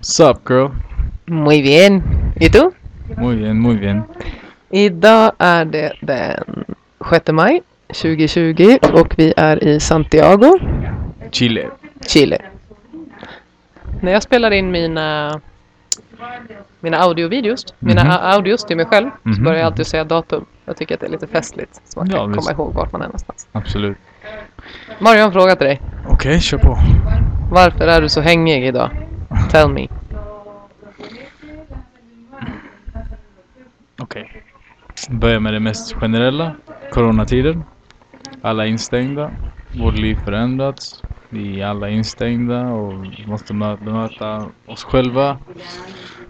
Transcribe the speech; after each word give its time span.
Sup 0.00 0.44
girl? 0.48 0.68
Muy 1.26 1.62
bien. 1.62 2.02
¿Y 2.40 2.50
tú? 2.50 2.72
Muy 3.16 3.36
bien, 3.36 3.60
muy 3.60 3.76
bien. 3.76 4.04
Idag 4.70 5.32
är 5.38 5.64
det 5.64 5.92
den 6.00 6.64
6 7.10 7.32
maj 7.32 7.62
2020 7.88 8.78
och 8.92 9.14
vi 9.18 9.32
är 9.36 9.64
i 9.64 9.80
Santiago, 9.80 10.58
Chile. 11.30 11.68
Chile. 12.06 12.38
När 14.00 14.12
jag 14.12 14.22
spelar 14.22 14.50
in 14.50 14.70
mina 14.70 15.40
mina 16.80 16.98
audiovideos, 16.98 17.64
mina 17.78 18.04
Mhm. 18.04 18.10
a- 18.12 18.20
audios 18.34 18.64
till 18.64 18.76
mig 18.76 18.86
själv, 18.86 19.10
så 19.22 19.28
Mhm. 19.28 19.44
börjar 19.44 19.58
jag 19.58 19.66
alltid 19.66 19.86
säga 19.86 20.04
datum. 20.04 20.44
Jag 20.64 20.76
tycker 20.76 20.94
att 20.94 21.00
det 21.00 21.06
är 21.06 21.10
lite 21.10 21.26
festligt, 21.26 21.80
så 21.84 21.98
man 22.00 22.10
Ja, 22.10 22.16
kan 22.16 22.32
visst. 22.32 22.38
komma 22.48 22.52
ihåg 22.52 22.74
vart 22.74 22.92
man 22.92 23.02
är 23.02 23.06
någonstans. 23.06 23.48
Absolut. 23.52 23.96
Mario, 24.98 25.16
jag 25.18 25.22
har 25.24 25.26
en 25.26 25.32
fråga 25.32 25.56
till 25.56 25.66
dig. 25.66 25.80
Okej, 26.08 26.40
kör 26.40 26.58
på. 26.58 26.78
Varför 27.50 27.86
är 27.86 28.00
du 28.02 28.08
så 28.08 28.20
hängig 28.20 28.66
idag? 28.66 28.90
Tell 29.50 29.68
me. 29.68 29.88
Okej. 33.98 34.42
Börja 35.10 35.40
med 35.40 35.52
det 35.52 35.60
mest 35.60 35.92
generella. 35.92 36.56
Coronatider. 36.92 37.62
Alla 38.42 38.66
instängda. 38.66 39.30
Vårt 39.80 39.98
liv 39.98 40.18
förändrats. 40.24 41.02
Vi 41.28 41.60
är 41.60 41.66
alla 41.66 41.88
instängda 41.88 42.66
och 42.68 43.06
måste 43.26 43.54
möta 43.54 43.84
bemöta 43.84 44.46
oss 44.66 44.84
själva. 44.84 45.38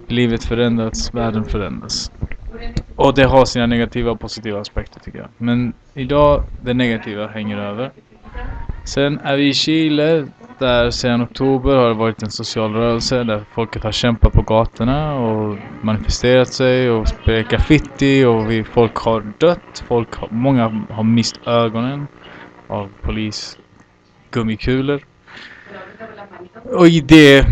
Livet 0.06 0.44
förändras, 0.44 1.14
världen 1.14 1.44
förändras. 1.44 2.12
Och 2.96 3.14
det 3.14 3.24
har 3.24 3.44
sina 3.44 3.66
negativa 3.66 4.10
och 4.10 4.20
positiva 4.20 4.60
aspekter 4.60 5.00
tycker 5.00 5.18
jag. 5.18 5.28
Men 5.36 5.72
idag, 5.94 6.44
det 6.62 6.74
negativa 6.74 7.26
hänger 7.26 7.58
över. 7.58 7.90
Sen 8.84 9.18
är 9.18 9.36
vi 9.36 9.48
i 9.48 9.54
Chile, 9.54 10.26
där 10.58 10.90
sedan 10.90 11.22
oktober 11.22 11.76
har 11.76 11.88
det 11.88 11.94
varit 11.94 12.22
en 12.22 12.30
social 12.30 12.72
rörelse 12.72 13.24
där 13.24 13.44
folket 13.54 13.82
har 13.84 13.92
kämpat 13.92 14.32
på 14.32 14.42
gatorna 14.42 15.14
och 15.14 15.58
manifesterat 15.82 16.48
sig 16.48 16.90
och 16.90 17.08
spelat 17.08 17.50
graffiti 17.50 18.24
och 18.24 18.50
vi, 18.50 18.64
folk 18.64 18.96
har 18.96 19.32
dött. 19.38 19.84
Folk 19.88 20.14
har, 20.14 20.28
många 20.30 20.86
har 20.90 21.02
mist 21.02 21.40
ögonen 21.46 22.06
av 22.66 22.88
polisgummikulor. 23.02 25.00
Och 26.64 26.88
i 26.88 27.00
det 27.00 27.46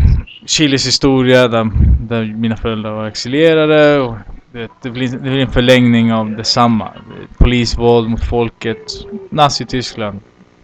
Chiles 0.46 0.86
historia 0.86 1.48
där, 1.48 1.70
där 2.00 2.24
mina 2.24 2.56
föräldrar 2.56 2.92
var 2.92 3.06
exilerade 3.06 4.00
och 4.00 4.16
det, 4.52 4.70
det, 4.82 4.90
blir, 4.90 5.08
det 5.08 5.18
blir 5.18 5.38
en 5.38 5.50
förlängning 5.50 6.12
av 6.12 6.30
detsamma. 6.30 6.92
Polisvåld 7.38 8.10
mot 8.10 8.24
folket. 8.24 8.92
Nazityskland 9.30 10.20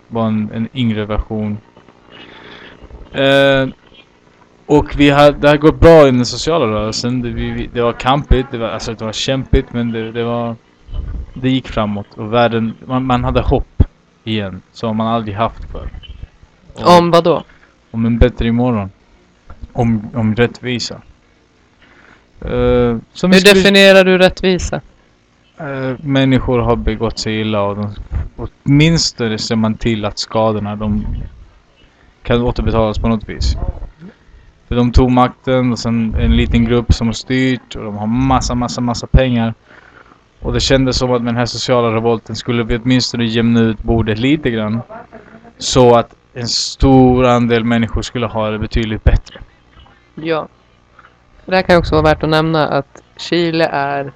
var 0.09 0.27
en, 0.27 0.51
en 0.55 0.69
yngre 0.75 1.07
version. 1.07 1.59
Eh, 3.15 3.69
och 4.67 4.93
vi 4.97 5.11
har, 5.11 5.33
det 5.33 5.49
har 5.49 5.57
gått 5.57 5.81
bra 5.81 6.09
i 6.09 6.11
den 6.11 6.27
sociala 6.27 6.67
rörelsen. 6.67 7.23
Det, 7.23 7.29
vi, 7.29 7.71
det 7.73 7.83
var 7.83 7.93
kampigt, 7.93 8.47
det 8.51 8.59
var, 8.59 8.69
alltså 8.69 8.95
det 8.95 9.05
var 9.05 9.13
kämpigt 9.13 9.73
men 9.73 9.93
det, 9.93 10.13
det 10.13 10.25
var... 10.25 10.57
Det 11.35 11.51
gick 11.51 11.69
framåt 11.69 12.07
och 12.15 12.33
världen, 12.33 12.75
man, 12.87 13.05
man 13.07 13.25
hade 13.25 13.41
hopp 13.41 13.83
igen. 14.25 14.63
Som 14.73 14.97
man 14.97 15.07
aldrig 15.07 15.37
haft 15.37 15.65
förr. 15.71 15.89
Och- 16.75 16.99
Om 16.99 17.11
vad 17.11 17.25
då? 17.25 17.43
om 17.91 18.07
en 18.07 18.19
bättre 18.19 18.49
imorgon. 18.49 18.91
Om, 19.73 20.11
om 20.15 20.35
rättvisa. 20.35 21.03
Vi 22.39 22.49
Hur 22.49 23.55
definierar 23.55 24.05
du 24.05 24.19
rättvisa? 24.19 24.81
Eh, 25.59 25.95
människor 26.05 26.59
har 26.59 26.77
begått 26.77 27.19
sig 27.19 27.41
illa 27.41 27.63
och 27.63 27.77
de, 27.77 27.95
åtminstone 28.65 29.39
ser 29.39 29.57
man 29.57 29.75
till 29.75 30.05
att 30.05 30.19
skadorna 30.19 30.77
de 30.77 31.07
kan 32.23 32.43
återbetalas 32.43 32.99
på 32.99 33.09
något 33.09 33.29
vis. 33.29 33.57
För 34.69 34.75
de 34.75 34.93
tog 34.93 35.11
makten 35.11 35.73
och 35.73 35.79
sen 35.79 36.15
en 36.15 36.37
liten 36.37 36.65
grupp 36.65 36.93
som 36.93 37.07
har 37.07 37.15
styrt 37.15 37.77
och 37.77 37.85
de 37.85 37.97
har 37.97 38.07
massa, 38.07 38.55
massa, 38.55 38.81
massa 38.81 39.07
pengar. 39.07 39.55
Och 40.41 40.53
det 40.53 40.61
kändes 40.61 40.99
som 40.99 41.13
att 41.13 41.23
med 41.23 41.35
den 41.35 41.39
här 41.39 41.47
sociala 41.47 41.95
revolten 41.95 42.37
skulle 42.37 42.63
vi 42.65 42.79
åtminstone 42.79 43.25
jämna 43.25 43.61
ut 43.61 43.83
bordet 43.83 44.19
lite 44.19 44.51
grann. 44.51 44.81
Så 45.59 45.95
att 45.95 46.15
en 46.35 46.49
stor 46.49 47.27
andel 47.27 47.65
människor 47.65 48.03
skulle 48.03 48.27
ha 48.27 48.51
det 48.51 48.59
betydligt 48.59 49.05
bättre. 49.05 49.41
Ja. 50.15 50.49
Det 51.45 51.55
här 51.55 51.63
kan 51.63 51.79
också 51.79 51.95
vara 51.95 52.05
värt 52.05 52.23
att 52.23 52.29
nämna 52.31 52.69
att 52.69 53.03
Chile 53.17 53.67
är 53.67 54.13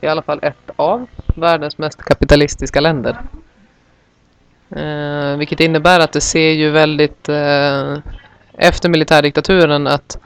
i 0.00 0.06
alla 0.06 0.22
fall 0.22 0.38
ett 0.42 0.70
av 0.76 1.06
världens 1.36 1.78
mest 1.78 2.04
kapitalistiska 2.04 2.80
länder. 2.80 3.18
Eh, 4.76 5.36
vilket 5.36 5.60
innebär 5.60 6.00
att 6.00 6.12
det 6.12 6.20
ser 6.20 6.50
ju 6.50 6.70
väldigt 6.70 7.28
eh, 7.28 7.98
efter 8.52 8.88
militärdiktaturen 8.88 9.86
att 9.86 10.18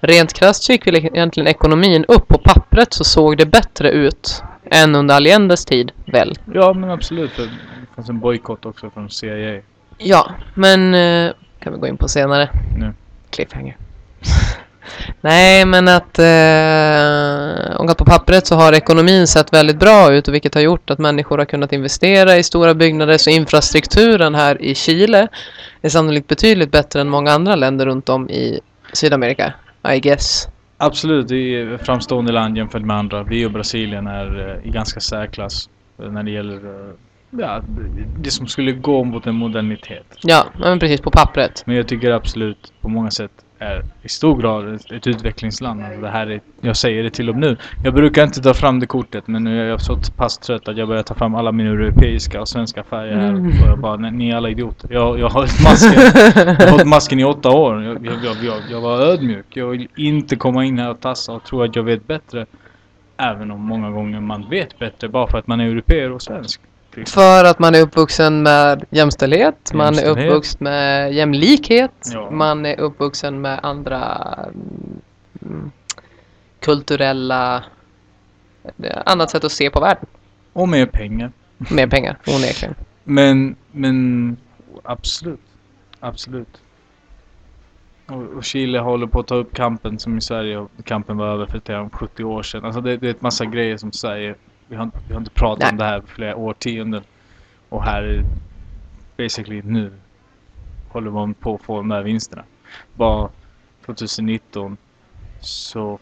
rent 0.00 0.32
krasst 0.32 0.62
så 0.62 0.72
gick 0.72 0.86
väl 0.86 0.96
egentligen 0.96 1.46
ekonomin 1.46 2.04
upp 2.08 2.28
på 2.28 2.38
pappret 2.38 2.92
så 2.92 3.04
såg 3.04 3.38
det 3.38 3.46
bättre 3.46 3.90
ut 3.90 4.42
än 4.70 4.94
under 4.94 5.14
Allendes 5.14 5.64
tid 5.64 5.92
väl. 6.06 6.34
Ja 6.54 6.72
men 6.72 6.90
absolut. 6.90 7.36
Det 7.36 7.50
fanns 7.94 8.08
en 8.08 8.20
bojkott 8.20 8.66
också 8.66 8.90
från 8.90 9.10
CIA. 9.10 9.60
Ja, 9.98 10.30
men 10.54 10.94
eh, 10.94 11.32
kan 11.58 11.72
vi 11.72 11.78
gå 11.78 11.86
in 11.86 11.96
på 11.96 12.08
senare. 12.08 12.48
Nu. 12.78 12.92
Cliffhanger. 13.30 13.76
Nej, 15.20 15.64
men 15.64 15.88
att 15.88 16.18
eh, 16.18 17.80
om 17.80 17.94
på 17.98 18.04
pappret 18.04 18.46
så 18.46 18.54
har 18.54 18.72
ekonomin 18.72 19.26
sett 19.26 19.52
väldigt 19.52 19.78
bra 19.78 20.12
ut 20.12 20.28
och 20.28 20.34
vilket 20.34 20.54
har 20.54 20.60
gjort 20.60 20.90
att 20.90 20.98
människor 20.98 21.38
har 21.38 21.44
kunnat 21.44 21.72
investera 21.72 22.36
i 22.36 22.42
stora 22.42 22.74
byggnader 22.74 23.18
så 23.18 23.30
infrastrukturen 23.30 24.34
här 24.34 24.62
i 24.62 24.74
Chile 24.74 25.28
är 25.82 25.88
sannolikt 25.88 26.28
betydligt 26.28 26.70
bättre 26.70 27.00
än 27.00 27.08
många 27.08 27.32
andra 27.32 27.56
länder 27.56 27.86
runt 27.86 28.08
om 28.08 28.30
i 28.30 28.60
Sydamerika. 28.92 29.52
I 29.94 30.00
guess. 30.00 30.48
Absolut, 30.78 31.30
vi 31.30 31.54
är 31.54 31.74
ett 31.74 31.86
framstående 31.86 32.32
land 32.32 32.56
jämfört 32.56 32.82
med 32.82 32.96
andra. 32.96 33.22
Vi 33.22 33.46
och 33.46 33.50
Brasilien 33.50 34.06
är 34.06 34.50
eh, 34.50 34.68
i 34.68 34.70
ganska 34.70 35.00
särklass 35.00 35.68
eh, 35.98 36.10
när 36.10 36.22
det 36.22 36.30
gäller 36.30 36.56
eh, 36.56 36.94
ja, 37.30 37.62
det 38.18 38.30
som 38.30 38.46
skulle 38.46 38.72
gå 38.72 39.04
mot 39.04 39.26
en 39.26 39.34
modernitet. 39.34 40.06
Ja, 40.22 40.46
men 40.58 40.78
precis 40.78 41.00
på 41.00 41.10
pappret. 41.10 41.62
Men 41.66 41.76
jag 41.76 41.88
tycker 41.88 42.10
absolut 42.10 42.72
på 42.80 42.88
många 42.88 43.10
sätt 43.10 43.30
är 43.58 43.82
i 44.02 44.08
stor 44.08 44.36
grad 44.42 44.74
ett, 44.74 44.92
ett 44.92 45.06
utvecklingsland. 45.06 45.84
Alltså 45.84 46.00
det 46.00 46.08
här 46.08 46.26
är, 46.26 46.40
jag 46.60 46.76
säger 46.76 47.02
det 47.02 47.10
till 47.10 47.28
och 47.28 47.34
med 47.36 47.50
nu. 47.50 47.56
Jag 47.84 47.94
brukar 47.94 48.24
inte 48.24 48.42
ta 48.42 48.54
fram 48.54 48.80
det 48.80 48.86
kortet 48.86 49.26
men 49.26 49.44
nu 49.44 49.60
är 49.62 49.64
jag 49.68 49.80
så 49.80 49.96
pass 50.16 50.38
trött 50.38 50.68
att 50.68 50.76
jag 50.76 50.88
börjar 50.88 51.02
ta 51.02 51.14
fram 51.14 51.34
alla 51.34 51.52
mina 51.52 51.70
europeiska 51.70 52.40
och 52.40 52.48
svenska 52.48 52.82
färger 52.82 53.16
här. 53.16 53.28
Mm. 53.28 53.46
Och 53.46 53.68
jag 53.68 53.78
bara, 53.78 53.96
"Nej, 53.96 54.12
ni 54.12 54.30
är 54.30 54.36
alla 54.36 54.48
idioter. 54.50 54.88
Jag, 54.92 55.18
jag 55.18 55.28
har 55.28 55.32
hållit 55.32 55.62
masken. 55.64 55.92
Jag 56.58 56.66
har 56.66 56.70
hållit 56.70 56.86
masken 56.86 57.20
i 57.20 57.24
åtta 57.24 57.50
år. 57.50 57.82
Jag, 57.82 58.06
jag, 58.06 58.14
jag, 58.24 58.36
jag, 58.44 58.62
jag 58.70 58.80
var 58.80 59.00
ödmjuk. 59.00 59.46
Jag 59.48 59.66
vill 59.66 59.88
inte 59.96 60.36
komma 60.36 60.64
in 60.64 60.78
här 60.78 60.90
och 60.90 61.00
tassa 61.00 61.32
och 61.32 61.44
tro 61.44 61.62
att 61.62 61.76
jag 61.76 61.82
vet 61.82 62.06
bättre. 62.06 62.46
Även 63.16 63.50
om 63.50 63.60
många 63.60 63.90
gånger 63.90 64.20
man 64.20 64.46
vet 64.50 64.78
bättre 64.78 65.08
bara 65.08 65.26
för 65.26 65.38
att 65.38 65.46
man 65.46 65.60
är 65.60 65.64
europeer 65.66 66.12
och 66.12 66.22
svensk. 66.22 66.60
Till 66.96 67.02
exempel. 67.02 67.22
För 67.22 67.44
att 67.44 67.58
man 67.58 67.74
är 67.74 67.80
uppvuxen 67.80 68.42
med 68.42 68.84
jämställdhet, 68.90 69.72
man 69.74 69.98
är 69.98 70.08
uppvuxen 70.08 70.58
med 70.60 71.12
jämlikhet, 71.12 72.10
Ja. 72.12 72.30
man 72.30 72.66
är 72.66 72.80
uppvuxen 72.80 73.40
med 73.40 73.60
andra 73.62 74.28
mm, 75.42 75.70
kulturella, 76.60 77.64
annat 79.06 79.30
sätt 79.30 79.44
att 79.44 79.52
se 79.52 79.70
på 79.70 79.80
världen. 79.80 80.06
Och 80.52 80.68
mer 80.68 80.86
pengar. 80.86 81.32
Mer 81.58 81.86
pengar, 81.86 82.18
onekligen. 82.26 82.74
Men, 83.04 83.56
men 83.72 84.36
absolut. 84.82 85.40
Absolut. 86.00 86.60
Och, 88.06 88.44
Chile 88.44 88.78
håller 88.78 89.06
på 89.06 89.20
att 89.20 89.26
ta 89.26 89.34
upp 89.34 89.54
kampen 89.54 89.98
som 89.98 90.18
i 90.18 90.20
Sverige 90.20 90.66
kampen 90.84 91.16
var 91.16 91.26
över 91.26 91.46
för 91.46 91.60
redan 91.64 91.90
70 91.90 92.24
år 92.24 92.42
sedan. 92.42 92.64
Alltså 92.64 92.80
det, 92.80 92.96
det 92.96 93.06
är 93.06 93.10
ett 93.10 93.22
massa 93.22 93.44
grejer 93.44 93.76
som 93.76 93.92
Sverige, 93.92 94.34
vi 94.68 94.76
har, 94.76 94.90
vi 95.08 95.14
har 95.14 95.20
inte 95.20 95.30
pratat 95.30 95.60
Nej. 95.60 95.70
om 95.70 95.76
det 95.76 95.84
här 95.84 96.00
för 96.00 96.08
flera 96.08 96.36
årtionden. 96.36 97.02
Och 97.68 97.84
här 97.84 98.02
är 98.02 98.24
basically 99.16 99.62
nu 99.64 99.92
håller 100.88 101.10
man 101.10 101.34
på 101.34 101.54
att 101.54 101.62
få 101.62 101.76
de 101.76 101.90
här 101.90 102.02
vinsterna. 102.02 102.44
Bara 102.94 103.28
2019 103.86 104.76
så, 105.40 105.98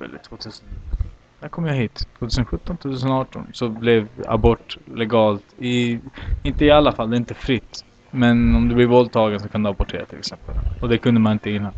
eller 0.00 0.18
2000, 0.18 0.66
när 1.40 1.48
kom 1.48 1.66
jag 1.66 1.74
hit? 1.74 2.08
2017, 2.18 2.76
2018 2.76 3.46
så 3.52 3.68
blev 3.68 4.08
abort 4.26 4.78
legalt 4.94 5.44
i, 5.58 6.00
inte 6.42 6.64
i 6.64 6.70
alla 6.70 6.92
fall, 6.92 7.10
det 7.10 7.16
är 7.16 7.18
inte 7.18 7.34
fritt. 7.34 7.84
Men 8.10 8.56
om 8.56 8.68
du 8.68 8.74
blir 8.74 8.86
våldtagen 8.86 9.40
så 9.40 9.48
kan 9.48 9.62
du 9.62 9.68
abortera 9.68 10.04
till 10.04 10.18
exempel. 10.18 10.54
Och 10.82 10.88
det 10.88 10.98
kunde 10.98 11.20
man 11.20 11.32
inte 11.32 11.50
innan. 11.50 11.72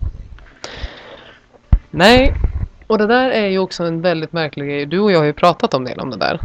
Nej, 1.90 2.34
och 2.86 2.98
det 2.98 3.06
där 3.06 3.30
är 3.30 3.46
ju 3.46 3.58
också 3.58 3.84
en 3.84 4.00
väldigt 4.00 4.32
märklig 4.32 4.66
grej. 4.66 4.86
Du 4.86 5.00
och 5.00 5.12
jag 5.12 5.18
har 5.18 5.26
ju 5.26 5.32
pratat 5.32 5.74
om 5.74 5.84
det 5.84 5.94
om 5.94 6.10
det 6.10 6.16
där. 6.16 6.40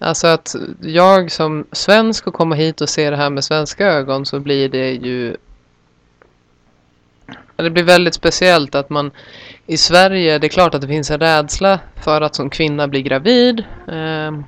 Alltså 0.00 0.26
att 0.26 0.54
jag 0.80 1.30
som 1.30 1.66
svensk 1.72 2.26
och 2.26 2.34
komma 2.34 2.54
hit 2.54 2.80
och 2.80 2.88
se 2.88 3.10
det 3.10 3.16
här 3.16 3.30
med 3.30 3.44
svenska 3.44 3.86
ögon 3.86 4.26
så 4.26 4.40
blir 4.40 4.68
det 4.68 4.90
ju 4.90 5.36
Det 7.56 7.70
blir 7.70 7.84
väldigt 7.84 8.14
speciellt 8.14 8.74
att 8.74 8.90
man 8.90 9.10
i 9.66 9.76
Sverige, 9.76 10.38
det 10.38 10.46
är 10.46 10.48
klart 10.48 10.74
att 10.74 10.80
det 10.80 10.88
finns 10.88 11.10
en 11.10 11.20
rädsla 11.20 11.80
för 11.96 12.20
att 12.20 12.34
som 12.34 12.50
kvinna 12.50 12.88
bli 12.88 13.02
gravid. 13.02 13.64
Ehm, 13.88 14.44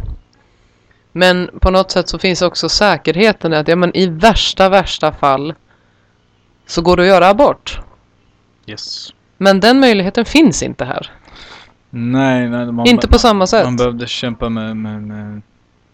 men 1.12 1.50
på 1.61 1.70
något 1.70 1.90
sätt 1.90 2.08
så 2.08 2.19
finns 2.19 2.43
också 2.43 2.69
säkerheten 2.69 3.52
i 3.52 3.56
att 3.56 3.69
ja, 3.69 3.76
men 3.76 3.96
i 3.96 4.06
värsta, 4.06 4.69
värsta 4.69 5.12
fall 5.12 5.55
så 6.67 6.82
går 6.82 6.96
det 6.96 7.02
att 7.02 7.08
göra 7.08 7.28
abort. 7.28 7.81
Yes. 8.67 9.12
Men 9.42 9.60
den 9.60 9.81
möjligheten 9.81 10.25
finns 10.25 10.62
inte 10.62 10.84
här. 10.84 11.10
Nej, 11.90 12.48
nej 12.48 12.72
man, 12.72 12.87
inte 12.87 13.08
på 13.08 13.19
samma 13.19 13.46
sätt. 13.46 13.64
Man 13.64 13.76
behövde 13.76 14.06
kämpa 14.06 14.48
med, 14.48 14.76
med, 14.76 15.02
med 15.02 15.42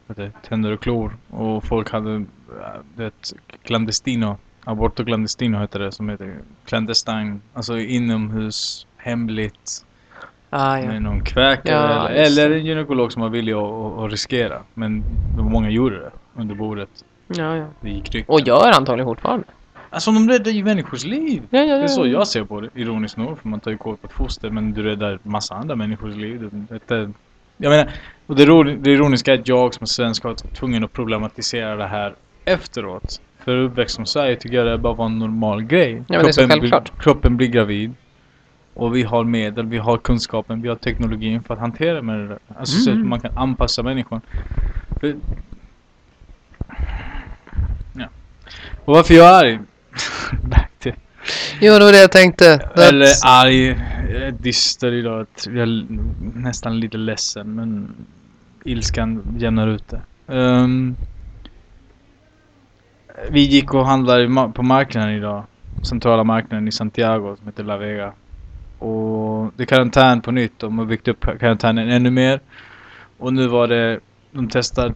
det, 0.07 0.33
tänder 0.49 0.73
och 0.73 0.81
klor. 0.81 1.17
Och 1.31 1.65
folk 1.65 1.91
hade, 1.93 2.15
äh, 2.15 2.23
du 2.97 3.05
vet, 3.05 3.33
clandestino. 3.63 4.37
Aborto 4.65 5.05
clandestino 5.05 5.59
heter 5.59 5.79
det, 5.79 5.93
som 5.93 6.09
heter 6.09 6.35
clandestine. 6.65 7.39
Alltså 7.55 7.79
inomhus, 7.79 8.87
hemligt. 8.97 9.85
Ah, 10.51 10.79
ja. 10.79 10.87
Med 10.87 11.03
någon 11.03 11.21
kväkare 11.25 11.75
Ja, 11.75 12.09
eller, 12.09 12.25
just 12.25 12.37
det. 12.37 12.43
eller 12.43 12.57
en 12.57 12.65
gynekolog 12.65 13.13
som 13.13 13.23
var 13.23 13.29
villig 13.29 13.53
att, 13.53 13.63
att, 13.63 13.99
att 13.99 14.11
riskera. 14.11 14.63
Men 14.75 15.05
många 15.39 15.71
gjorde 15.71 15.97
det 15.99 16.11
under 16.35 16.55
bordet. 16.55 16.91
Ja, 17.27 17.57
ja. 17.57 17.67
Det 17.81 17.91
gick 17.91 18.15
rykten. 18.15 18.35
Och 18.35 18.41
gör 18.41 18.71
antagligen 18.77 19.07
fortfarande. 19.07 19.47
Alltså 19.97 20.13
de 20.13 20.29
räddar 20.29 20.51
ju 20.51 20.65
människors 20.65 21.05
liv. 21.05 21.43
Ja, 21.51 21.59
ja, 21.59 21.65
ja. 21.65 21.77
Det 21.77 21.83
är 21.85 21.89
så 21.89 22.07
jag 22.07 22.29
ser 22.29 22.45
på 22.45 22.61
det, 22.61 22.69
ironiskt 22.75 23.17
nog. 23.17 23.39
För 23.39 23.49
man 23.49 23.61
tar 23.61 23.71
ju 23.71 23.77
koll 23.77 23.97
på 23.97 24.07
ett 24.07 24.13
foster 24.13 24.51
men 24.51 24.73
du 24.73 24.83
räddar 24.83 25.19
massa 25.23 25.55
andra 25.55 25.77
människors 25.77 26.15
liv. 26.15 26.51
Det, 26.69 26.81
det, 26.89 27.13
jag 27.57 27.71
menar, 27.71 27.91
och 28.27 28.37
det, 28.37 28.75
det 28.77 28.91
ironiska 28.91 29.35
är 29.35 29.39
att 29.39 29.49
jag 29.49 29.75
som 29.75 29.87
svensk 29.87 30.23
har 30.23 30.31
varit 30.31 30.55
tvungen 30.55 30.85
att 30.85 30.93
problematisera 30.93 31.77
det 31.77 31.87
här 31.87 32.15
efteråt. 32.45 33.21
För 33.45 33.57
uppväxt 33.57 33.95
som 33.97 34.07
Sverige 34.07 34.37
tycker 34.37 34.57
jag 34.57 34.67
det 34.67 34.79
bara 34.79 34.95
var 34.95 35.07
en 35.07 35.19
normal 35.19 35.63
grej. 35.63 35.95
men 35.95 36.23
det 36.23 36.29
är 36.29 36.33
så 36.33 36.61
blir, 36.61 36.83
kroppen 36.99 37.37
blir 37.37 37.49
gravid. 37.49 37.95
Och 38.75 38.97
vi 38.97 39.03
har 39.03 39.25
medel, 39.25 39.67
vi 39.67 39.79
har 39.79 39.99
kunskapen, 39.99 40.63
vi 40.63 40.69
har 40.69 40.77
teknologin 40.77 41.43
för 41.43 41.55
att 41.55 41.61
hantera 41.61 42.03
med 42.03 42.19
det 42.19 42.29
där. 42.29 42.39
Alltså 42.59 42.81
så 42.81 42.91
att 42.91 42.97
Mm. 42.97 43.09
man 43.09 43.21
kan 43.21 43.39
anpassa 43.39 43.83
människan. 43.83 44.21
För, 45.01 45.17
ja. 47.93 48.07
Och 48.85 48.95
varför 48.95 49.15
jag 49.15 49.27
är 49.27 49.45
arg? 49.45 49.59
Back 50.43 50.71
to 50.79 50.91
Jo, 51.61 51.73
det 51.79 51.85
var 51.85 51.93
det 51.93 52.01
jag 52.01 52.13
tänkte. 52.13 52.45
That's- 52.45 52.89
eller 52.89 53.07
arg, 53.25 53.69
är 53.69 54.31
dyster 54.31 54.93
idag. 54.93 55.27
Jag 55.45 55.57
är 55.57 55.87
nästan 56.35 56.81
lite 56.81 56.99
ledsen 56.99 57.55
men 57.55 57.95
ilskan 58.65 59.23
jämnar 59.39 59.69
ut 59.69 59.89
det. 59.89 60.01
Ehm, 60.35 60.97
vi 63.31 63.41
gick 63.41 63.75
och 63.75 63.87
handlade 63.87 64.53
på 64.55 64.63
marknaden 64.63 65.11
idag. 65.11 65.45
Centrala 65.83 66.25
marknaden 66.25 66.69
i 66.69 66.73
Santiago 66.73 67.37
som 67.37 67.47
heter 67.47 67.65
La 67.65 67.77
Vega. 67.77 68.13
Och 68.79 69.53
det 69.57 69.63
är 69.63 69.67
karantän 69.67 70.21
på 70.21 70.31
nytt. 70.31 70.59
De 70.59 70.79
har 70.79 70.87
byggt 70.87 71.09
upp 71.09 71.27
karantänen 71.41 71.91
ännu 71.91 72.11
mer. 72.11 72.41
Och 73.19 73.33
nu 73.33 73.47
var 73.47 73.69
det, 73.69 74.01
de 74.33 74.49
testar, 74.49 74.95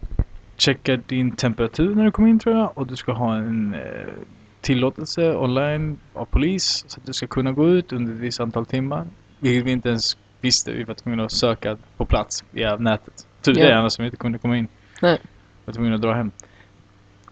checkar 0.57 1.01
din 1.07 1.31
temperatur 1.31 1.95
när 1.95 2.05
du 2.05 2.11
kommer 2.11 2.29
in 2.29 2.39
tror 2.39 2.57
jag. 2.57 2.77
Och 2.77 2.87
du 2.87 2.95
ska 2.95 3.11
ha 3.11 3.35
en 3.35 3.73
eh, 3.73 4.13
tillåtelse 4.61 5.35
online 5.35 5.97
av 6.13 6.25
polis 6.25 6.85
så 6.87 6.99
att 6.99 7.05
du 7.05 7.13
ska 7.13 7.27
kunna 7.27 7.51
gå 7.51 7.69
ut 7.69 7.93
under 7.93 8.13
ett 8.13 8.19
visst 8.19 8.39
antal 8.39 8.65
timmar. 8.65 9.05
Vilket 9.39 9.65
vi 9.65 9.71
inte 9.71 9.89
ens 9.89 10.17
visste. 10.41 10.71
Vi 10.71 10.83
var 10.83 10.93
tvungna 10.93 11.23
att 11.25 11.31
söka 11.31 11.77
på 11.97 12.05
plats 12.05 12.43
via 12.51 12.75
nätet. 12.75 13.27
Tur 13.41 13.53
det, 13.53 13.59
Ja. 13.69 13.75
annars 13.77 13.99
vi 13.99 14.05
inte 14.05 14.17
kunde 14.17 14.37
komma 14.37 14.57
in. 14.57 14.67
Nej. 15.01 15.17
Vi 15.23 15.27
var 15.65 15.73
tvungna 15.73 15.95
att 15.95 16.01
dra 16.01 16.13
hem. 16.13 16.31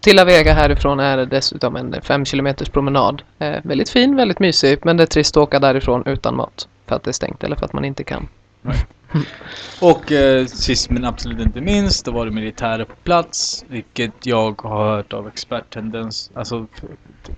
Till 0.02 0.16
La 0.16 0.26
Vega 0.26 0.54
härifrån 0.54 1.00
är 1.00 1.18
det 1.18 1.26
dessutom 1.26 1.76
en 1.76 2.02
5 2.02 2.26
kilometers 2.26 2.70
promenad. 2.70 3.22
Eh, 3.40 3.56
väldigt 3.64 3.90
fin, 3.90 4.16
väldigt 4.16 4.40
mysig, 4.40 4.80
men 4.86 4.98
det 4.98 5.04
är 5.04 5.08
trist 5.08 5.38
att 5.38 5.42
åka 5.44 5.60
därifrån 5.60 6.04
utan 6.06 6.36
mat. 6.36 6.68
För 6.88 6.96
att 6.96 7.04
det 7.04 7.12
är 7.12 7.14
stängt 7.14 7.44
eller 7.44 7.56
för 7.56 7.66
att 7.66 7.74
man 7.74 7.86
inte 7.86 8.04
kan. 8.04 8.28
Och 9.82 10.12
eh, 10.12 10.46
sist 10.46 10.90
men 10.90 11.06
absolut 11.06 11.40
inte 11.40 11.62
minst, 11.62 12.06
då 12.06 12.12
var 12.12 12.26
det 12.26 12.32
militärer 12.32 12.86
på 12.86 12.96
plats. 12.96 13.66
Vilket 13.70 14.26
jag 14.26 14.62
har 14.62 14.96
hört 14.96 15.14
av 15.14 15.28
experttendens, 15.28 16.32
alltså 16.36 16.68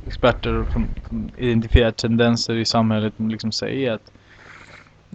experter 0.08 0.66
som, 0.72 0.88
som 1.10 1.30
identifierar 1.38 1.92
tendenser 1.92 2.56
i 2.56 2.66
samhället 2.66 3.16
som 3.16 3.30
liksom 3.30 3.52
säger 3.52 3.92
att 3.92 4.12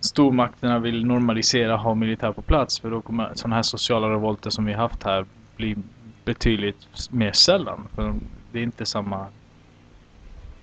stormakterna 0.02 0.78
vill 0.78 1.06
normalisera 1.06 1.76
ha 1.76 1.94
militär 1.94 2.32
på 2.32 2.42
plats 2.42 2.80
för 2.80 2.90
då 2.90 3.00
kommer 3.00 3.32
sådana 3.34 3.56
här 3.56 3.62
sociala 3.62 4.10
revolter 4.10 4.50
som 4.50 4.64
vi 4.64 4.72
haft 4.72 5.02
här 5.02 5.26
bli 5.56 5.76
betydligt 6.24 6.88
mer 7.10 7.32
sällan. 7.32 7.88
För 7.94 8.14
det 8.52 8.58
är 8.58 8.62
inte 8.62 8.86
samma 8.86 9.26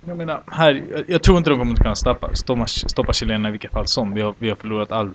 jag 0.06 0.16
menar, 0.16 0.42
här, 0.46 0.84
jag, 0.90 1.04
jag 1.08 1.22
tror 1.22 1.38
inte 1.38 1.50
de 1.50 1.58
kommer 1.58 1.72
att 1.72 1.78
kunna 1.78 1.94
stoppa, 1.94 2.34
stoppa, 2.34 2.66
stoppa 2.66 3.12
chilenarna 3.12 3.48
i 3.48 3.52
vilket 3.52 3.72
fall 3.72 3.86
som. 3.86 4.14
Vi 4.14 4.20
har, 4.20 4.34
vi 4.38 4.48
har 4.48 4.56
förlorat 4.56 4.92
all 4.92 5.10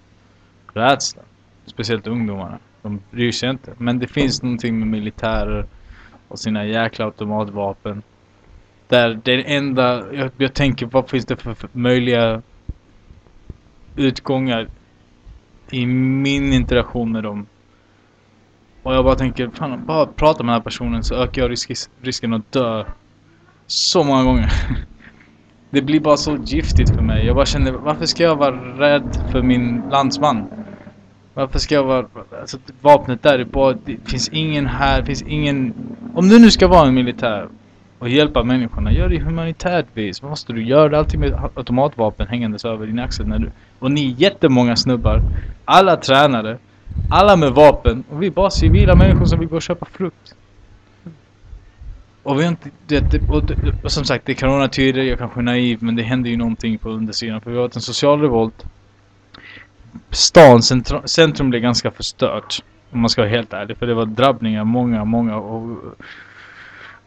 rädsla. 0.74 1.22
Speciellt 1.66 2.08
ungdomarna. 2.08 2.60
De 2.82 3.00
bryr 3.12 3.32
sig 3.32 3.50
inte. 3.50 3.74
Men 3.78 4.00
det 4.00 4.08
finns 4.08 4.44
någonting 4.44 4.80
med 4.80 4.88
militärer 4.88 5.66
och 6.28 6.40
sina 6.40 6.66
jäkla 6.66 7.06
automatvapen. 7.06 8.04
Där 8.88 9.22
det 9.24 9.56
enda, 9.56 10.14
jag, 10.16 10.32
jag 10.38 10.54
tänker 10.54 10.86
vad 10.86 11.10
finns 11.10 11.26
det 11.26 11.36
för, 11.36 11.54
för 11.54 11.70
möjliga 11.74 12.42
utgångar 13.96 14.68
i 15.72 15.86
min 15.86 16.54
interaktion 16.54 17.12
med 17.12 17.24
dem. 17.24 17.46
Och 18.84 18.96
jag 18.96 19.06
bara 19.06 19.16
tänker, 19.16 19.50
fan 19.50 19.86
bara 19.86 20.06
prata 20.06 20.44
med 20.44 20.54
den 20.54 20.62
här 20.62 20.64
personen 20.64 21.04
så 21.04 21.16
ökar 21.16 21.42
jag 21.42 21.52
risk, 21.52 21.72
risken 22.02 22.34
att 22.34 22.52
dö 22.52 22.86
så 23.68 24.04
många 24.04 24.24
gånger. 24.24 24.52
Det 25.72 25.82
blir 25.82 26.00
bara 26.00 26.18
så 26.18 26.38
giftigt 26.46 26.90
för 26.96 27.02
mig. 27.02 27.26
Jag 27.26 27.36
bara 27.36 27.46
känner, 27.46 27.72
varför 27.72 28.06
ska 28.06 28.24
jag 28.24 28.36
vara 28.36 28.56
rädd 28.56 29.28
för 29.32 29.42
min 29.42 29.84
landsman? 29.92 30.59
Varför 31.40 31.60
ska 31.60 31.76
jag 31.76 31.84
vara... 31.84 32.06
Alltså 32.42 32.58
vapnet 32.82 33.24
där 33.24 33.40
är 33.40 33.44
bara... 33.44 33.74
Det 33.86 33.98
finns 34.06 34.30
ingen 34.30 34.66
här, 34.66 35.00
det 35.00 35.06
finns 35.06 35.22
ingen... 35.22 35.74
Om 36.14 36.30
du 36.30 36.40
nu 36.40 36.52
ska 36.52 36.68
vara 36.68 36.88
en 36.88 36.94
militär 36.94 37.48
och 38.00 38.10
hjälpa 38.10 38.44
människorna, 38.44 38.92
gör 38.92 39.10
det 39.10 39.20
humanitärt 39.20 39.86
vis. 39.94 40.22
Vad 40.22 40.30
måste 40.30 40.54
du 40.54 40.64
göra? 40.64 40.90
det 40.90 41.00
alltid 41.00 41.20
med 41.20 41.52
automatvapen 41.56 42.28
hängandes 42.28 42.66
över 42.66 42.88
din 42.88 43.00
axel 43.00 43.28
när 43.28 43.40
du... 43.40 43.52
Och 43.80 43.92
ni 43.92 44.12
är 44.12 44.16
jättemånga 44.22 44.76
snubbar. 44.76 45.22
Alla 45.66 45.96
tränare. 45.96 46.58
Alla 47.12 47.36
med 47.36 47.52
vapen. 47.52 48.04
Och 48.10 48.24
vi 48.24 48.28
är 48.28 48.32
bara 48.32 48.50
civila 48.50 48.96
människor 48.96 49.26
som 49.26 49.40
vill 49.40 49.50
gå 49.50 49.56
och 49.56 49.62
köpa 49.62 49.86
frukt. 49.86 50.36
Och 52.24 52.40
vi 52.40 52.44
har 52.44 52.50
inte... 52.50 52.70
Det, 52.88 53.12
det, 53.12 53.30
och, 53.30 53.46
det, 53.46 53.84
och 53.84 53.92
som 53.92 54.06
sagt, 54.06 54.26
det 54.26 54.32
är 54.32 54.36
coronatider, 54.36 55.04
jag 55.04 55.20
kanske 55.20 55.40
är 55.40 55.44
naiv, 55.44 55.84
men 55.84 55.96
det 55.96 56.04
händer 56.04 56.30
ju 56.30 56.38
någonting 56.38 56.78
på 56.78 56.90
undersidan. 56.90 57.42
För 57.42 57.52
vi 57.52 57.58
har 57.58 57.64
haft 57.64 57.76
en 57.76 57.82
social 57.82 58.22
revolt. 58.22 58.66
Stan, 60.12 60.62
centrum 61.06 61.50
blev 61.50 61.62
ganska 61.62 61.92
förstört. 61.92 62.64
Om 62.92 63.00
man 63.00 63.10
ska 63.10 63.22
vara 63.22 63.30
helt 63.30 63.54
ärlig. 63.54 63.78
För 63.78 63.88
det 63.88 63.94
var 63.94 64.06
drabbningar, 64.06 64.64
många, 64.64 65.06
många. 65.06 65.38
Och 65.38 65.78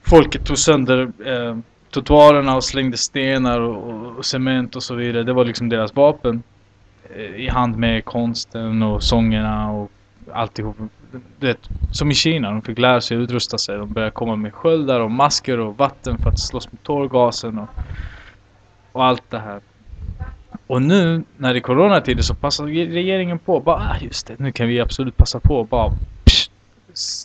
folket 0.02 0.46
tog 0.46 0.58
sönder 0.58 1.12
eh, 1.26 1.56
trottoarerna 1.90 2.56
och 2.56 2.64
slängde 2.64 2.96
stenar 2.96 3.60
och, 3.60 4.16
och, 4.16 4.24
cement 4.24 4.76
och 4.76 4.82
så 4.82 4.94
vidare. 4.94 5.22
Det 5.22 5.32
var 5.32 5.44
liksom 5.44 5.68
deras 5.68 5.94
vapen. 5.94 6.42
Eh, 7.16 7.22
I 7.22 7.48
hand 7.48 7.76
med 7.76 8.04
konsten 8.04 8.82
och 8.82 9.02
sångerna 9.02 9.70
och 9.70 9.90
alltihop. 10.32 10.76
Du 11.38 11.46
vet, 11.46 11.68
som 11.92 12.10
i 12.10 12.14
Kina, 12.14 12.50
de 12.50 12.62
fick 12.62 12.78
lära 12.78 13.00
sig 13.00 13.16
utrusta 13.16 13.58
sig. 13.58 13.78
De 13.78 13.92
började 13.92 14.12
komma 14.12 14.36
med 14.36 14.54
sköldar 14.54 15.00
och 15.00 15.10
masker 15.10 15.60
och 15.60 15.76
vatten 15.76 16.18
för 16.18 16.30
att 16.30 16.40
slåss 16.40 16.72
mot 16.72 16.82
tårgasen 16.82 17.58
och, 17.58 17.68
och 18.92 19.04
allt 19.04 19.30
det 19.30 19.38
här. 19.38 19.60
Och 20.72 20.82
nu 20.82 21.22
när 21.36 21.52
det 21.52 21.58
är 21.58 21.60
coronatider 21.60 22.22
så 22.22 22.34
passar 22.34 22.64
regeringen 22.66 23.38
på. 23.38 23.60
Bara, 23.60 23.76
ah, 23.76 23.96
just 24.00 24.26
det, 24.26 24.38
nu 24.38 24.52
kan 24.52 24.68
vi 24.68 24.80
absolut 24.80 25.16
passa 25.16 25.40
på 25.40 25.56
och 25.56 25.66
bara 25.66 25.90
psh, 26.24 26.48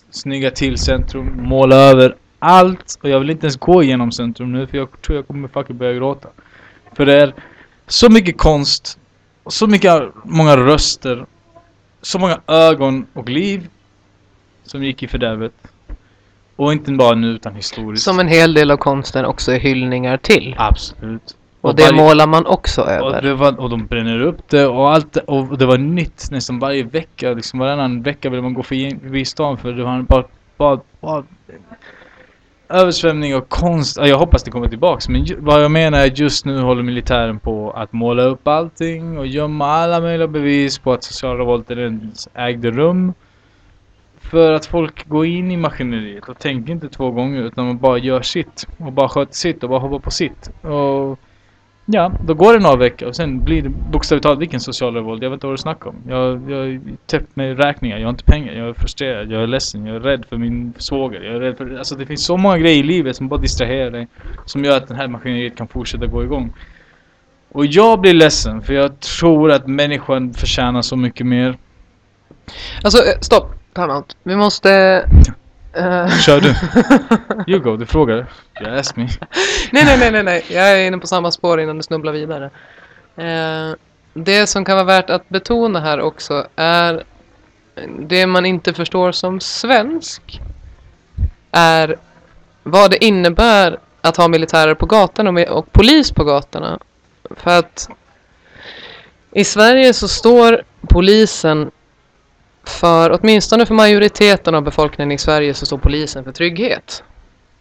snygga 0.09 0.51
till 0.51 0.77
centrum, 0.77 1.43
måla 1.43 1.75
över 1.75 2.15
allt. 2.39 2.99
Och 3.01 3.09
jag 3.09 3.19
vill 3.19 3.29
inte 3.29 3.45
ens 3.45 3.57
gå 3.57 3.83
igenom 3.83 4.11
centrum 4.11 4.51
nu 4.51 4.67
för 4.67 4.77
jag 4.77 5.01
tror 5.01 5.15
jag 5.15 5.27
kommer 5.27 5.47
fucking 5.47 5.77
börja 5.77 5.93
gråta. 5.93 6.29
För 6.93 7.05
det 7.05 7.21
är 7.21 7.33
så 7.87 8.09
mycket 8.09 8.37
konst, 8.37 8.99
och 9.43 9.53
så 9.53 9.67
mycket, 9.67 10.03
många 10.23 10.57
röster, 10.57 11.25
så 12.01 12.19
många 12.19 12.41
ögon 12.47 13.05
och 13.13 13.29
liv 13.29 13.67
som 14.63 14.83
gick 14.83 15.03
i 15.03 15.07
fördärvet. 15.07 15.53
Och 16.55 16.73
inte 16.73 16.91
bara 16.91 17.15
nu 17.15 17.27
utan 17.27 17.55
historiskt. 17.55 18.03
Som 18.03 18.19
en 18.19 18.27
hel 18.27 18.53
del 18.53 18.71
av 18.71 18.77
konsten 18.77 19.25
också 19.25 19.51
är 19.51 19.59
hyllningar 19.59 20.17
till. 20.17 20.55
Absolut. 20.57 21.36
Och 21.67 21.75
det 21.75 21.83
varje- 21.83 21.97
målar 22.03 22.27
man 22.27 22.45
också 22.45 22.81
och, 22.81 22.89
över. 22.89 23.21
det 23.21 23.33
var, 23.33 23.59
och 23.59 23.69
de 23.69 23.85
bränner 23.85 24.21
upp 24.21 24.47
det 24.49 24.65
och 24.67 24.91
allt 24.91 25.17
och 25.17 25.57
det 25.57 25.65
var 25.65 25.77
nytt 25.77 26.27
nästan 26.31 26.59
varje 26.59 26.83
vecka. 26.83 27.33
Liksom 27.33 27.59
varannan 27.59 28.01
vecka 28.01 28.29
ville 28.29 28.41
man 28.41 28.53
gå 28.53 28.63
förbi 28.63 29.25
stan 29.25 29.57
för 29.57 29.73
det 29.73 29.83
var 29.83 30.01
bara, 30.01 30.23
bara, 30.57 30.79
bara 31.01 31.23
översvämning 32.69 33.35
och 33.35 33.49
konst. 33.49 33.97
Ja, 33.97 34.07
Jag 34.07 34.17
hoppas 34.17 34.43
det 34.43 34.51
kommer 34.51 34.67
tillbaks 34.67 35.09
men 35.09 35.25
vad 35.39 35.63
jag 35.63 35.71
menar 35.71 35.99
är 35.99 36.11
just 36.15 36.45
nu 36.45 36.59
håller 36.61 36.83
militären 36.83 37.39
på 37.39 37.71
att 37.71 37.93
måla 37.93 38.23
upp 38.23 38.47
allting 38.47 39.17
och 39.17 39.27
gömma 39.27 39.65
alla 39.67 40.01
möjliga 40.01 40.27
bevis 40.27 40.79
på 40.79 40.93
att 40.93 41.03
sociala 41.03 41.39
revolter 41.39 41.79
ens 41.79 42.27
ägde 42.33 42.71
rum. 42.71 43.13
För 44.21 44.53
att 44.53 44.65
folk 44.65 45.07
går 45.09 45.25
in 45.25 45.51
i 45.51 45.57
maskineriet 45.57 46.29
och 46.29 46.39
tänker 46.39 46.71
inte 46.71 46.89
två 46.89 47.11
gånger 47.11 47.41
utan 47.41 47.65
man 47.65 47.77
bara 47.77 47.97
gör 47.97 48.21
sitt. 48.21 48.67
Och 48.77 48.91
bara 48.91 49.09
sköter 49.09 49.33
sitt 49.33 49.63
och 49.63 49.69
bara 49.69 49.79
hoppar 49.79 49.99
på 49.99 50.11
sitt. 50.11 50.51
Och 50.61 51.19
Ja, 51.89 52.11
då 52.25 52.33
går 52.33 52.53
det 52.53 52.59
några 52.59 52.75
veckor 52.75 53.07
och 53.07 53.15
sen 53.15 53.43
blir 53.43 53.61
det 53.61 53.69
bokstavligt 53.69 54.23
talat 54.23 54.39
vilken 54.39 54.59
social 54.59 54.93
revolt. 54.95 55.23
Jag 55.23 55.29
vet 55.29 55.35
inte 55.35 55.47
vad 55.47 55.53
du 55.53 55.61
snackar 55.61 55.89
om. 55.89 55.95
Jag, 56.07 56.51
jag 56.51 56.67
är 56.67 56.81
täppt 57.05 57.35
med 57.35 57.63
räkningar, 57.63 57.97
jag 57.97 58.05
har 58.05 58.09
inte 58.09 58.23
pengar, 58.23 58.53
jag 58.53 58.69
är 58.69 58.73
frustrerad, 58.73 59.31
jag 59.31 59.43
är 59.43 59.47
ledsen, 59.47 59.85
jag 59.85 59.95
är 59.95 59.99
rädd 59.99 60.25
för 60.29 60.37
min 60.37 60.73
svåger. 60.77 61.21
Jag 61.21 61.35
är 61.35 61.39
rädd 61.39 61.57
för... 61.57 61.77
Alltså 61.77 61.95
det 61.95 62.05
finns 62.05 62.25
så 62.25 62.37
många 62.37 62.57
grejer 62.57 62.79
i 62.79 62.83
livet 62.83 63.15
som 63.15 63.27
bara 63.27 63.39
distraherar 63.39 63.91
dig. 63.91 64.07
Som 64.45 64.65
gör 64.65 64.77
att 64.77 64.87
det 64.87 64.95
här 64.95 65.07
maskineriet 65.07 65.57
kan 65.57 65.67
fortsätta 65.67 66.05
gå 66.05 66.23
igång. 66.23 66.53
Och 67.51 67.65
jag 67.65 68.01
blir 68.01 68.13
ledsen 68.13 68.61
för 68.61 68.73
jag 68.73 68.99
tror 68.99 69.51
att 69.51 69.67
människan 69.67 70.33
förtjänar 70.33 70.81
så 70.81 70.95
mycket 70.95 71.25
mer. 71.25 71.57
Alltså, 72.83 72.97
eh, 72.97 73.19
stopp. 73.21 73.53
Time 73.73 73.93
out. 73.93 74.17
Vi 74.23 74.35
måste... 74.35 75.03
eh, 75.77 76.09
Kör 76.09 76.41
du. 76.41 76.55
You 77.51 77.59
go, 77.59 77.77
du 77.77 77.85
frågar. 77.85 78.25
You 78.61 78.79
ask 78.79 78.95
me. 78.95 79.07
nej, 79.71 79.85
nej, 79.85 79.97
nej, 79.99 80.11
nej, 80.11 80.23
nej. 80.23 80.45
Jag 80.49 80.71
är 80.71 80.87
inne 80.87 80.97
på 80.97 81.07
samma 81.07 81.31
spår 81.31 81.61
innan 81.61 81.77
du 81.77 81.83
snubblar 81.83 82.13
vidare. 82.13 82.49
Eh, 83.15 83.75
det 84.13 84.47
som 84.47 84.65
kan 84.65 84.75
vara 84.75 84.85
värt 84.85 85.09
att 85.09 85.29
betona 85.29 85.79
här 85.79 86.01
också 86.01 86.47
är 86.55 87.03
det 87.99 88.27
man 88.27 88.45
inte 88.45 88.73
förstår 88.73 89.11
som 89.11 89.39
svensk 89.39 90.41
är 91.51 91.95
vad 92.63 92.91
det 92.91 93.05
innebär 93.05 93.79
att 94.01 94.17
ha 94.17 94.27
militärer 94.27 94.73
på 94.73 94.85
gatorna 94.85 95.51
och 95.51 95.71
polis 95.71 96.11
på 96.11 96.23
gatorna. 96.23 96.79
För 97.35 97.59
att 97.59 97.89
i 99.31 99.43
Sverige 99.43 99.93
så 99.93 100.07
står 100.07 100.63
polisen 100.89 101.71
för, 102.67 103.19
åtminstone 103.19 103.65
för 103.65 103.73
majoriteten 103.73 104.55
av 104.55 104.61
befolkningen 104.61 105.11
i 105.11 105.17
Sverige 105.17 105.53
så 105.53 105.65
står 105.65 105.77
polisen 105.77 106.23
för 106.23 106.31
trygghet. 106.31 107.03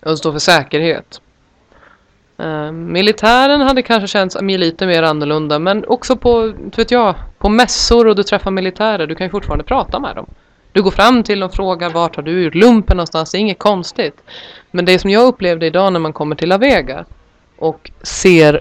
Och 0.02 0.18
står 0.18 0.32
för 0.32 0.38
säkerhet. 0.38 1.20
Eh, 2.38 2.72
militären 2.72 3.60
hade 3.60 3.82
kanske 3.82 4.08
känts 4.08 4.36
lite 4.42 4.86
mer 4.86 5.02
annorlunda 5.02 5.58
men 5.58 5.84
också 5.84 6.16
på, 6.16 6.52
vet 6.76 6.90
jag, 6.90 7.14
på 7.38 7.48
mässor 7.48 8.06
och 8.06 8.16
du 8.16 8.22
träffar 8.22 8.50
militärer, 8.50 9.06
du 9.06 9.14
kan 9.14 9.26
ju 9.26 9.30
fortfarande 9.30 9.64
prata 9.64 10.00
med 10.00 10.16
dem. 10.16 10.26
Du 10.72 10.82
går 10.82 10.90
fram 10.90 11.22
till 11.22 11.40
dem 11.40 11.48
och 11.48 11.54
frågar 11.54 11.90
vart 11.90 12.16
har 12.16 12.22
du 12.22 12.44
gjort 12.44 12.54
lumpen 12.54 12.96
någonstans, 12.96 13.32
det 13.32 13.38
är 13.38 13.40
inget 13.40 13.58
konstigt. 13.58 14.20
Men 14.70 14.84
det 14.84 14.98
som 14.98 15.10
jag 15.10 15.26
upplevde 15.26 15.66
idag 15.66 15.92
när 15.92 16.00
man 16.00 16.12
kommer 16.12 16.36
till 16.36 16.48
La 16.48 16.58
Vega 16.58 17.04
och 17.58 17.90
ser 18.02 18.60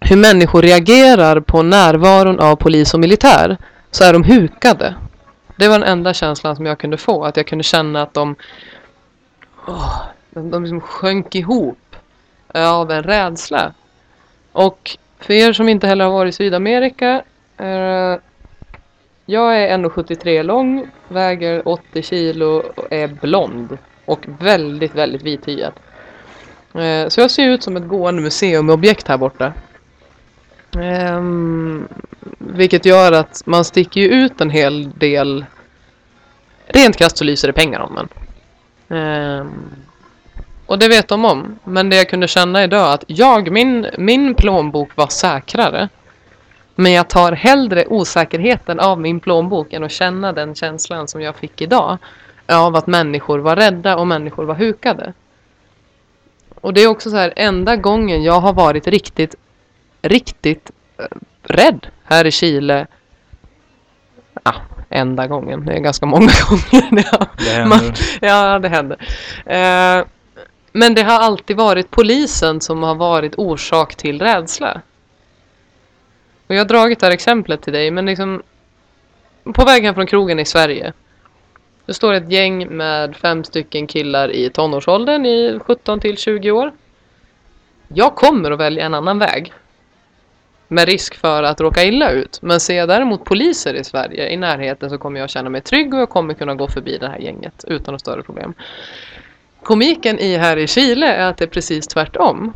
hur 0.00 0.16
människor 0.16 0.62
reagerar 0.62 1.40
på 1.40 1.62
närvaron 1.62 2.40
av 2.40 2.56
polis 2.56 2.94
och 2.94 3.00
militär 3.00 3.56
så 3.90 4.04
är 4.04 4.12
de 4.12 4.24
hukade. 4.24 4.94
Det 5.62 5.68
var 5.68 5.78
den 5.78 5.88
enda 5.88 6.14
känslan 6.14 6.56
som 6.56 6.66
jag 6.66 6.78
kunde 6.78 6.96
få, 6.96 7.24
att 7.24 7.36
jag 7.36 7.46
kunde 7.46 7.64
känna 7.64 8.02
att 8.02 8.14
de, 8.14 8.36
oh, 9.66 10.02
de, 10.30 10.50
de 10.50 10.62
liksom 10.62 10.80
sjönk 10.80 11.34
ihop 11.34 11.96
av 12.54 12.90
en 12.90 13.02
rädsla. 13.02 13.72
Och 14.52 14.96
för 15.18 15.34
er 15.34 15.52
som 15.52 15.68
inte 15.68 15.86
heller 15.86 16.04
har 16.04 16.12
varit 16.12 16.34
i 16.34 16.36
Sydamerika. 16.36 17.22
Eh, 17.56 18.16
jag 19.26 19.56
är 19.56 19.78
1,73 19.78 20.42
lång, 20.42 20.90
väger 21.08 21.68
80 21.68 22.02
kilo 22.02 22.62
och 22.76 22.86
är 22.90 23.08
blond. 23.08 23.78
Och 24.04 24.26
väldigt, 24.38 24.94
väldigt 24.94 25.22
vithyad. 25.22 25.72
Eh, 26.74 27.08
så 27.08 27.20
jag 27.20 27.30
ser 27.30 27.48
ut 27.48 27.62
som 27.62 27.76
ett 27.76 27.88
gående 27.88 28.22
museumobjekt 28.22 29.08
här 29.08 29.16
borta. 29.16 29.52
Um, 30.76 31.88
vilket 32.38 32.84
gör 32.86 33.12
att 33.12 33.42
man 33.46 33.64
sticker 33.64 34.00
ju 34.00 34.08
ut 34.08 34.40
en 34.40 34.50
hel 34.50 34.90
del. 34.90 35.44
Rent 36.72 36.96
krasst 36.96 37.16
så 37.16 37.24
lyser 37.24 37.48
det 37.48 37.52
pengar 37.52 37.80
om 37.80 37.98
en. 37.98 38.08
Ehm, 38.98 39.70
och 40.66 40.78
det 40.78 40.88
vet 40.88 41.08
de 41.08 41.24
om. 41.24 41.58
Men 41.64 41.90
det 41.90 41.96
jag 41.96 42.08
kunde 42.08 42.28
känna 42.28 42.64
idag 42.64 42.92
att 42.92 43.04
jag, 43.06 43.50
min, 43.50 43.86
min 43.98 44.34
plånbok 44.34 44.96
var 44.96 45.06
säkrare. 45.06 45.88
Men 46.74 46.92
jag 46.92 47.08
tar 47.08 47.32
hellre 47.32 47.86
osäkerheten 47.86 48.80
av 48.80 49.00
min 49.00 49.20
plånbok 49.20 49.72
än 49.72 49.84
att 49.84 49.92
känna 49.92 50.32
den 50.32 50.54
känslan 50.54 51.08
som 51.08 51.20
jag 51.20 51.36
fick 51.36 51.60
idag. 51.60 51.98
Av 52.46 52.76
att 52.76 52.86
människor 52.86 53.38
var 53.38 53.56
rädda 53.56 53.96
och 53.96 54.06
människor 54.06 54.44
var 54.44 54.54
hukade. 54.54 55.12
Och 56.60 56.74
det 56.74 56.80
är 56.80 56.88
också 56.88 57.10
så 57.10 57.16
här, 57.16 57.32
enda 57.36 57.76
gången 57.76 58.22
jag 58.22 58.40
har 58.40 58.52
varit 58.52 58.86
riktigt, 58.86 59.34
riktigt 60.02 60.70
eh, 60.98 61.04
rädd 61.42 61.86
här 62.04 62.24
i 62.24 62.30
Chile. 62.30 62.86
Ja, 64.42 64.54
enda 64.92 65.26
gången. 65.26 65.66
Det 65.66 65.72
är 65.72 65.80
ganska 65.80 66.06
många 66.06 66.30
gånger. 66.48 66.88
Det 66.90 67.08
har, 67.08 67.26
Det 67.38 67.50
händer. 67.50 67.98
Ja, 68.20 68.58
det 68.58 68.68
händer. 68.68 68.98
Eh, 69.46 70.04
men 70.72 70.94
det 70.94 71.02
har 71.02 71.18
alltid 71.18 71.56
varit 71.56 71.90
polisen 71.90 72.60
som 72.60 72.82
har 72.82 72.94
varit 72.94 73.34
orsak 73.36 73.94
till 73.94 74.22
rädsla. 74.22 74.80
Och 76.46 76.54
jag 76.54 76.60
har 76.60 76.68
dragit 76.68 77.00
det 77.00 77.06
här 77.06 77.12
exemplet 77.12 77.62
till 77.62 77.72
dig, 77.72 77.90
men 77.90 78.06
liksom 78.06 78.42
på 79.54 79.64
vägen 79.64 79.94
från 79.94 80.06
krogen 80.06 80.38
i 80.38 80.44
Sverige. 80.44 80.92
Det 81.86 81.94
står 81.94 82.12
ett 82.12 82.32
gäng 82.32 82.68
med 82.76 83.16
fem 83.16 83.44
stycken 83.44 83.86
killar 83.86 84.30
i 84.30 84.50
tonårsåldern 84.50 85.26
i 85.26 85.58
17 85.66 86.00
till 86.00 86.16
20 86.16 86.50
år. 86.50 86.72
Jag 87.88 88.14
kommer 88.14 88.50
att 88.50 88.60
välja 88.60 88.86
en 88.86 88.94
annan 88.94 89.18
väg. 89.18 89.52
Med 90.68 90.88
risk 90.88 91.14
för 91.14 91.42
att 91.42 91.60
råka 91.60 91.84
illa 91.84 92.10
ut. 92.10 92.38
Men 92.42 92.60
ser 92.60 92.76
jag 92.76 92.88
däremot 92.88 93.24
poliser 93.24 93.74
i 93.74 93.84
Sverige 93.84 94.28
i 94.28 94.36
närheten 94.36 94.90
så 94.90 94.98
kommer 94.98 95.20
jag 95.20 95.30
känna 95.30 95.50
mig 95.50 95.60
trygg 95.60 95.94
och 95.94 96.00
jag 96.00 96.08
kommer 96.08 96.34
kunna 96.34 96.54
gå 96.54 96.68
förbi 96.68 96.98
det 96.98 97.08
här 97.08 97.18
gänget 97.18 97.64
utan 97.68 97.92
något 97.92 98.00
större 98.00 98.22
problem. 98.22 98.54
Komiken 99.62 100.18
i 100.18 100.36
här 100.36 100.56
i 100.56 100.66
Chile 100.66 101.06
är 101.06 101.26
att 101.26 101.36
det 101.36 101.44
är 101.44 101.48
precis 101.48 101.86
tvärtom. 101.86 102.52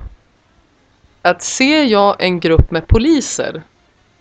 Att 1.23 1.43
ser 1.43 1.85
jag 1.85 2.17
en 2.19 2.41
grupp 2.41 2.71
med 2.71 2.87
poliser 2.87 3.63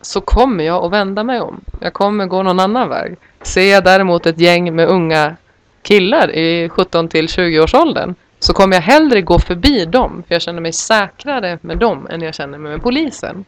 så 0.01 0.21
kommer 0.21 0.63
jag 0.63 0.85
att 0.85 0.91
vända 0.91 1.23
mig 1.23 1.41
om. 1.41 1.61
Jag 1.79 1.93
kommer 1.93 2.25
gå 2.25 2.43
någon 2.43 2.59
annan 2.59 2.89
väg. 2.89 3.17
Ser 3.41 3.71
jag 3.71 3.83
däremot 3.83 4.25
ett 4.25 4.39
gäng 4.39 4.75
med 4.75 4.87
unga 4.87 5.35
killar 5.81 6.31
i 6.31 6.69
17 6.69 7.07
till 7.07 7.29
20 7.29 7.59
års 7.59 7.73
åldern 7.73 8.15
så 8.39 8.53
kommer 8.53 8.75
jag 8.75 8.81
hellre 8.81 9.21
gå 9.21 9.39
förbi 9.39 9.85
dem 9.85 10.23
för 10.27 10.35
jag 10.35 10.41
känner 10.41 10.61
mig 10.61 10.73
säkrare 10.73 11.59
med 11.61 11.77
dem 11.77 12.07
än 12.11 12.21
jag 12.21 12.35
känner 12.35 12.57
mig 12.57 12.71
med 12.71 12.83
polisen. 12.83 13.45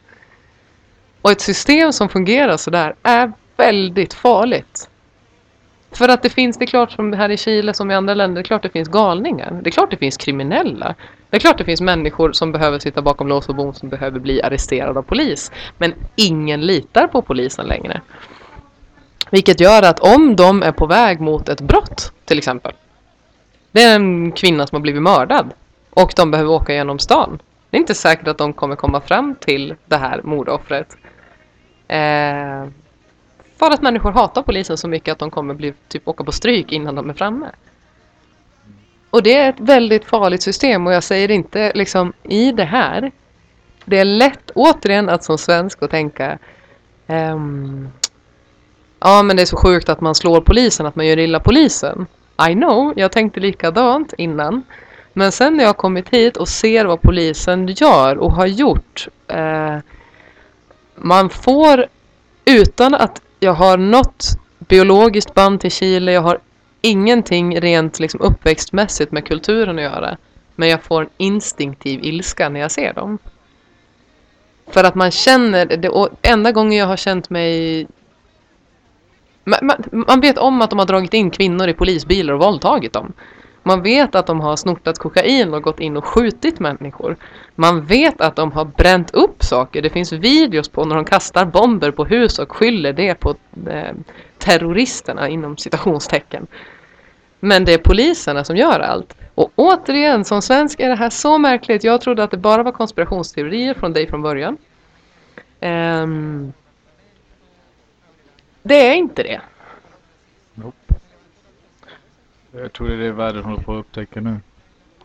Och 1.28 1.32
ett 1.32 1.42
system 1.42 1.94
som 1.94 2.10
fungerar 2.10 2.58
sådär 2.58 2.96
är 3.04 3.32
väldigt 3.58 4.14
farligt. 4.14 4.90
För 5.92 6.10
att 6.10 6.24
det 6.24 6.30
finns, 6.30 6.58
det 6.58 6.66
är 6.66 6.68
klart 6.68 6.92
som 6.92 7.14
här 7.14 7.30
i 7.30 7.38
Chile 7.38 7.74
som 7.74 7.92
i 7.92 7.94
andra 7.94 8.14
länder, 8.14 8.36
det 8.36 8.42
är 8.42 8.48
klart 8.48 8.64
det 8.64 8.70
finns 8.70 8.88
galningar. 8.88 9.60
Det 9.64 9.70
är 9.70 9.72
klart 9.72 9.92
det 9.92 9.98
finns 9.98 10.18
kriminella. 10.18 10.96
Det 11.30 11.38
är 11.38 11.40
klart 11.40 11.58
det 11.58 11.64
finns 11.66 11.82
människor 11.82 12.32
som 12.32 12.52
behöver 12.52 12.80
sitta 12.80 13.02
bakom 13.02 13.28
lås 13.28 13.50
och 13.50 13.56
bom 13.56 13.74
som 13.74 13.90
behöver 13.90 14.20
bli 14.20 14.42
arresterade 14.42 15.00
av 15.00 15.04
polis. 15.04 15.52
Men 15.78 15.94
ingen 16.16 16.62
litar 16.62 17.08
på 17.08 17.22
polisen 17.22 17.66
längre. 17.66 18.02
Vilket 19.32 19.60
gör 19.60 19.84
att 19.84 20.00
om 20.00 20.36
de 20.36 20.64
är 20.64 20.72
på 20.72 20.86
väg 20.86 21.20
mot 21.20 21.50
ett 21.50 21.62
brott 21.62 22.12
till 22.26 22.38
exempel. 22.38 22.74
Det 23.72 23.84
är 23.84 23.96
en 23.96 24.32
kvinna 24.32 24.68
som 24.68 24.76
har 24.76 24.82
blivit 24.82 25.02
mördad. 25.02 25.54
Och 25.90 26.14
de 26.16 26.32
behöver 26.32 26.52
åka 26.52 26.74
genom 26.74 27.00
stan. 27.00 27.40
Det 27.70 27.78
är 27.78 27.80
inte 27.80 27.96
säkert 27.96 28.28
att 28.28 28.38
de 28.38 28.54
kommer 28.54 28.76
komma 28.76 29.02
fram 29.02 29.36
till 29.36 29.76
det 29.86 29.98
här 29.98 30.22
mordoffret. 30.24 30.98
Eh, 31.88 32.68
för 33.58 33.72
att 33.72 33.82
människor 33.82 34.12
hatar 34.12 34.42
polisen 34.42 34.78
så 34.78 34.88
mycket 34.88 35.12
att 35.12 35.20
de 35.20 35.32
kommer 35.32 35.54
bli, 35.54 35.74
typ, 35.88 36.08
åka 36.08 36.24
på 36.24 36.32
stryk 36.32 36.72
innan 36.72 36.96
de 36.96 37.10
är 37.10 37.14
framme. 37.14 37.48
Och 39.10 39.24
det 39.24 39.36
är 39.36 39.50
ett 39.50 39.60
väldigt 39.60 40.06
farligt 40.06 40.42
system 40.42 40.88
och 40.88 40.94
jag 40.94 41.04
säger 41.04 41.32
inte 41.32 41.72
liksom 41.76 42.14
i 42.24 42.52
det 42.52 42.64
här. 42.64 43.12
Det 43.86 44.00
är 44.00 44.06
lätt 44.06 44.52
återigen 44.56 45.10
att 45.10 45.24
som 45.24 45.38
svensk 45.38 45.84
att 45.84 45.92
tänka 45.92 46.38
ehm, 47.08 47.90
Ja 49.00 49.24
men 49.24 49.36
det 49.36 49.42
är 49.42 49.46
så 49.46 49.58
sjukt 49.58 49.90
att 49.90 50.02
man 50.02 50.16
slår 50.16 50.42
polisen, 50.42 50.86
att 50.86 50.96
man 50.96 51.08
gör 51.08 51.20
illa 51.20 51.40
polisen. 51.40 52.08
I 52.50 52.54
know, 52.54 52.94
jag 52.96 53.12
tänkte 53.12 53.40
likadant 53.40 54.14
innan. 54.18 54.64
Men 55.14 55.32
sen 55.32 55.58
när 55.58 55.64
jag 55.64 55.78
kommit 55.78 56.10
hit 56.10 56.38
och 56.38 56.48
ser 56.48 56.86
vad 56.86 57.02
polisen 57.02 57.68
gör 57.68 58.18
och 58.18 58.32
har 58.32 58.48
gjort. 58.48 59.08
Eh, 59.28 59.78
man 60.98 61.30
får 61.30 61.86
utan 62.46 62.94
att 62.94 63.22
jag 63.40 63.54
har 63.54 63.78
något 63.78 64.28
biologiskt 64.60 65.34
band 65.34 65.62
till 65.62 65.72
Chile, 65.72 66.12
jag 66.12 66.22
har 66.22 66.40
ingenting 66.82 67.62
rent 67.62 68.00
liksom 68.00 68.22
uppväxtmässigt 68.22 69.12
med 69.12 69.28
kulturen 69.28 69.78
att 69.78 69.84
göra. 69.84 70.18
Men 70.56 70.70
jag 70.70 70.84
får 70.84 71.02
en 71.02 71.10
instinktiv 71.18 72.00
ilska 72.04 72.50
när 72.50 72.60
jag 72.60 72.72
ser 72.72 72.94
dem. 72.94 73.18
För 74.68 74.84
att 74.84 74.96
man 74.96 75.12
känner, 75.12 75.66
det 75.66 75.90
och 75.90 76.10
enda 76.22 76.52
gången 76.52 76.78
jag 76.78 76.88
har 76.88 76.98
känt 76.98 77.30
mig 77.30 77.88
man, 79.44 79.60
man, 79.62 80.04
man 80.08 80.22
vet 80.22 80.38
om 80.38 80.62
att 80.62 80.70
de 80.70 80.80
har 80.80 80.86
dragit 80.86 81.14
in 81.14 81.32
kvinnor 81.32 81.68
i 81.68 81.74
polisbilar 81.74 82.34
och 82.34 82.40
våldtagit 82.40 82.94
dem. 82.94 83.14
Man 83.68 83.82
vet 83.82 84.16
att 84.16 84.28
de 84.28 84.40
har 84.40 84.56
snortat 84.56 85.00
kokain 85.00 85.54
och 85.54 85.64
gått 85.64 85.80
in 85.80 85.98
och 85.98 86.06
skjutit 86.06 86.60
människor. 86.60 87.18
Man 87.56 87.86
vet 87.86 88.22
att 88.22 88.36
de 88.36 88.52
har 88.52 88.66
bränt 88.66 89.12
upp 89.12 89.44
saker. 89.44 89.82
Det 89.82 89.90
finns 89.90 90.12
videos 90.12 90.70
på 90.70 90.86
när 90.86 90.96
de 90.96 91.06
kastar 91.06 91.46
bomber 91.46 91.92
på 91.92 92.06
hus 92.06 92.40
och 92.40 92.52
skyller 92.52 92.94
det 92.94 93.16
på 93.16 93.36
eh, 93.70 93.94
terroristerna 94.38 95.30
inom 95.30 95.58
citationstecken. 95.58 96.48
Men 97.40 97.66
det 97.66 97.74
är 97.74 97.78
poliserna 97.78 98.44
som 98.44 98.58
gör 98.58 98.80
allt. 98.80 99.16
Och 99.36 99.52
återigen, 99.56 100.26
som 100.26 100.42
svensk 100.42 100.80
är 100.80 100.90
det 100.90 100.96
här 100.96 101.10
så 101.10 101.38
märkligt. 101.38 101.84
Jag 101.84 102.02
trodde 102.02 102.24
att 102.24 102.32
det 102.32 102.38
bara 102.38 102.64
var 102.64 102.72
konspirationsteorier 102.72 103.74
från 103.74 103.94
dig 103.94 104.08
från 104.08 104.22
början. 104.22 104.58
Um, 105.62 106.54
det 108.64 108.88
är 108.88 108.94
inte 108.96 109.24
det. 109.24 109.42
Jag 112.58 112.74
tror 112.74 112.88
det 112.88 112.94
är 112.94 112.98
det 112.98 113.12
världen 113.12 113.44
håller 113.44 113.64
på 113.64 113.74
att 113.74 113.80
upptäcka 113.80 114.22
nu. 114.22 114.40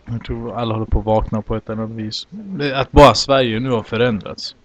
Jag 0.05 0.25
tror 0.25 0.59
alla 0.59 0.75
håller 0.75 0.87
på 0.87 0.99
att 0.99 1.05
vakna 1.05 1.43
på 1.43 1.57
ett 1.57 1.71
annat 1.71 1.91
vis. 1.91 2.27
Att 2.75 2.93
bara 2.93 3.15
Sverige 3.15 3.61
nu 3.61 3.71
har 3.71 3.83
förändrats. 3.83 4.57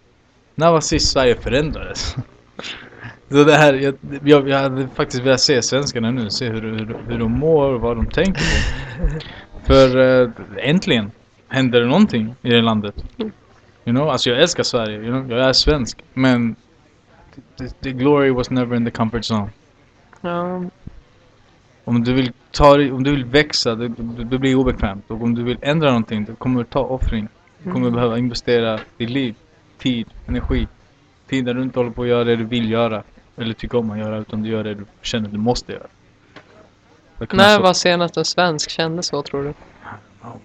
När 0.56 0.72
var 0.72 0.82
sist 0.82 1.12
Sverige 1.12 1.36
förändrades? 1.36 2.15
Så 3.29 3.44
det 3.44 3.53
här, 3.53 3.74
jag, 3.74 3.96
jag, 4.24 4.50
jag 4.50 4.60
hade 4.60 4.88
faktiskt 4.88 5.24
velat 5.24 5.39
se 5.39 5.62
svenskarna 5.62 6.12
nu, 6.12 6.29
se 6.29 6.50
hur, 6.50 6.62
hur, 6.62 6.98
hur 7.08 7.20
de 7.20 7.32
mår 7.32 7.74
och 7.74 7.82
vad 7.82 7.98
de 7.98 8.06
tänker 8.06 8.41
på. 8.41 9.20
För 9.65 9.98
uh, 9.98 10.32
äntligen 10.58 11.12
händer 11.48 11.82
det 11.82 11.88
någonting 11.88 12.36
i 12.41 12.50
det 12.50 12.62
landet. 12.62 12.96
You 13.17 13.32
know, 13.96 14.10
alltså 14.10 14.29
jag 14.29 14.41
älskar 14.41 14.63
Sverige, 14.63 14.98
you 14.98 15.08
know? 15.08 15.32
jag 15.32 15.50
är 15.50 15.53
svensk. 15.53 16.03
Men 16.13 16.56
the, 17.58 17.67
the 17.67 17.91
glory 17.91 18.29
was 18.29 18.50
never 18.50 18.75
in 18.75 18.86
the 18.86 18.91
comfort 18.91 19.32
zone. 19.32 19.50
Ja, 20.22 20.62
Om 21.88 22.03
du 22.03 22.13
vill 22.13 22.32
ta 22.51 22.74
om 22.74 23.03
du 23.03 23.12
vill 23.12 23.25
växa, 23.25 23.75
det, 23.75 23.88
det, 24.24 24.38
blir 24.38 24.56
obekvämt. 24.56 25.03
Och 25.08 25.22
om 25.22 25.36
du 25.36 25.44
vill 25.44 25.58
ändra 25.62 25.88
någonting, 25.88 26.25
det 26.25 26.36
kommer 26.36 26.63
ta 26.63 26.79
offring. 26.79 27.27
Du 27.58 27.72
kommer 27.72 27.88
Mm. 27.88 27.94
behöva 27.94 28.17
investera 28.17 28.79
ditt 28.98 29.10
liv, 29.10 29.36
tid, 29.77 30.08
energi. 30.25 30.67
Tid 31.29 31.46
där 31.46 31.53
du 31.53 31.62
inte 31.62 31.79
håller 31.79 31.91
på 31.91 32.01
att 32.01 32.08
göra 32.08 32.24
det 32.24 32.36
du 32.36 32.44
vill 32.44 32.72
göra. 32.72 33.03
Eller 33.38 33.53
tycker 33.53 33.77
om 33.77 33.91
att 33.91 33.98
göra, 33.98 34.17
utan 34.17 34.44
du 34.44 34.50
gör 34.50 34.63
det 34.63 34.74
du 34.74 34.86
känner 35.01 35.29
du 35.29 35.38
måste 35.38 35.72
göra. 35.72 35.88
När 37.32 37.60
var 37.60 37.74
senast 37.74 38.17
en 38.17 38.25
svensk 38.25 38.70
kände 38.70 39.03
så 39.03 39.22
tror 39.22 39.44
du? 39.44 39.50
Oh. 39.50 40.36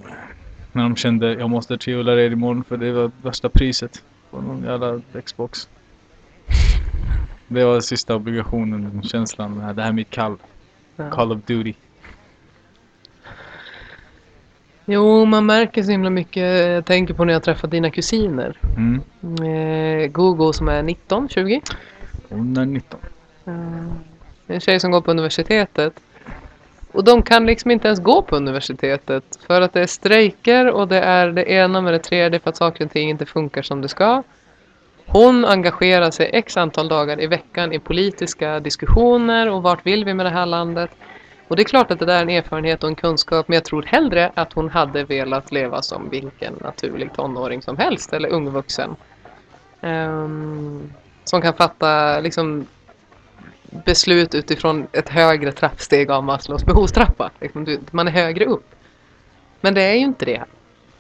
När 0.73 0.83
de 0.83 0.97
kände 0.97 1.35
jag 1.35 1.51
måste 1.51 1.79
triola 1.79 2.17
red 2.17 2.33
imorgon 2.33 2.65
för 2.65 2.77
det 2.77 2.93
var 2.93 3.11
värsta 3.23 3.49
priset 3.49 4.03
på 4.31 4.41
någon 4.41 4.63
jävla 4.65 5.01
Xbox. 5.25 5.69
Det 7.49 7.65
var 7.65 7.81
sista 7.81 8.15
obligationen, 8.15 9.03
känslan. 9.03 9.75
Det 9.75 9.83
här 9.83 9.89
är 9.89 9.93
mitt 9.93 10.11
kall. 10.11 10.37
Call 11.11 11.33
of 11.33 11.39
Duty. 11.47 11.75
Jo, 14.85 15.25
man 15.25 15.47
märker 15.47 15.83
så 15.83 15.91
himla 15.91 16.11
mycket. 16.11 16.67
Jag 16.69 16.85
tänker 16.85 17.15
på 17.15 17.25
när 17.25 17.33
jag 17.33 17.43
träffar 17.43 17.69
dina 17.69 17.91
kusiner. 17.91 18.59
Mm. 18.77 19.01
Eh, 20.03 20.07
Gogo 20.07 20.53
som 20.53 20.69
är 20.69 20.83
19, 20.83 21.29
20. 21.29 21.61
Hon 22.29 22.57
är 22.57 22.67
19. 22.67 23.01
Mm. 23.45 23.91
En 24.47 24.61
tjej 24.61 24.81
som 24.81 24.91
går 24.91 25.01
på 25.01 25.11
universitetet. 25.11 26.01
Och 26.93 27.05
de 27.05 27.23
kan 27.23 27.47
liksom 27.47 27.71
inte 27.71 27.89
ens 27.89 28.01
gå 28.01 28.23
på 28.23 28.37
universitetet. 28.37 29.25
För 29.47 29.61
att 29.61 29.73
det 29.73 29.81
är 29.81 29.87
strejker 29.87 30.71
och 30.71 30.89
det 30.89 31.01
är 31.01 31.29
det 31.29 31.51
ena 31.51 31.81
med 31.81 31.93
det 31.93 31.99
tredje 31.99 32.41
för 32.41 32.51
att 32.51 32.57
saker 32.57 32.85
och 32.85 32.91
ting 32.91 33.11
inte 33.11 33.27
funkar 33.27 33.63
som 33.63 33.81
det 33.81 33.89
ska. 33.89 34.23
Hon 35.13 35.45
engagerar 35.45 36.11
sig 36.11 36.31
x 36.33 36.57
antal 36.57 36.89
dagar 36.89 37.21
i 37.21 37.27
veckan 37.27 37.73
i 37.73 37.79
politiska 37.79 38.61
diskussioner 38.61 39.51
och 39.51 39.63
vart 39.63 39.87
vill 39.87 40.05
vi 40.05 40.15
med 40.15 40.27
det 40.27 40.31
här 40.31 40.47
landet. 40.47 40.91
Och 41.49 41.57
det 41.57 41.63
är 41.63 41.65
klart 41.65 41.91
att 41.91 41.99
det 41.99 42.07
där 42.07 42.19
är 42.19 42.23
en 42.23 42.31
erfarenhet 42.31 42.83
och 42.83 42.89
en 42.89 42.95
kunskap 42.95 43.49
men 43.49 43.55
jag 43.55 43.65
tror 43.65 43.83
hellre 43.83 44.33
att 44.35 44.53
hon 44.53 44.71
hade 44.71 45.05
velat 45.05 45.53
leva 45.53 45.83
som 45.83 46.11
vilken 46.11 46.55
naturlig 46.61 47.13
tonåring 47.13 47.63
som 47.63 47.77
helst 47.77 48.13
eller 48.13 48.29
ung 48.29 48.51
vuxen. 48.51 48.97
Ehm, 49.81 50.93
som 51.25 51.43
kan 51.43 51.55
fatta 51.55 52.21
liksom 52.21 52.67
beslut 53.71 54.35
utifrån 54.35 54.87
ett 54.93 55.09
högre 55.09 55.53
trappsteg 55.53 56.11
av 56.11 56.25
Maslows 56.25 56.65
behovstrappa. 56.65 57.31
Liksom, 57.41 57.79
man 57.91 58.09
är 58.09 58.13
högre 58.13 58.45
upp. 58.45 58.75
Men 59.61 59.75
det 59.75 59.83
är 59.83 59.95
ju 59.95 60.05
inte 60.05 60.25
det. 60.25 60.43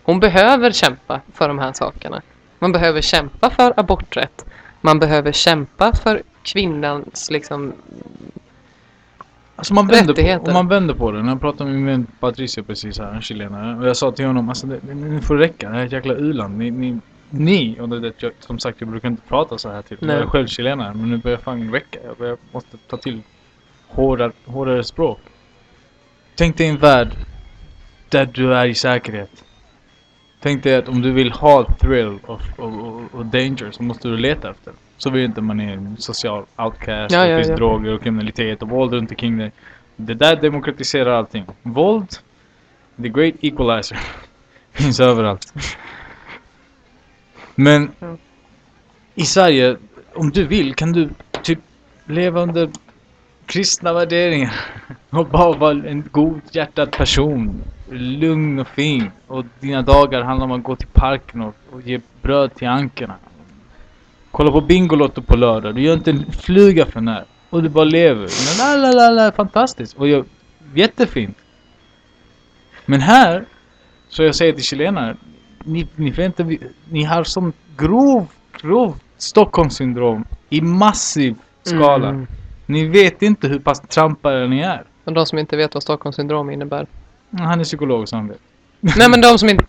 Hon 0.02 0.21
behöver 0.21 0.71
kämpa 0.71 1.21
för 1.35 1.49
de 1.49 1.59
här 1.59 1.73
sakerna. 1.73 2.23
Man 2.62 2.73
behöver 2.73 3.00
kämpa 3.00 3.50
för 3.50 3.73
aborträtt. 3.76 4.47
Man 4.81 4.99
behöver 4.99 5.33
kämpa 5.33 5.92
för 5.92 6.23
kvinnans 6.42 7.31
liksom... 7.31 7.73
Alltså 9.57 9.75
man 9.75 9.87
vänder, 9.87 10.38
på, 10.38 10.47
om 10.47 10.52
man 10.52 10.69
vänder 10.69 10.95
på 10.95 11.11
det. 11.11 11.23
När 11.23 11.28
jag 11.28 11.40
pratade 11.40 11.71
med 11.71 11.78
min 11.78 11.87
vän 11.87 12.07
Patricia 12.21 12.62
precis 12.62 12.99
här, 12.99 13.14
en 13.14 13.23
chilenare. 13.23 13.78
Och 13.78 13.88
jag 13.88 13.97
sa 13.97 14.12
till 14.12 14.26
honom, 14.26 14.49
alltså 14.49 14.66
det, 14.66 14.95
nu 14.95 15.21
får 15.21 15.37
räcka. 15.37 15.69
Det 15.69 15.75
här 15.75 15.83
är 15.83 15.87
ett 15.87 15.92
jäkla 15.92 16.14
u-land. 16.14 16.59
Ni, 16.59 16.71
ni, 16.71 16.99
ni, 17.31 17.81
och 17.81 17.88
det, 17.88 18.00
det, 18.00 18.23
jag, 18.23 18.33
som 18.40 18.59
sagt 18.59 18.81
jag 18.81 18.90
brukar 18.90 19.09
inte 19.09 19.28
prata 19.28 19.59
så 19.59 19.71
här 19.71 19.83
till. 19.83 19.99
Nej. 20.00 20.16
Jag 20.16 20.25
är 20.25 20.26
själv 20.26 20.47
chilenare. 20.47 20.95
Men 20.95 21.11
nu 21.11 21.16
börjar 21.16 21.38
fan 21.38 21.73
räcka. 21.73 21.99
Jag, 22.04 22.16
börjar, 22.16 22.37
måste 22.52 22.76
ta 22.76 22.97
till 22.97 23.23
hårdare, 23.89 24.32
hårdare 24.45 24.84
språk. 24.84 25.21
Tänk 26.34 26.56
dig 26.56 26.69
en 26.69 26.78
värld 26.78 27.17
där 28.08 28.26
du 28.26 28.54
är 28.54 28.67
i 28.67 28.75
säkerhet. 28.75 29.45
Tänk 30.43 30.63
dig 30.63 30.76
att 30.76 30.89
om 30.89 31.02
du 31.02 31.13
vill 31.13 31.33
ha 31.33 31.65
thrill 31.81 32.19
och, 32.26 32.41
och, 32.57 32.87
och, 32.87 33.02
och 33.13 33.26
danger 33.26 33.71
så 33.71 33.83
måste 33.83 34.09
du 34.09 34.17
leta 34.17 34.50
efter. 34.50 34.73
Så 34.97 35.11
vill 35.11 35.25
inte 35.25 35.41
man 35.41 35.61
är 35.61 35.73
en 35.73 35.97
social 35.97 36.45
outcast, 36.57 37.15
Ja, 37.15 37.23
det 37.23 37.28
ja, 37.28 37.37
finns 37.37 37.49
ja. 37.49 37.57
droger 37.57 37.95
och 37.95 38.02
kriminalitet 38.02 38.63
och 38.63 38.69
våld 38.69 38.93
runt 38.93 39.11
omkring 39.11 39.39
dig. 39.39 39.52
Det 39.97 40.15
där 40.15 40.37
demokratiserar 40.37 41.11
allting. 41.11 41.45
Våld, 41.63 42.09
the 43.02 43.09
great 43.09 43.35
equalizer, 43.41 43.99
finns 44.73 45.00
överallt. 45.00 45.55
Men 47.55 47.91
i 49.15 49.25
Sverige, 49.25 49.76
om 50.15 50.31
du 50.31 50.47
vill 50.47 50.75
kan 50.75 50.93
du 50.93 51.09
typ 51.43 51.59
leva 52.07 52.41
under 52.43 52.71
kristna 53.47 53.93
värderingar. 53.93 54.55
Och 55.11 55.26
bara 55.26 55.59
vara 55.59 55.89
en 55.89 56.05
god 56.11 56.41
hjärtad 56.50 56.91
person. 56.91 57.63
Lugn 57.91 58.59
och 58.59 58.69
fin. 58.69 59.11
Och 59.26 59.45
dina 59.61 59.83
dagar 59.83 60.23
handlar 60.23 60.45
om 60.45 60.52
att 60.52 60.63
gå 60.63 60.76
till 60.76 60.89
parken 60.89 61.41
och, 61.41 61.55
och 61.73 61.83
ge 61.83 62.00
bröd 62.23 62.55
till 62.55 62.69
ankorna. 62.69 63.15
Kolla 64.31 64.52
på 64.52 64.61
Bingolotto 64.61 65.23
på 65.23 65.37
lördag. 65.37 65.75
Du 65.75 65.83
gör 65.83 65.95
inte 65.95 66.11
en 66.11 66.33
fluga 66.33 66.87
för 66.87 67.00
när. 67.00 67.25
Och 67.50 67.63
du 67.63 67.69
bara 67.69 67.85
lever. 67.85 68.28
La, 68.59 68.76
la, 68.76 68.93
la, 68.93 69.11
la, 69.11 69.33
fantastiskt. 69.33 69.97
Och 69.97 70.09
jag, 70.09 70.25
jättefint. 70.75 71.37
Men 72.87 73.00
här, 73.00 73.45
så 74.09 74.23
jag 74.23 74.35
säger 74.35 74.52
till 74.52 74.65
chilenare. 74.65 75.17
Ni, 75.65 75.89
ni, 75.97 76.25
inte, 76.25 76.59
ni 76.91 77.05
har 77.05 77.25
sån 77.25 77.52
grov, 77.76 78.26
grov 78.63 78.97
Stockholmssyndrom 79.19 80.25
i 80.50 80.61
massiv 80.61 81.35
skala. 81.63 82.09
Mm. 82.09 82.26
Ni 82.73 82.87
vet 82.87 83.23
inte 83.23 83.49
hur 83.49 83.58
pass 83.58 83.80
trampare 83.80 84.49
ni 84.49 84.61
är. 84.61 84.82
Och 85.04 85.13
de 85.13 85.26
som 85.26 85.39
inte 85.39 85.56
vet 85.56 85.75
vad 85.75 85.82
Stockholmssyndrom 85.82 86.50
innebär. 86.50 86.87
Han 87.39 87.61
är 87.61 87.65
psykolog 87.65 88.08
så 88.08 88.17
han 88.17 88.28
vet. 88.28 88.41
Nej 88.80 89.11
men 89.11 89.21
de 89.21 89.39
som 89.39 89.49
inte... 89.49 89.65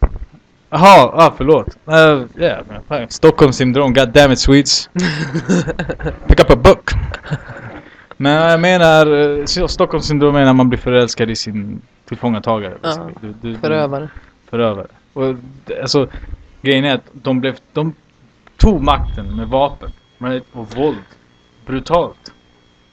Jaha, 0.69 1.11
ah, 1.13 1.33
förlåt. 1.37 1.67
Uh, 1.67 2.41
yeah, 2.41 2.65
fan, 2.87 3.09
Stockholmssyndrom, 3.09 3.93
god 3.93 4.09
damn 4.09 4.31
it 4.31 4.39
Swedes. 4.39 4.89
Pick 6.27 6.39
up 6.39 6.49
a 6.49 6.55
book. 6.55 6.91
Men 8.17 8.49
jag 8.51 8.59
menar, 8.59 9.39
eh, 9.39 9.45
så- 9.45 9.67
Stockholmssyndrom 9.67 10.35
är 10.35 10.45
när 10.45 10.53
man 10.53 10.69
blir 10.69 10.79
förälskad 10.79 11.29
i 11.29 11.35
sin 11.35 11.81
tillfångatagare. 12.05 12.77
Ja. 12.81 13.09
Du, 13.21 13.33
du, 13.41 13.57
Förövare. 13.57 14.09
Förövare. 14.49 14.87
Och 15.13 15.35
alltså, 15.81 16.07
grejen 16.61 16.85
är 16.85 16.95
att 16.95 17.09
de 17.13 17.39
blev, 17.39 17.57
de 17.73 17.93
tog 18.57 18.81
makten 18.81 19.35
med 19.35 19.47
vapen. 19.47 19.91
Med, 20.17 20.41
och 20.53 20.75
våld. 20.75 20.97
Brutalt. 21.65 22.33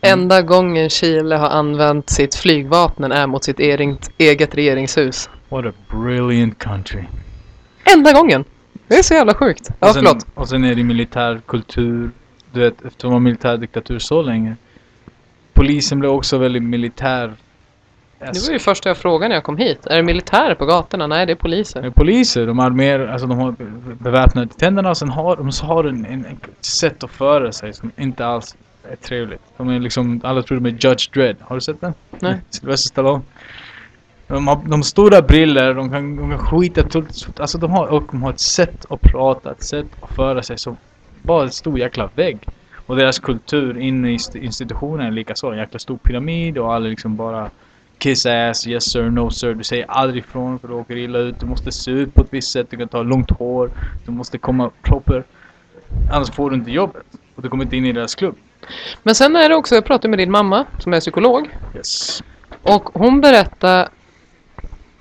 Enda 0.03 0.43
gången 0.43 0.91
Chile 0.91 1.37
har 1.37 1.49
använt 1.49 2.11
sitt 2.11 2.35
flygvapen 2.35 3.13
är 3.13 3.27
mot 3.27 3.45
sitt 3.45 3.59
eget, 4.19 4.55
regeringshus. 4.55 5.31
What 5.49 5.67
a 5.67 5.73
brilliant 5.91 6.59
country. 6.59 7.05
Enda 7.95 8.13
gången! 8.13 8.45
Det 8.89 8.95
är 8.95 9.03
så 9.03 9.15
jävla 9.15 9.35
sjukt. 9.35 9.69
Ja, 9.81 9.89
och, 9.89 9.95
sen, 9.95 10.05
förlåt. 10.05 10.27
och 10.35 10.49
sen 10.49 10.65
är 10.65 10.75
det 10.75 10.85
militär 10.85 11.41
kultur. 11.47 12.11
Du 12.53 12.61
vet, 12.61 12.85
efter 12.85 13.07
att 13.07 13.11
vara 13.11 13.21
militärdiktatur 13.21 13.99
så 13.99 14.23
länge. 14.23 14.57
Polisen 15.53 15.99
blev 16.01 16.11
också 16.13 16.39
väldigt 16.39 16.63
militär. 16.63 17.35
Det 18.19 18.47
var 18.47 18.53
ju 18.53 18.59
första 18.59 18.89
jag 18.89 18.97
frågade 18.97 19.29
när 19.29 19.37
jag 19.37 19.45
kom 19.45 19.57
hit. 19.57 19.87
Är 19.87 19.97
det 19.97 20.03
militärer 20.03 20.55
på 20.55 20.67
gatorna? 20.67 21.07
Nej, 21.07 21.27
det 21.27 21.33
är 21.33 21.35
Det 21.35 21.41
poliser. 21.41 21.83
är 21.83 21.91
poliser, 21.91 22.47
de 22.47 22.61
armerar, 22.61 23.09
alltså 23.09 23.27
de 23.27 23.39
har 23.39 23.55
beväpnade 23.95 24.49
tänderna 24.59 24.91
och 24.91 24.97
sen 24.97 25.09
har 25.11 25.37
de 25.37 25.53
så 25.53 25.67
har 25.67 25.85
en, 25.85 26.05
en, 26.07 26.25
ett 26.25 26.65
sätt 26.65 27.05
att 27.05 27.11
föra 27.11 27.53
sig 27.53 27.73
som 27.73 27.93
inte 27.97 28.27
alls 28.27 28.57
är 28.85 28.97
trevligt. 28.97 29.41
De 29.57 29.69
är 29.69 29.81
liksom, 29.81 30.21
alla 30.25 30.43
tror 30.43 30.61
de 30.61 30.67
är 30.69 30.71
Judge 30.89 31.11
Dredd. 31.15 31.37
Har 31.41 31.55
du 31.57 31.61
sett 31.61 31.81
den? 31.81 31.95
Nej. 32.21 32.41
Sylvester 32.51 32.89
Stallone. 32.89 33.23
De 34.27 34.47
har, 34.49 34.63
de 34.69 34.83
stora 34.83 35.23
briller, 35.23 35.75
de 35.75 35.91
kan, 35.91 36.17
de 36.17 36.31
kan 36.31 36.39
skita 36.39 36.83
tull- 36.83 37.41
Alltså 37.41 37.59
de 37.59 37.71
har, 37.71 37.87
och 37.87 38.03
de 38.11 38.23
har 38.23 38.31
ett 38.31 38.41
sätt 38.41 38.87
att 38.91 39.01
prata, 39.01 39.51
ett 39.53 39.63
sätt 39.63 39.87
att 40.01 40.11
föra 40.11 40.43
sig 40.43 40.59
som 40.59 40.77
bara 41.23 41.43
en 41.43 41.51
stor 41.51 41.79
jäkla 41.79 42.11
vägg. 42.15 42.39
Och 42.87 42.97
deras 42.97 43.19
kultur 43.19 43.79
inne 43.79 44.11
i 44.13 44.15
st- 44.15 44.39
institutionen 44.45 45.07
är 45.07 45.11
lika 45.11 45.35
så. 45.35 45.51
En 45.53 45.59
jäkla 45.59 45.79
stor 45.79 45.97
pyramid 45.97 46.59
och 46.59 46.75
alla 46.75 46.89
liksom 46.89 47.17
bara 47.17 47.51
Kiss 47.99 48.27
ass, 48.27 48.67
yes 48.67 48.85
sir, 48.93 49.11
no 49.11 49.31
sir. 49.31 49.55
Du 49.55 49.65
säger 49.65 49.85
aldrig 49.91 50.25
ifrån 50.25 50.59
för 50.59 50.69
du 50.69 50.75
åker 50.75 50.97
illa 50.97 51.19
ut. 51.19 51.41
Du 51.41 51.47
måste 51.47 51.73
se 51.73 51.91
ut 51.91 52.15
på 52.15 52.21
ett 52.21 52.29
visst 52.31 52.53
sätt. 52.53 52.67
Du 52.71 52.77
kan 52.77 52.89
ta 52.89 53.03
långt 53.03 53.31
hår. 53.31 53.71
Du 54.07 54.13
måste 54.13 54.39
komma 54.39 54.71
proper. 54.83 55.25
Annars 56.13 56.31
får 56.31 56.51
du 56.51 56.57
inte 56.57 56.71
jobbet. 56.71 57.03
Och 57.35 57.43
du 57.43 57.49
kommer 57.49 57.65
inte 57.65 57.77
in 57.77 57.87
i 57.87 57.93
deras 57.93 58.15
klubb. 58.15 58.37
Men 59.03 59.15
sen 59.15 59.37
är 59.37 59.49
det 59.49 59.55
också, 59.55 59.75
jag 59.75 59.85
pratade 59.85 60.09
med 60.09 60.19
din 60.19 60.31
mamma 60.31 60.67
som 60.79 60.95
är 60.95 61.01
psykolog. 61.01 61.49
Yes. 61.77 62.23
Och 62.63 62.91
hon 62.95 63.21
berättade, 63.21 63.89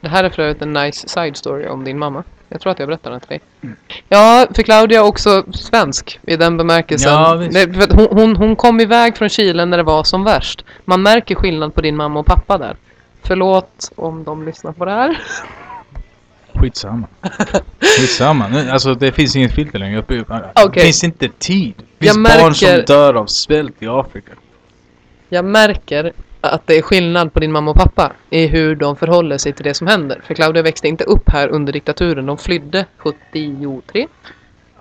det 0.01 0.09
här 0.09 0.23
är 0.23 0.29
för 0.29 0.41
övrigt 0.43 0.61
en 0.61 0.73
nice 0.73 1.09
side 1.09 1.37
story 1.37 1.67
om 1.67 1.83
din 1.83 1.99
mamma. 1.99 2.23
Jag 2.49 2.61
tror 2.61 2.71
att 2.71 2.79
jag 2.79 2.87
berättade 2.87 3.13
den 3.13 3.19
till 3.19 3.29
dig. 3.29 3.41
Mm. 3.61 3.75
Ja, 4.09 4.47
för 4.55 4.63
Claudia 4.63 4.99
är 4.99 5.03
också 5.03 5.43
svensk 5.51 6.19
i 6.23 6.35
den 6.35 6.57
bemärkelsen. 6.57 7.13
Ja, 7.13 7.35
visst. 7.35 7.91
Hon, 7.91 8.07
hon, 8.11 8.35
hon 8.35 8.55
kom 8.55 8.79
iväg 8.79 9.17
från 9.17 9.29
Chile 9.29 9.65
när 9.65 9.77
det 9.77 9.83
var 9.83 10.03
som 10.03 10.23
värst. 10.23 10.65
Man 10.85 11.01
märker 11.01 11.35
skillnad 11.35 11.75
på 11.75 11.81
din 11.81 11.95
mamma 11.95 12.19
och 12.19 12.25
pappa 12.25 12.57
där. 12.57 12.77
Förlåt 13.23 13.91
om 13.95 14.23
de 14.23 14.45
lyssnar 14.45 14.71
på 14.71 14.85
det 14.85 14.91
här. 14.91 15.19
Skitsamma. 16.53 17.07
Skitsamma. 17.79 18.71
Alltså 18.71 18.95
det 18.95 19.11
finns 19.11 19.35
inget 19.35 19.55
filter 19.55 19.79
längre. 19.79 20.03
Det 20.73 20.81
finns 20.81 21.03
inte 21.03 21.29
tid. 21.29 21.73
Det 21.99 22.05
Jag 22.05 22.15
finns 22.15 22.27
barn 22.41 22.53
som 22.55 22.67
märker- 22.67 22.85
dör 22.87 23.13
av 23.13 23.25
svält 23.25 23.75
i 23.83 23.87
Afrika. 23.87 24.31
Jag 25.29 25.45
märker 25.45 26.13
att 26.41 26.67
det 26.67 26.77
är 26.77 26.81
skillnad 26.81 27.33
på 27.33 27.39
din 27.39 27.51
mamma 27.51 27.71
och 27.71 27.77
pappa 27.77 28.11
i 28.29 28.47
hur 28.47 28.75
de 28.75 28.95
förhåller 28.95 29.37
sig 29.37 29.53
till 29.53 29.63
det 29.63 29.73
som 29.73 29.87
händer. 29.87 30.21
För 30.27 30.33
Claudia 30.33 30.61
växte 30.63 30.87
inte 30.87 31.03
upp 31.03 31.29
här 31.29 31.47
under 31.47 31.73
diktaturen. 31.73 32.25
De 32.25 32.37
flydde 32.37 32.85
73. 32.97 34.07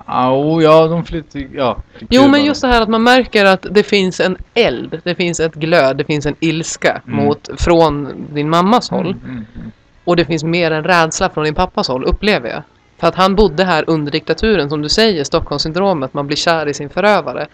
Oh, 0.07 0.63
ja, 0.63 0.87
de 0.87 1.05
flyttade... 1.05 1.49
Ja. 1.55 1.83
Jo, 2.11 2.29
men 2.29 2.45
just 2.45 2.63
det 2.63 2.69
här 2.69 2.83
att 2.83 2.89
man 2.89 3.03
märker 3.03 3.45
att 3.45 3.67
det 3.71 3.83
finns 3.83 4.21
en 4.21 4.37
eld, 4.55 5.01
det 5.05 5.15
finns 5.15 5.41
ett 5.41 5.55
glöd, 5.55 5.97
det 5.97 6.05
finns 6.05 6.27
en 6.27 6.35
ilska 6.41 7.01
Mm. 7.07 7.25
mot, 7.25 7.49
från 7.59 8.27
din 8.35 8.51
mammas 8.51 8.91
håll. 8.91 9.07
Mm, 9.11 9.21
mm, 9.25 9.47
mm. 9.57 9.71
Och 10.05 10.17
det 10.17 10.25
finns 10.25 10.45
mer 10.45 10.71
en 10.71 10.85
rädsla 10.85 11.31
från 11.31 11.45
din 11.45 11.55
pappas 11.55 11.89
håll, 11.89 12.05
upplever 12.05 12.49
jag. 12.51 12.63
För 12.99 13.07
att 13.07 13.15
han 13.15 13.35
bodde 13.35 13.65
här 13.65 13.85
under 13.87 14.13
diktaturen, 14.13 14.71
som 14.71 14.83
du 14.83 14.89
säger, 14.89 15.25
Stockholmssyndromet, 15.25 16.15
man 16.15 16.27
blir 16.27 16.37
kär 16.37 16.69
i 16.69 16.75
sin 16.75 16.91
förövare. 16.91 17.47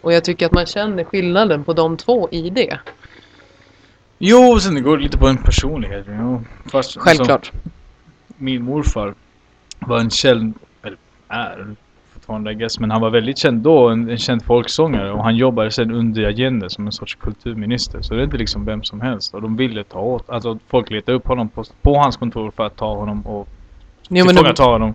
Och 0.00 0.12
jag 0.12 0.24
tycker 0.24 0.46
att 0.46 0.52
man 0.52 0.66
känner 0.66 1.04
skillnaden 1.04 1.64
på 1.64 1.72
de 1.72 1.96
två 1.96 2.28
i 2.30 2.50
det. 2.50 2.78
Jo, 4.18 4.60
sen 4.60 4.74
det 4.74 4.80
går 4.80 4.98
lite 4.98 5.18
på 5.18 5.28
en 5.28 5.36
personlighet. 5.36 6.06
Jo. 6.08 6.44
Fast, 6.70 6.98
Självklart. 6.98 7.30
Alltså, 7.30 7.52
min 8.36 8.62
morfar 8.62 9.14
var 9.78 9.98
en 9.98 10.10
känd, 10.10 10.54
eller 10.82 10.98
är 11.28 11.74
fortfarande 12.14 12.52
I 12.52 12.54
guess, 12.54 12.80
men 12.80 12.90
han 12.90 13.00
var 13.00 13.10
väldigt 13.10 13.38
känd 13.38 13.62
då, 13.62 13.88
en, 13.88 14.10
en 14.10 14.18
känd 14.18 14.44
folksångare 14.44 15.12
och 15.12 15.24
han 15.24 15.36
jobbade 15.36 15.70
sen 15.70 15.90
under 15.90 16.24
Allende 16.26 16.70
som 16.70 16.86
en 16.86 16.92
sorts 16.92 17.14
kulturminister. 17.14 18.02
Så 18.02 18.14
det 18.14 18.20
är 18.20 18.24
inte 18.24 18.36
liksom 18.36 18.64
vem 18.64 18.82
som 18.82 19.00
helst 19.00 19.34
och 19.34 19.42
de 19.42 19.56
ville 19.56 19.84
ta 19.84 20.00
åt, 20.00 20.30
alltså 20.30 20.58
folk 20.68 20.90
letade 20.90 21.16
upp 21.16 21.26
honom 21.26 21.48
på, 21.48 21.64
på 21.82 21.94
hans 21.94 22.16
kontor 22.16 22.50
för 22.50 22.66
att 22.66 22.76
ta 22.76 22.94
honom 22.94 23.26
och 23.26 23.48
Jo, 24.14 24.24
men 24.24 24.34
tillfångata 24.36 24.62
honom. 24.64 24.94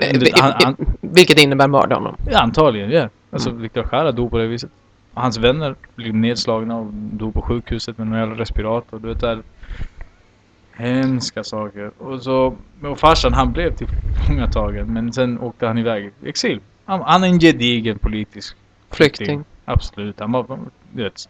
Eh, 0.00 0.20
Han, 0.40 0.52
han, 0.64 0.76
Vilket 1.00 1.38
innebär 1.38 1.68
mörda 1.68 1.94
honom. 1.94 2.16
ja, 2.30 2.38
antagligen, 2.40 2.90
ja. 2.90 3.08
Alltså 3.30 3.50
Mm. 3.50 3.62
Viktor 3.62 3.88
Jara 3.92 4.12
dog 4.12 4.30
på 4.30 4.38
det 4.38 4.46
viset. 4.46 4.70
Hans 5.14 5.38
vänner 5.38 5.74
blev 5.94 6.14
nedslagna 6.14 6.76
och 6.76 6.86
dog 6.92 7.34
på 7.34 7.42
sjukhuset 7.42 7.98
med 7.98 8.18
jävla 8.20 8.34
respirator. 8.34 8.98
Du 8.98 9.08
vet 9.08 9.20
där. 9.20 9.42
Hemska 10.72 11.44
saker. 11.44 11.90
Och 11.98 12.22
så, 12.22 12.54
och 12.82 12.98
farsan 12.98 13.32
han 13.32 13.52
blev 13.52 13.74
tillfångatagen 13.76 14.86
men 14.92 15.12
sen 15.12 15.38
åkte 15.40 15.66
han 15.66 15.78
iväg 15.78 16.04
i 16.24 16.28
exil. 16.28 16.60
Han, 16.84 17.02
han 17.02 17.24
är 17.24 17.28
en 17.28 17.38
gedigen 17.40 17.98
politisk 17.98 18.56
Flykting. 18.90 19.44
Absolut. 19.64 20.20
Han 20.20 20.32
var, 20.32 20.58
du 20.92 21.02
vet. 21.02 21.28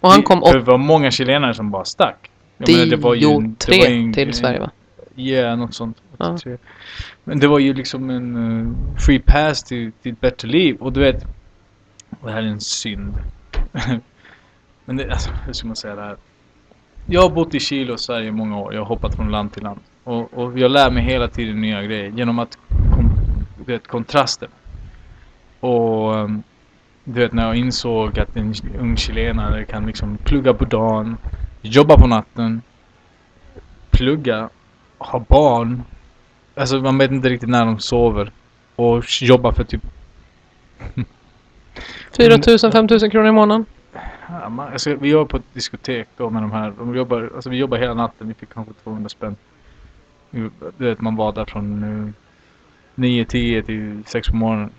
Och 0.00 0.10
han 0.10 0.20
det- 0.20 0.26
kom 0.26 0.40
Det 0.52 0.58
var 0.58 0.78
många 0.78 1.10
chilenare 1.10 1.54
som 1.54 1.70
bara 1.70 1.84
stack. 1.84 2.30
Jag 2.58 2.70
menar, 2.70 2.86
det 2.86 2.96
var 2.96 3.14
ju 3.14 3.26
en- 3.26 3.42
det 3.42 3.54
83 3.56 3.78
var 3.78 3.88
ju 3.88 3.94
en- 4.02 4.12
till 4.12 4.32
Sverige 4.34 4.58
va? 4.60 4.70
Ja, 5.18 5.56
något 5.56 5.74
sånt. 5.74 6.02
Ja. 6.16 6.32
83. 6.32 6.56
Men 7.24 7.40
det 7.40 7.48
var 7.48 7.58
ju 7.58 7.74
liksom 7.74 8.10
en 8.10 8.36
uh, 8.36 8.96
free 8.98 9.18
pass 9.18 9.64
till, 9.64 9.92
till 9.92 10.12
ett 10.12 10.20
bättre 10.20 10.48
liv. 10.48 10.76
Och 10.80 10.92
du 10.92 11.00
vet, 11.00 11.24
och 12.20 12.26
det 12.26 12.32
här 12.32 12.42
är 12.42 12.46
en 12.46 12.60
synd. 12.60 13.14
Men 14.84 14.96
det, 14.96 15.10
alltså, 15.10 15.30
hur 15.46 15.52
ska 15.52 15.66
man 15.66 15.76
säga 15.76 15.94
det 15.94 16.02
här? 16.02 16.16
Jag 17.06 17.22
har 17.22 17.30
bott 17.30 17.54
i 17.54 17.60
Chile 17.60 17.92
och 17.92 18.00
Sverige 18.00 18.28
i 18.28 18.32
många 18.32 18.58
år. 18.58 18.74
Jag 18.74 18.80
har 18.80 18.86
hoppat 18.86 19.14
från 19.14 19.30
land 19.30 19.52
till 19.52 19.62
land. 19.62 19.80
Och, 20.04 20.34
och 20.34 20.58
jag 20.58 20.70
lär 20.70 20.90
mig 20.90 21.02
hela 21.02 21.28
tiden 21.28 21.60
nya 21.60 21.82
grejer 21.82 22.10
genom 22.10 22.38
att 22.38 22.58
du 23.58 23.72
vet, 23.72 23.86
kontrasten. 23.86 24.48
Och 25.60 26.14
um, 26.14 26.42
du 27.04 27.20
vet 27.20 27.32
när 27.32 27.46
jag 27.46 27.56
insåg 27.56 28.18
att 28.18 28.36
en 28.36 28.54
ung 28.78 28.96
chilenare 28.96 29.64
kan 29.64 29.86
liksom 29.86 30.16
plugga 30.16 30.54
på 30.54 30.64
dagen, 30.64 31.16
jobba 31.62 31.98
på 31.98 32.06
natten, 32.06 32.62
plugga, 33.90 34.48
ha 34.98 35.18
barn. 35.28 35.82
Alltså 36.54 36.76
man 36.76 36.98
vet 36.98 37.10
inte 37.10 37.28
riktigt 37.28 37.48
när 37.48 37.66
de 37.66 37.78
sover. 37.78 38.32
Och 38.76 39.04
jobba 39.20 39.52
för 39.52 39.64
typ 39.64 39.82
4 42.16 42.38
000, 42.62 42.72
5 42.72 42.86
000 42.90 43.10
kronor 43.10 43.28
i 43.28 43.32
månaden. 43.32 43.66
Ja, 44.28 44.48
man, 44.48 44.72
alltså, 44.72 44.94
vi 44.94 45.08
jobbar 45.08 45.24
på 45.24 45.36
ett 45.36 45.54
diskotek 45.54 46.08
då 46.16 46.30
med 46.30 46.42
de 46.42 46.52
här. 46.52 46.72
De 46.78 46.96
jobbar, 46.96 47.30
alltså, 47.34 47.50
vi 47.50 47.56
jobbar 47.56 47.78
hela 47.78 47.94
natten. 47.94 48.28
Vi 48.28 48.34
fick 48.34 48.54
kanske 48.54 48.74
200 48.82 49.08
spänn. 49.08 49.36
Du 50.30 50.50
vet, 50.76 51.00
man 51.00 51.16
var 51.16 51.32
där 51.32 51.44
från 51.44 51.84
uh, 51.84 52.10
9-10 52.94 53.62
till 53.62 54.02
6 54.06 54.28
på 54.28 54.36
morgonen. 54.36 54.70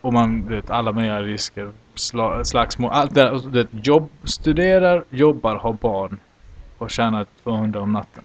Och 0.00 0.12
man 0.12 0.44
du 0.48 0.54
vet 0.54 0.70
alla 0.70 0.92
möjliga 0.92 1.22
risker. 1.22 1.70
Sla, 1.94 2.44
slagsmål. 2.44 2.90
Allt 2.92 3.14
det 3.14 3.20
där. 3.20 3.30
Och, 3.30 3.42
du 3.42 3.62
vet, 3.62 3.86
jobb, 3.86 4.08
studerar, 4.24 5.04
jobbar, 5.10 5.56
har 5.56 5.72
barn. 5.72 6.18
Och 6.78 6.90
tjänar 6.90 7.26
200 7.42 7.80
om 7.80 7.92
natten. 7.92 8.24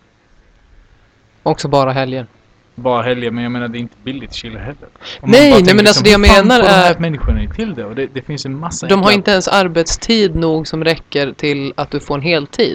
Också 1.48 1.68
bara 1.68 1.92
helger. 1.92 2.28
Bara 2.76 3.02
helger, 3.02 3.32
men 3.32 3.44
jag 3.44 3.52
menar 3.52 3.68
det 3.68 3.78
är 3.78 3.80
inte 3.80 3.96
billigt 4.04 4.32
i 4.32 4.34
Chile 4.38 4.60
heller. 4.60 4.88
Nej, 5.22 5.64
nej, 5.64 5.76
men 5.76 5.88
alltså 5.88 6.04
det 6.04 6.10
jag 6.10 6.20
menar 6.22 6.56
får 6.56 6.64
de 6.64 6.70
här 6.70 6.96
är- 6.96 7.00
människorna 7.00 7.54
till 7.56 7.74
det? 7.76 7.86
Och 7.86 7.96
det, 7.96 8.08
det 8.14 8.22
finns 8.22 8.46
en 8.46 8.60
massa 8.60 8.88
De 8.88 9.04
har 9.04 9.12
inte 9.12 9.32
ens 9.32 9.48
arbetstid 9.48 10.36
nog 10.36 10.68
som 10.68 10.84
räcker 10.84 11.32
till 11.32 11.74
att 11.78 11.92
du 11.92 12.00
får 12.00 12.16
en 12.16 12.22
heltid. 12.22 12.74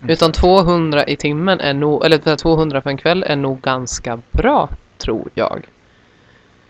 Mm. 0.00 0.10
Utan 0.12 0.32
200 0.32 1.04
i 1.06 1.16
timmen 1.16 1.60
är 1.60 1.74
nog, 1.74 2.04
eller 2.04 2.18
så 2.24 2.28
här, 2.30 2.36
200 2.36 2.82
för 2.82 2.90
en 2.90 2.96
kväll 2.96 3.22
är 3.26 3.36
nog 3.36 3.60
ganska 3.60 4.18
bra, 4.32 4.68
tror 4.98 5.28
jag. 5.34 5.66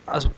Alltså, 0.04 0.30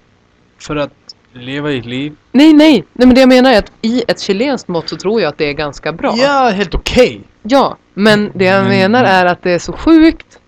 för 0.59 0.77
att 0.77 0.93
leva 1.33 1.73
ett 1.73 1.85
liv 1.87 2.17
Nej, 2.33 2.53
nej, 2.53 2.85
nej 2.93 3.07
men 3.07 3.15
det 3.15 3.21
jag 3.21 3.29
menar 3.29 3.53
är 3.53 3.59
att 3.59 3.73
i 3.83 4.05
ett 4.09 4.21
chilenskt 4.21 4.69
mått 4.69 4.89
så 4.89 4.97
tror 4.97 5.21
jag 5.21 5.29
att 5.29 5.39
det 5.39 5.49
är 5.49 5.53
ganska 5.53 5.93
bra. 5.93 6.15
Ja, 6.17 6.51
helt 6.55 6.75
okej. 6.75 7.21
Ja, 7.43 7.77
men 7.95 8.31
det 8.35 8.45
jag 8.45 8.61
Men- 8.63 8.69
menar 8.71 9.05
är 9.05 9.27
att 9.27 9.43
det 9.43 9.51
är 9.51 9.59
så 9.59 9.73
sjukt. 9.73 10.39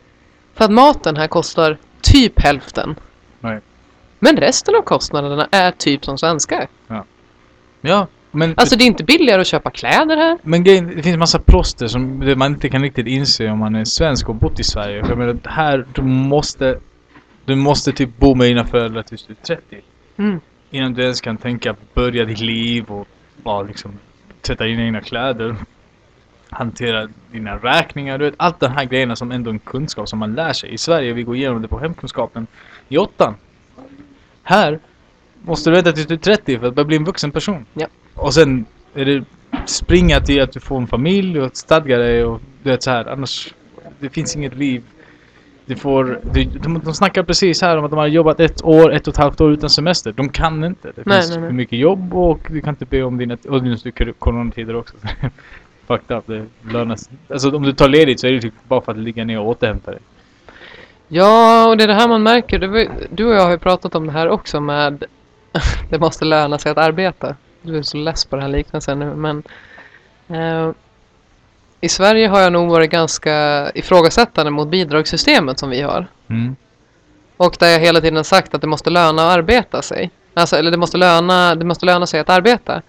För 0.57 0.65
att 0.65 0.71
maten 0.71 1.17
här 1.17 1.29
kostar 1.29 1.79
typ 2.01 2.41
hälften. 2.41 2.95
Nej. 3.41 3.61
Men 4.19 4.37
resten 4.37 4.75
av 4.75 4.83
kostnaderna 4.83 5.49
är 5.51 5.71
typ 5.71 6.05
som 6.05 6.19
svenskar. 6.19 6.69
Ja, 7.81 8.07
men, 8.31 8.55
Alltså 8.57 8.77
det 8.77 8.85
är 8.85 8.87
inte 8.87 9.05
billigare 9.05 9.41
att 9.41 9.47
köpa 9.47 9.71
kläder 9.71 10.17
här. 10.17 10.39
men 10.43 10.65
grejen, 10.65 10.93
det 10.97 11.03
finns 11.03 11.17
massa 11.17 11.39
proster 11.39 11.87
som 11.87 12.33
man 12.39 12.53
inte 12.53 12.69
kan 12.69 12.83
riktigt 12.83 13.07
inse 13.07 13.51
om 13.51 13.59
man 13.59 13.75
är 13.75 13.85
svensk 13.85 14.29
och 14.29 14.35
bott 14.35 14.61
i 14.61 14.65
Sverige. 14.65 15.03
För 15.03 15.11
jag 15.11 15.19
menar, 15.19 15.37
här, 15.45 15.87
du 15.95 16.03
måste, 16.03 16.79
du 17.45 17.55
måste 17.55 17.93
typ 17.93 18.19
bo 18.19 18.35
med 18.35 18.47
dina 18.47 18.65
föräldrar 18.65 19.03
tills 19.03 19.27
du 19.27 19.33
är 19.33 19.57
30. 19.57 19.81
Mm. 20.17 20.41
Innan 20.71 20.95
du 20.95 21.03
ens 21.03 21.21
kan 21.21 21.37
tänka 21.37 21.75
börja 21.95 22.25
ditt 22.25 22.41
liv 22.41 22.85
och 22.85 23.09
bara 23.37 23.63
liksom 23.63 23.99
tvätta 24.41 24.65
dina 24.65 24.83
egna 24.83 25.01
kläder. 25.01 25.57
Hantera 26.57 27.09
dina 27.33 27.57
räkningar, 27.57 28.19
du 28.19 28.25
vet 28.25 28.35
allt 28.37 28.61
de 28.61 28.67
här 28.67 28.85
grejerna 28.85 29.17
som 29.17 29.33
ändå 29.33 29.51
är 29.51 29.53
en 29.53 29.59
kunskap 29.59 30.09
som 30.09 30.19
man 30.19 30.35
lär 30.35 30.53
sig. 30.53 30.75
I 30.75 30.79
Sverige, 30.79 31.13
vi 31.13 31.23
går 31.23 31.37
igenom 31.37 31.63
det 31.63 31.69
på 31.69 31.79
hemkunskapen 31.79 32.47
i 32.89 32.99
åttan. 32.99 33.35
Här 34.43 34.79
måste 35.43 35.71
du 35.71 35.75
vänta 35.77 35.93
tills 35.93 36.07
du 36.07 36.15
är 36.15 36.19
30 36.19 36.59
för 36.59 36.67
att 36.67 36.75
börja 36.75 36.87
bli 36.87 36.97
en 36.97 37.05
vuxen 37.05 37.31
person. 37.31 37.67
Ja. 37.75 37.87
Och 38.15 38.35
sen 38.35 38.65
är 38.95 39.05
det 39.05 39.25
springa 39.67 40.21
till 40.21 40.43
att 40.43 40.53
du 40.53 40.61
får 40.61 40.77
en 40.77 40.87
familj 40.87 41.41
och 41.41 41.57
stadga 41.57 41.99
dig 41.99 42.25
och 42.25 42.41
du 42.63 42.71
vet 42.71 42.83
så 42.83 42.91
här. 42.91 43.05
Annars, 43.05 43.55
det 44.01 44.09
finns 44.09 44.37
inget 44.37 44.57
liv. 44.57 44.83
Du 45.67 45.77
får, 45.77 46.21
de, 46.33 46.45
de, 46.45 46.81
de 46.85 46.95
snackar 46.95 47.23
precis 47.23 47.63
här 47.63 47.77
om 47.77 47.85
att 47.85 47.91
de 47.91 47.99
har 47.99 48.07
jobbat 48.07 48.41
ett 48.41 48.65
år, 48.65 48.93
ett 48.93 49.09
och 49.09 49.15
ett 49.15 49.19
halvt 49.19 49.41
år 49.41 49.53
utan 49.53 49.71
semester. 49.71 50.13
De 50.13 50.29
kan 50.29 50.65
inte. 50.65 50.93
Det 50.97 51.03
Nej, 51.07 51.21
finns 51.21 51.31
nej, 51.31 51.41
nej. 51.41 51.49
för 51.49 51.55
mycket 51.55 51.79
jobb 51.79 52.15
och 52.15 52.41
du 52.51 52.61
kan 52.61 52.71
inte 52.71 52.87
be 52.87 53.03
om 53.03 53.19
dina... 53.19 53.37
Och 53.49 53.63
nu 53.63 53.73
är 53.73 54.05
det 54.05 54.13
coronatider 54.13 54.77
också. 54.77 54.97
Fucked 55.87 56.17
up. 56.17 56.25
Det 56.27 56.47
lönas. 56.73 57.11
Alltså 57.31 57.57
om 57.57 57.63
du 57.63 57.73
tar 57.73 57.89
ledigt 57.89 58.21
så 58.21 58.27
är 58.27 58.33
det 58.33 58.41
typ 58.41 58.55
bara 58.69 58.81
för 58.81 58.93
att 58.93 58.99
ligga 58.99 59.25
ner 59.25 59.41
och 59.41 59.49
återhämta 59.49 59.91
dig. 59.91 60.01
Ja, 61.09 61.69
och 61.69 61.77
det 61.77 61.85
är 61.85 61.89
det 61.89 61.95
här 61.95 62.09
man 62.09 62.23
märker. 62.23 62.59
Du 63.11 63.27
och 63.27 63.35
jag 63.35 63.43
har 63.43 63.51
ju 63.51 63.59
pratat 63.59 63.95
om 63.95 64.07
det 64.07 64.13
här 64.13 64.29
också 64.29 64.61
med 64.61 65.05
det 65.91 65.99
måste 65.99 66.25
löna 66.25 66.59
sig 66.59 66.73
att 66.73 66.79
arbeta. 66.79 67.37
Du 67.63 67.79
är 67.79 67.83
så 67.83 67.97
less 67.97 68.25
på 68.25 68.37
den 68.37 68.43
här 68.43 68.53
liknelsen 68.53 68.99
nu, 68.99 69.15
men 69.15 69.43
eh, 70.29 70.71
i 71.81 71.89
Sverige 71.89 72.29
har 72.29 72.41
jag 72.41 72.53
nog 72.53 72.71
varit 72.71 72.91
ganska 72.91 73.71
ifrågasättande 73.75 74.51
mot 74.51 74.69
bidragssystemet 74.69 75.59
som 75.59 75.71
vi 75.71 75.83
har. 75.83 76.07
Mm. 76.29 76.57
Och 77.37 77.57
där 77.59 77.69
jag 77.69 77.81
hela 77.81 78.01
tiden 78.01 78.25
sagt 78.25 78.55
att 78.55 78.61
det 78.61 78.67
måste 78.67 78.91
löna 78.91 79.23
att 79.23 79.39
arbeta 79.39 79.83
sig. 79.83 80.11
Alltså, 80.35 80.57
eller 80.57 80.71
det 80.71 80.77
måste, 80.77 80.97
löna, 80.97 81.55
det 81.55 81.65
måste 81.65 81.87
löna 81.87 82.07
sig 82.07 82.21
att 82.21 82.31
arbeta. 82.31 82.83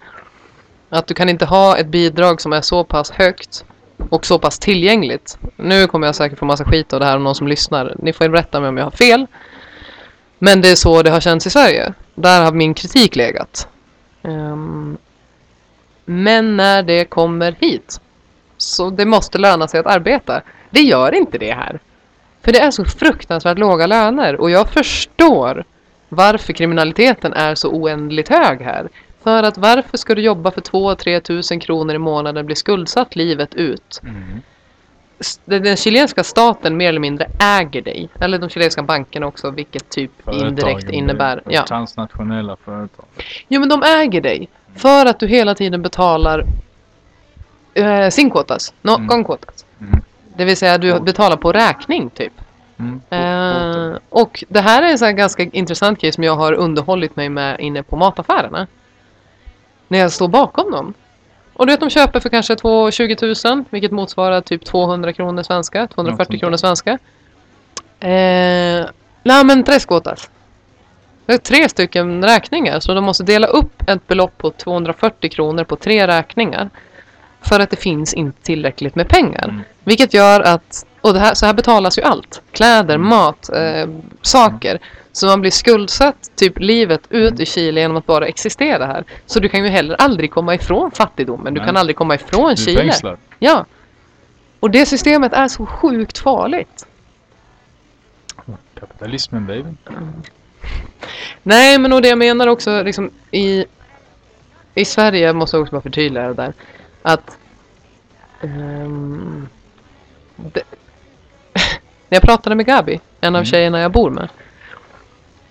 Att 0.88 1.06
du 1.06 1.14
kan 1.14 1.28
inte 1.28 1.44
ha 1.44 1.76
ett 1.76 1.86
bidrag 1.86 2.40
som 2.40 2.52
är 2.52 2.60
så 2.60 2.84
pass 2.84 3.10
högt 3.10 3.64
och 4.10 4.26
så 4.26 4.38
pass 4.38 4.58
tillgängligt. 4.58 5.38
Nu 5.56 5.86
kommer 5.86 6.06
jag 6.06 6.14
säkert 6.14 6.38
få 6.38 6.44
massa 6.44 6.64
skit 6.64 6.92
av 6.92 7.00
det 7.00 7.06
här 7.06 7.16
om 7.16 7.24
någon 7.24 7.34
som 7.34 7.48
lyssnar. 7.48 7.94
Ni 7.98 8.12
får 8.12 8.28
rätta 8.28 8.60
mig 8.60 8.68
om 8.68 8.76
jag 8.76 8.84
har 8.84 8.90
fel. 8.90 9.26
Men 10.38 10.60
det 10.60 10.70
är 10.70 10.76
så 10.76 11.02
det 11.02 11.10
har 11.10 11.20
känts 11.20 11.46
i 11.46 11.50
Sverige. 11.50 11.92
Där 12.14 12.44
har 12.44 12.52
min 12.52 12.74
kritik 12.74 13.16
legat. 13.16 13.68
Um, 14.22 14.98
men 16.04 16.56
när 16.56 16.82
det 16.82 17.04
kommer 17.04 17.56
hit 17.60 18.00
så 18.56 18.90
det 18.90 19.04
måste 19.04 19.38
löna 19.38 19.68
sig 19.68 19.80
att 19.80 19.86
arbeta. 19.86 20.42
Det 20.70 20.80
gör 20.80 21.14
inte 21.14 21.38
det 21.38 21.52
här. 21.52 21.80
För 22.42 22.52
det 22.52 22.60
är 22.60 22.70
så 22.70 22.84
fruktansvärt 22.84 23.58
låga 23.58 23.86
löner 23.86 24.40
och 24.40 24.50
jag 24.50 24.68
förstår 24.68 25.64
varför 26.08 26.52
kriminaliteten 26.52 27.32
är 27.32 27.54
så 27.54 27.68
oändligt 27.68 28.28
hög 28.28 28.60
här. 28.60 28.88
För 29.28 29.42
att 29.42 29.58
varför 29.58 29.96
ska 29.98 30.14
du 30.14 30.22
jobba 30.22 30.50
för 30.50 30.60
2-3 30.60 31.20
tusen 31.20 31.60
kronor 31.60 31.94
i 31.94 31.98
månaden, 31.98 32.46
bli 32.46 32.54
skuldsatt 32.54 33.16
livet 33.16 33.54
ut? 33.54 34.00
Mm. 34.02 34.42
den, 35.44 35.62
den 35.62 35.76
chilenska 35.76 36.24
staten 36.24 36.76
mer 36.76 36.88
eller 36.88 37.00
mindre 37.00 37.26
äger 37.40 37.82
dig. 37.82 38.08
Eller 38.20 38.38
de 38.38 38.48
chilenska 38.48 38.82
bankerna 38.82 39.26
också, 39.26 39.50
vilket 39.50 39.88
typ 39.90 40.10
indirekt 40.32 40.60
Företagen, 40.62 40.94
innebär. 40.94 41.36
det 41.44 41.50
är 41.50 41.54
Ja. 41.54 41.66
Transnationella 41.66 42.56
företag. 42.64 43.04
Jo 43.48 43.60
men 43.60 43.68
de 43.68 43.82
äger 43.82 44.20
dig. 44.20 44.48
För 44.76 45.06
att 45.06 45.20
du 45.20 45.26
hela 45.26 45.54
tiden 45.54 45.82
betalar 45.82 46.44
eh, 47.74 48.08
sin 48.08 48.30
quotas, 48.30 48.74
no, 48.82 48.94
Mm. 48.94 49.24
con. 49.24 49.38
Mm. 49.80 50.02
Det 50.36 50.44
vill 50.44 50.56
säga 50.56 50.78
du 50.78 51.00
betalar 51.00 51.36
på 51.36 51.52
räkning 51.52 52.10
typ. 52.10 52.32
Mm. 52.78 53.00
Eh, 53.10 53.98
och 54.08 54.44
det 54.48 54.60
här 54.60 54.82
är 54.82 55.04
en 55.08 55.16
ganska 55.16 55.42
intressant 55.42 56.00
grej 56.00 56.12
som 56.12 56.24
jag 56.24 56.36
har 56.36 56.52
underhållit 56.52 57.16
mig 57.16 57.28
med 57.28 57.60
inne 57.60 57.82
på 57.82 57.96
mataffärerna. 57.96 58.66
När 59.88 59.98
jag 59.98 60.12
står 60.12 60.28
bakom 60.28 60.70
dem. 60.70 60.94
Och 61.52 61.66
du 61.66 61.72
vet 61.72 61.80
de 61.80 61.90
köper 61.90 62.20
för 62.20 62.28
kanske 62.28 62.56
2 62.56 62.90
20 62.90 63.34
000 63.44 63.64
vilket 63.70 63.92
motsvarar 63.92 64.40
typ 64.40 64.64
200 64.64 65.12
kronor 65.12 65.42
svenska, 65.42 65.86
240 65.86 66.26
sånt 66.30 66.40
kronor 66.40 66.56
svenska. 66.56 66.98
Eh, 68.00 68.86
nej 69.22 69.44
men 69.44 69.64
tres 69.64 69.86
quotas. 69.86 70.30
Det 71.26 71.32
är 71.32 71.38
tre 71.38 71.68
stycken 71.68 72.24
räkningar 72.24 72.80
så 72.80 72.94
de 72.94 73.04
måste 73.04 73.24
dela 73.24 73.46
upp 73.46 73.82
ett 73.88 74.06
belopp 74.06 74.38
på 74.38 74.50
240 74.50 75.30
kronor 75.30 75.64
på 75.64 75.76
tre 75.76 76.06
räkningar. 76.06 76.70
För 77.40 77.60
att 77.60 77.70
det 77.70 77.76
finns 77.76 78.14
inte 78.14 78.42
tillräckligt 78.42 78.94
med 78.94 79.08
pengar. 79.08 79.44
Mm. 79.44 79.60
Vilket 79.84 80.14
gör 80.14 80.40
att, 80.40 80.86
och 81.00 81.16
här, 81.16 81.34
så 81.34 81.46
här 81.46 81.52
betalas 81.54 81.98
ju 81.98 82.02
allt. 82.02 82.42
Kläder, 82.52 82.94
Mm. 82.94 83.08
mat, 83.08 83.50
eh, 83.54 83.88
saker. 84.22 84.78
Så 85.18 85.26
man 85.26 85.40
blir 85.40 85.50
skuldsatt 85.50 86.30
typ 86.36 86.58
livet 86.58 87.00
ut 87.10 87.40
i 87.40 87.46
Chile 87.46 87.80
genom 87.80 87.96
att 87.96 88.06
bara 88.06 88.26
existera 88.26 88.86
här. 88.86 89.04
Så 89.26 89.40
du 89.40 89.48
kan 89.48 89.64
ju 89.64 89.68
heller 89.70 89.94
aldrig 89.98 90.30
komma 90.30 90.54
ifrån 90.54 90.90
fattigdomen. 90.90 91.54
Du 91.54 91.60
Nej. 91.60 91.66
kan 91.66 91.76
aldrig 91.76 91.96
komma 91.96 92.14
ifrån 92.14 92.50
Du 92.50 92.56
Chile. 92.56 92.78
fängslad. 92.80 93.18
Ja. 93.38 93.66
Och 94.60 94.70
det 94.70 94.86
systemet 94.86 95.32
är 95.32 95.48
så 95.48 95.66
sjukt 95.66 96.18
farligt. 96.18 96.86
Kapitalismen 98.80 99.46
baby. 99.46 99.68
Nej, 101.42 101.78
men 101.78 101.92
och 101.92 102.02
det 102.02 102.08
jag 102.08 102.18
menar 102.18 102.46
också 102.46 102.82
liksom 102.82 103.10
i, 103.30 103.64
i 104.74 104.84
Sverige 104.84 105.32
måste 105.32 105.56
jag 105.56 105.62
också 105.62 105.72
bara 105.72 105.82
förtydliga 105.82 106.28
det 106.28 106.34
där. 106.34 106.52
Att 107.02 107.38
ehm, 108.42 109.48
det, 110.36 110.62
när 112.08 112.16
jag 112.16 112.22
pratade 112.22 112.56
med 112.56 112.66
Gabi, 112.66 113.00
en 113.20 113.34
av 113.34 113.40
Mm. 113.40 113.44
tjejerna 113.44 113.80
jag 113.80 113.92
bor 113.92 114.10
med. 114.10 114.28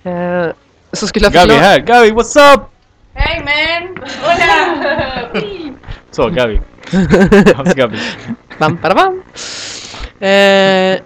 Eh, 0.07 0.51
så 0.93 1.07
skulle 1.07 1.25
jag 1.25 1.33
Gabi 1.33 1.49
förklara- 1.49 1.67
här! 1.69 1.79
Gabi 1.79 2.11
what's 2.11 2.53
up? 2.55 2.61
Hey 3.13 3.39
man! 3.43 3.97
Hola! 4.21 5.27
Så 6.11 6.29
Gabi. 6.29 6.59
Gabi? 7.75 7.97
Bam, 8.57 8.75
bada, 8.81 8.95
bam. 8.95 9.23
Eh, 10.19 10.99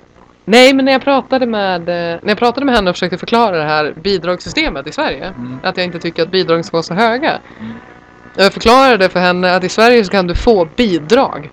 nej, 0.45 0.73
men 0.73 0.85
när 0.85 0.91
jag, 0.91 1.01
pratade 1.03 1.45
med, 1.45 1.81
eh, 1.81 2.19
när 2.21 2.29
jag 2.29 2.37
pratade 2.37 2.65
med 2.65 2.75
henne 2.75 2.89
och 2.89 2.95
försökte 2.95 3.17
förklara 3.17 3.57
det 3.57 3.63
här 3.63 3.93
bidragssystemet 4.03 4.87
i 4.87 4.91
Sverige. 4.91 5.27
Mm. 5.27 5.59
Att 5.63 5.77
jag 5.77 5.85
inte 5.85 5.99
tycker 5.99 6.23
att 6.23 6.31
bidragen 6.31 6.63
ska 6.63 6.77
vara 6.77 6.83
så 6.83 6.93
höga. 6.93 7.39
Mm. 7.59 7.73
Jag 8.37 8.53
förklarade 8.53 9.09
för 9.09 9.19
henne 9.19 9.55
att 9.55 9.63
i 9.63 9.69
Sverige 9.69 10.03
så 10.03 10.11
kan 10.11 10.27
du 10.27 10.35
få 10.35 10.65
bidrag. 10.75 11.49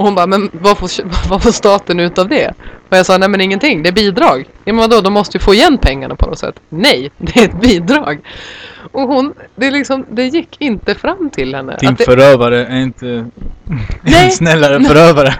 Och 0.00 0.06
hon 0.06 0.14
bara, 0.14 0.26
men 0.26 0.50
vad 0.52 0.78
får, 0.78 0.90
vad 1.28 1.42
får 1.42 1.50
staten 1.50 2.00
ut 2.00 2.18
av 2.18 2.28
det? 2.28 2.54
Och 2.88 2.96
jag 2.96 3.06
sa, 3.06 3.18
nej 3.18 3.28
men 3.28 3.40
ingenting, 3.40 3.82
det 3.82 3.88
är 3.88 3.92
bidrag. 3.92 4.44
Ja 4.64 4.72
men 4.72 4.76
vadå, 4.76 5.00
de 5.00 5.12
måste 5.12 5.36
ju 5.36 5.40
få 5.40 5.54
igen 5.54 5.78
pengarna 5.78 6.16
på 6.16 6.26
något 6.26 6.38
sätt. 6.38 6.60
Nej, 6.68 7.10
det 7.18 7.40
är 7.40 7.44
ett 7.44 7.60
bidrag. 7.60 8.20
Och 8.92 9.02
hon, 9.02 9.34
det, 9.54 9.70
liksom, 9.70 10.06
det 10.10 10.24
gick 10.24 10.56
inte 10.58 10.94
fram 10.94 11.30
till 11.30 11.54
henne. 11.54 11.76
Din 11.80 11.94
det, 11.94 12.04
förövare 12.04 12.66
är 12.66 12.76
inte 12.76 13.06
Nej. 14.02 14.24
en 14.24 14.30
snällare 14.30 14.84
förövare. 14.84 15.34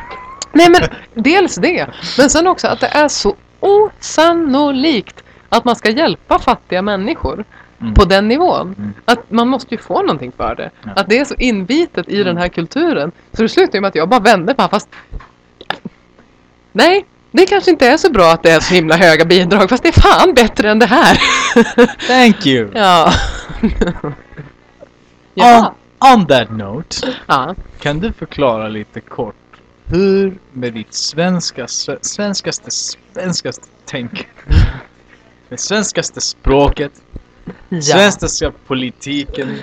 Nej 0.53 0.71
men 0.71 0.83
dels 1.15 1.55
det, 1.55 1.87
men 2.19 2.31
sen 2.31 2.47
också 2.47 2.67
att 2.67 2.81
det 2.81 2.87
är 2.87 3.09
så 3.09 3.37
osannolikt 3.61 5.25
att 5.49 5.65
man 5.65 5.77
ska 5.77 5.91
hjälpa 5.91 6.39
fattiga 6.39 6.83
människor 6.83 7.45
Mm. 7.81 7.95
på 7.95 8.05
den 8.05 8.29
nivån. 8.29 8.75
Mm. 8.79 8.93
Att 9.05 9.31
man 9.31 9.49
måste 9.49 9.75
ju 9.75 9.79
få 9.81 10.03
någonting 10.03 10.33
för 10.37 10.55
det. 10.55 10.71
Ja. 10.85 10.91
Att 10.97 11.09
det 11.09 11.19
är 11.19 11.25
så 11.25 11.35
inbitet 11.35 12.09
i 12.09 12.15
Mm. 12.15 12.27
den 12.27 12.37
här 12.37 12.49
kulturen. 12.49 13.13
Så 13.33 13.43
det 13.43 13.49
slutar 13.49 13.75
ju 13.75 13.81
med 13.81 13.89
att 13.89 13.95
jag 13.95 14.09
bara 14.09 14.21
vände 14.21 14.55
på 14.55 14.69
fast 14.69 14.89
Nej, 16.73 17.07
det 17.31 17.47
kanske 17.47 17.71
inte 17.71 17.89
är 17.89 17.97
så 17.97 18.11
bra 18.11 18.33
att 18.33 18.43
det 18.43 18.51
är 18.51 18.61
så 18.61 18.75
himla 18.75 18.97
höga 18.97 19.25
bidrag 19.25 19.69
fast 19.71 19.83
det 19.83 19.89
är 19.89 20.01
fan 20.01 20.35
bättre 20.35 20.71
än 20.71 20.79
det 20.79 20.87
här. 20.87 21.19
Thank 22.07 22.47
you! 22.47 22.69
ja. 22.75 23.13
ja. 25.35 25.75
On, 25.99 26.15
on 26.15 26.27
that 26.27 26.51
note, 26.51 26.97
ja. 27.27 27.55
kan 27.81 28.01
du 28.01 28.13
förklara 28.13 28.69
lite 28.69 29.01
kort 29.01 29.35
hur 29.87 30.39
med 30.53 30.73
ditt 30.73 30.95
svenska, 30.95 31.67
sve- 31.67 31.99
svenskaste, 32.03 32.71
svenskaste 32.71 33.67
tänk, 33.85 34.29
det 35.49 35.61
svenskaste 35.61 36.21
språket, 36.21 36.93
ja. 37.69 37.81
svenskaste 37.81 38.53
politiken 38.67 39.59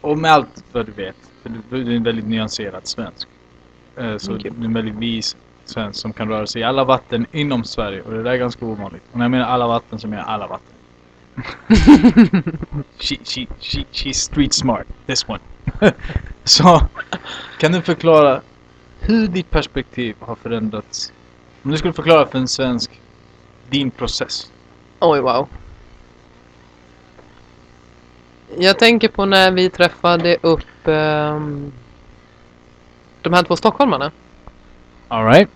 och 0.00 0.18
med 0.18 0.32
allt 0.32 0.64
vad 0.72 0.86
du 0.86 0.92
vet. 0.92 1.16
För 1.42 1.48
du, 1.48 1.84
du 1.84 1.92
är 1.92 1.96
en 1.96 2.02
väldigt 2.02 2.26
nyanserad 2.26 2.86
svensk. 2.86 3.28
Eh, 3.96 4.16
Så 4.16 4.34
Okej. 4.34 4.50
du 4.56 4.62
är 4.62 4.66
en 4.66 4.74
väldigt 4.74 4.94
vis 4.94 5.36
svensk 5.64 6.00
som 6.00 6.12
kan 6.12 6.28
röra 6.28 6.46
sig 6.46 6.60
i 6.60 6.64
alla 6.64 6.84
vatten 6.84 7.26
inom 7.32 7.64
Sverige 7.64 8.02
och 8.02 8.12
det 8.12 8.22
där 8.22 8.30
är 8.30 8.36
ganska 8.36 8.66
ovanligt. 8.66 9.02
Och 9.12 9.18
när 9.18 9.24
jag 9.24 9.30
menar 9.30 9.44
alla 9.46 9.66
vatten 9.66 9.98
så 9.98 10.08
menar 10.08 10.22
jag 10.22 10.30
alla 10.30 10.46
vatten. 10.46 10.74
she, 12.98 13.16
she, 13.24 13.46
she, 13.60 13.84
she's 13.92 14.12
street 14.12 14.54
smart, 14.54 14.86
this 15.06 15.28
one. 15.28 15.40
så 16.44 16.80
kan 17.58 17.72
du 17.72 17.82
förklara 17.82 18.40
hur 19.00 19.28
ditt 19.28 19.50
perspektiv 19.50 20.16
har 20.20 20.34
förändrats? 20.34 21.12
Om 21.62 21.70
du 21.70 21.76
skulle 21.76 21.92
förklara 21.92 22.26
för 22.26 22.38
en 22.38 22.48
svensk 22.48 23.00
din 23.70 23.90
process. 23.90 24.50
Oj, 25.00 25.20
wow. 25.20 25.48
Jag 28.58 28.78
tänker 28.78 29.08
på 29.08 29.24
när 29.24 29.50
vi 29.50 29.70
träffade 29.70 30.36
upp 30.40 30.88
ehm, 30.88 31.72
de 33.22 33.32
här 33.32 33.42
två 33.42 33.56
stockholmarna. 33.56 34.12
Alright? 35.08 35.48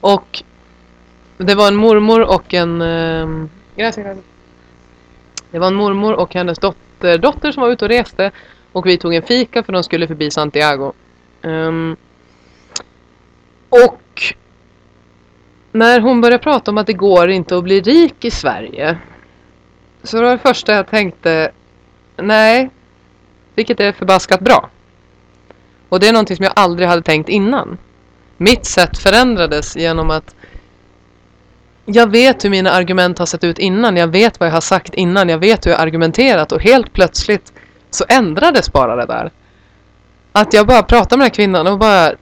Och 0.00 0.42
det 1.36 1.54
var 1.54 1.68
en 1.68 1.76
mormor 1.76 2.20
och 2.20 2.54
en... 2.54 2.78
gracias. 3.76 4.18
det 5.50 5.58
var 5.58 5.68
en 5.68 5.74
mormor 5.74 6.12
och 6.12 6.34
hennes 6.34 6.58
dotter, 6.58 7.18
dotter 7.18 7.52
som 7.52 7.60
var 7.62 7.70
ute 7.70 7.84
och 7.84 7.88
reste. 7.88 8.30
Och 8.72 8.86
vi 8.86 8.98
tog 8.98 9.14
en 9.14 9.22
fika 9.22 9.62
för 9.62 9.72
de 9.72 9.82
skulle 9.82 10.06
förbi 10.06 10.30
Santiago. 10.30 10.92
Ehm, 11.42 11.96
och 13.68 14.34
när 15.72 16.00
hon 16.00 16.20
började 16.20 16.42
prata 16.42 16.70
om 16.70 16.78
att 16.78 16.86
det 16.86 16.92
går 16.92 17.30
inte 17.30 17.56
att 17.56 17.64
bli 17.64 17.80
rik 17.80 18.24
i 18.24 18.30
Sverige. 18.30 18.98
Så 20.02 20.16
det 20.16 20.22
var 20.22 20.30
det 20.30 20.38
första 20.38 20.74
jag 20.74 20.86
tänkte. 20.86 21.50
Nej, 22.16 22.70
vilket 23.54 23.80
är 23.80 23.92
förbaskat 23.92 24.40
bra. 24.40 24.70
Och 25.88 26.00
det 26.00 26.08
är 26.08 26.12
någonting 26.12 26.36
som 26.36 26.44
jag 26.44 26.52
aldrig 26.56 26.88
hade 26.88 27.02
tänkt 27.02 27.28
innan. 27.28 27.78
Mitt 28.36 28.64
sätt 28.66 28.98
förändrades 28.98 29.76
genom 29.76 30.10
att 30.10 30.34
jag 31.84 32.10
vet 32.10 32.44
hur 32.44 32.50
mina 32.50 32.70
argument 32.70 33.18
har 33.18 33.26
sett 33.26 33.44
ut 33.44 33.58
innan. 33.58 33.96
Jag 33.96 34.08
vet 34.08 34.40
vad 34.40 34.48
jag 34.48 34.54
har 34.54 34.60
sagt 34.60 34.94
innan. 34.94 35.28
Jag 35.28 35.38
vet 35.38 35.66
hur 35.66 35.70
jag 35.70 35.80
argumenterat 35.80 36.52
och 36.52 36.62
helt 36.62 36.92
plötsligt 36.92 37.52
så 37.90 38.04
ändrades 38.08 38.72
bara 38.72 38.96
det 38.96 39.06
där. 39.06 39.30
Att 40.32 40.52
jag 40.52 40.66
bara 40.66 40.82
pratar 40.82 41.16
med 41.16 41.24
den 41.24 41.30
här 41.30 41.34
kvinnan 41.34 41.66
och 41.66 41.78
bara 41.78 42.12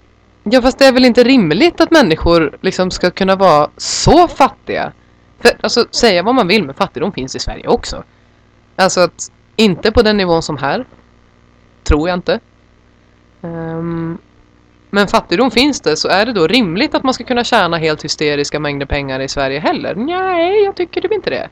Ja 0.50 0.62
fast 0.62 0.78
det 0.78 0.86
är 0.86 0.92
väl 0.92 1.04
inte 1.04 1.24
rimligt 1.24 1.80
att 1.80 1.90
människor 1.90 2.58
liksom 2.60 2.90
ska 2.90 3.10
kunna 3.10 3.36
vara 3.36 3.70
så 3.76 4.28
fattiga. 4.28 4.92
För 5.40 5.50
alltså 5.60 5.86
säga 5.90 6.22
vad 6.22 6.34
man 6.34 6.48
vill 6.48 6.64
men 6.64 6.74
fattigdom 6.74 7.12
finns 7.12 7.36
i 7.36 7.38
Sverige 7.38 7.68
också. 7.68 8.04
Alltså 8.76 9.00
att 9.00 9.32
inte 9.56 9.92
på 9.92 10.02
den 10.02 10.16
nivån 10.16 10.42
som 10.42 10.56
här. 10.56 10.86
Tror 11.82 12.08
jag 12.08 12.16
inte. 12.16 12.40
Um, 13.40 14.18
men 14.90 15.08
fattigdom 15.08 15.50
finns 15.50 15.80
det 15.80 15.96
så 15.96 16.08
är 16.08 16.26
det 16.26 16.32
då 16.32 16.46
rimligt 16.46 16.94
att 16.94 17.02
man 17.02 17.14
ska 17.14 17.24
kunna 17.24 17.44
tjäna 17.44 17.76
helt 17.76 18.04
hysteriska 18.04 18.60
mängder 18.60 18.86
pengar 18.86 19.20
i 19.20 19.28
Sverige 19.28 19.58
heller? 19.58 19.94
Nej, 19.94 20.64
jag 20.64 20.76
tycker 20.76 21.00
typ 21.00 21.12
inte 21.12 21.30
det. 21.30 21.48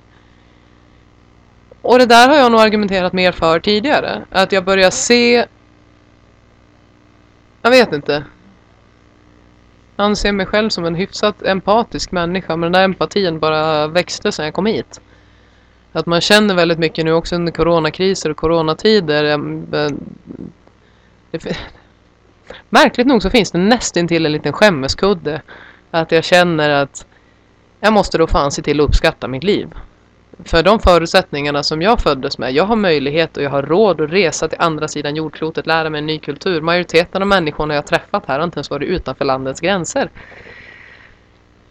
Och 1.83 1.99
det 1.99 2.07
där 2.07 2.29
har 2.29 2.37
jag 2.37 2.53
nog 2.53 2.61
argumenterat 2.61 3.13
mer 3.13 3.33
för 3.33 3.61
tidigare. 3.61 4.25
Att 4.31 4.53
jag 4.53 4.65
börjar 4.65 4.91
se... 4.91 5.47
Jag 7.63 7.71
vet 7.71 7.93
inte. 7.93 8.25
Jag 9.97 10.05
anser 10.05 10.33
mig 10.33 10.47
själv 10.47 10.71
som 10.71 10.85
en 10.85 10.95
hyfsat 10.95 11.43
empatisk 11.43 12.13
människa 12.13 12.57
men 12.57 12.73
den 12.73 12.73
där 12.73 12.85
empatin 12.85 13.39
bara 13.39 13.87
växte 13.87 14.33
sedan 14.33 14.45
jag 14.45 14.55
kom 14.55 14.67
hit. 14.67 15.01
Att 15.93 16.07
man 16.07 16.21
känner 16.21 16.55
väldigt 16.55 16.79
mycket 16.79 17.05
nu 17.05 17.13
också 17.13 17.35
under 17.35 17.53
coronakriser 17.53 18.31
och 18.31 18.37
coronatider. 18.37 19.25
Eh, 19.25 19.39
märkligt 22.69 23.07
nog 23.07 23.23
så 23.23 23.31
finns 23.31 23.51
det 23.51 23.59
nästintill 23.59 24.27
en 24.27 24.33
liten 24.33 24.53
skämmeskudde. 24.53 25.43
Att 25.91 26.13
jag 26.13 26.25
känner 26.25 26.71
att 26.71 27.07
jag 27.81 27.93
måste 27.93 28.19
då 28.19 28.27
fan 28.27 28.53
se 28.53 28.63
till 28.63 28.81
att 28.81 28.89
uppskatta 28.89 29.29
mitt 29.29 29.45
liv 29.45 29.69
för 30.45 30.63
de 30.63 30.81
förutsättningarna 30.81 31.63
som 31.63 31.83
jag 31.83 32.01
föddes 32.01 32.39
med. 32.39 32.53
Jag 32.53 32.65
har 32.65 32.77
möjlighet 32.77 33.37
och 33.37 33.43
jag 33.43 33.51
har 33.51 33.63
råd 33.63 34.01
att 34.01 34.11
resa 34.11 34.49
till 34.49 34.61
andra 34.61 34.89
sidan 34.89 35.17
jordklotet, 35.17 35.67
lära 35.67 35.91
mig 35.91 35.99
en 35.99 36.07
ny 36.07 36.19
kultur. 36.19 36.61
Majoriteten 36.61 37.23
av 37.23 37.29
människorna 37.29 37.75
jag 37.75 37.87
träffat 37.87 38.27
här 38.27 38.39
har 38.39 38.45
inte 38.45 38.57
ens 38.59 38.71
varit 38.71 38.89
utanför 38.89 39.25
landets 39.25 39.61
gränser. 39.61 40.11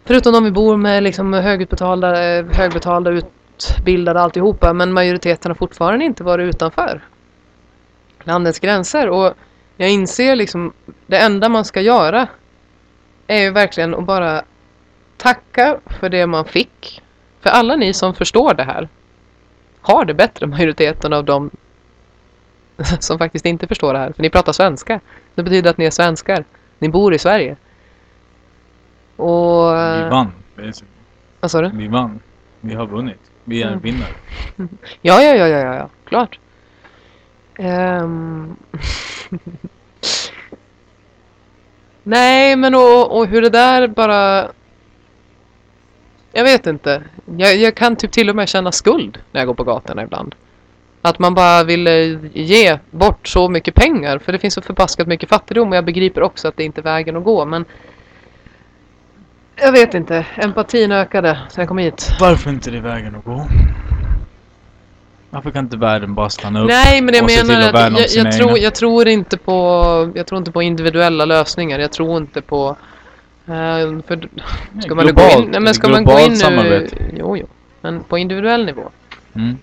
Förutom 0.04 0.32
de 0.32 0.44
vi 0.44 0.50
bor 0.50 0.76
med, 0.76 1.02
liksom 1.02 1.32
högutbetalda, 1.32 2.36
eh, 2.38 2.44
högbetalda, 2.52 3.10
utbildade 3.10 4.20
alltihopa. 4.20 4.72
Men 4.72 4.92
majoriteten 4.92 5.50
har 5.50 5.56
fortfarande 5.56 6.04
inte 6.04 6.24
varit 6.24 6.54
utanför 6.54 7.00
landets 8.24 8.58
gränser. 8.58 9.08
Och 9.08 9.34
jag 9.76 9.90
inser 9.90 10.36
liksom, 10.36 10.72
det 11.06 11.16
enda 11.16 11.48
man 11.48 11.64
ska 11.64 11.80
göra 11.80 12.26
är 13.26 13.42
ju 13.42 13.50
verkligen 13.50 13.94
att 13.94 14.04
bara 14.04 14.42
tacka 15.16 15.78
för 15.86 16.08
det 16.08 16.26
man 16.26 16.44
fick. 16.44 17.02
För 17.44 17.50
alla 17.50 17.76
ni 17.76 17.92
som 17.94 18.14
förstår 18.14 18.54
det 18.54 18.62
här 18.62 18.88
har 19.80 20.04
det 20.04 20.14
bättre 20.14 20.46
majoriteten 20.46 21.12
av 21.12 21.24
dem 21.24 21.50
som 23.00 23.18
faktiskt 23.18 23.46
inte 23.46 23.66
förstår 23.66 23.92
det 23.92 23.98
här. 23.98 24.12
För 24.12 24.22
ni 24.22 24.30
pratar 24.30 24.52
svenska. 24.52 25.00
Det 25.34 25.42
betyder 25.42 25.70
att 25.70 25.78
ni 25.78 25.84
är 25.84 25.90
svenskar. 25.90 26.44
Ni 26.78 26.88
bor 26.88 27.14
i 27.14 27.18
Sverige. 27.18 27.56
Och... 29.16 29.72
Vi 29.74 30.08
vann. 30.10 30.32
Vad 31.40 31.50
sa 31.50 31.60
du? 31.60 31.70
Vi 31.74 31.88
vann. 31.88 32.20
Vi 32.60 32.74
har 32.74 32.86
vunnit. 32.86 33.20
Vi 33.44 33.62
är 33.62 33.68
Mm. 33.68 33.80
vinnare. 33.80 34.12
Ja, 35.02 35.22
ja, 35.22 35.34
ja, 35.34 35.48
ja, 35.48 35.58
ja, 35.58 35.74
ja. 35.74 35.88
klart. 36.04 36.38
Ehm. 37.58 38.56
Nej, 42.02 42.56
men 42.56 42.74
och, 42.74 43.18
och 43.18 43.26
hur 43.26 43.42
det 43.42 43.50
där 43.50 43.88
bara... 43.88 44.48
Jag 46.36 46.44
vet 46.44 46.66
inte. 46.66 47.02
Jag, 47.36 47.56
jag 47.56 47.74
kan 47.74 47.96
typ 47.96 48.12
till 48.12 48.30
och 48.30 48.36
med 48.36 48.48
känna 48.48 48.72
skuld 48.72 49.18
när 49.32 49.40
jag 49.40 49.46
går 49.46 49.54
på 49.54 49.64
gatorna 49.64 50.02
ibland. 50.02 50.34
Att 51.02 51.18
man 51.18 51.34
bara 51.34 51.64
vill 51.64 51.86
eh, 51.86 52.18
ge 52.32 52.78
bort 52.90 53.28
så 53.28 53.48
mycket 53.48 53.74
pengar. 53.74 54.18
För 54.18 54.32
det 54.32 54.38
finns 54.38 54.54
så 54.54 54.62
förbaskat 54.62 55.06
mycket 55.06 55.28
fattigdom 55.28 55.68
och 55.68 55.76
jag 55.76 55.84
begriper 55.84 56.22
också 56.22 56.48
att 56.48 56.56
det 56.56 56.64
inte 56.64 56.80
är 56.80 56.82
vägen 56.82 57.16
att 57.16 57.24
gå. 57.24 57.44
Men 57.44 57.64
jag 59.56 59.72
vet 59.72 59.94
inte. 59.94 60.26
Empatin 60.36 60.92
ökade 60.92 61.38
sen 61.48 61.62
jag 61.62 61.68
kom 61.68 61.78
hit. 61.78 62.16
Varför 62.20 62.50
inte 62.50 62.70
det 62.70 62.76
är 62.76 62.82
vägen 62.82 63.14
att 63.14 63.24
gå? 63.24 63.46
Varför 65.30 65.50
kan 65.50 65.64
inte 65.64 65.76
världen 65.76 66.14
bara 66.14 66.30
stanna 66.30 66.60
upp? 66.60 66.68
Nej, 66.68 67.02
men 67.02 67.14
jag 67.14 67.46
menar 67.46 67.72
att 67.72 67.98
jag, 67.98 68.24
jag, 68.24 68.32
tror, 68.32 68.58
jag 68.58 68.74
tror 68.74 69.08
inte 69.08 69.36
på 69.36 69.52
Jag 70.14 70.26
tror 70.26 70.38
inte 70.38 70.52
på 70.52 70.62
individuella 70.62 71.24
lösningar. 71.24 71.78
Jag 71.78 71.92
tror 71.92 72.16
inte 72.16 72.42
på 72.42 72.76
eh, 73.46 74.02
för, 74.06 74.28
Ska 74.82 74.94
man 74.94 75.06
nu 75.06 75.12
gå 75.12 75.20
Globalt, 75.22 75.44
in, 75.44 75.50
nej, 75.50 75.60
men 75.60 75.74
ska 75.74 75.88
man 75.88 76.04
gå 76.04 76.10
globalt 76.10 76.26
in 76.26 76.32
nu 76.32 76.38
samarbete. 76.38 76.96
Jo, 77.16 77.36
jo 77.36 77.46
Men 77.80 78.02
på 78.04 78.18
individuell 78.18 78.64
nivå 78.66 78.82
Mm. 79.36 79.58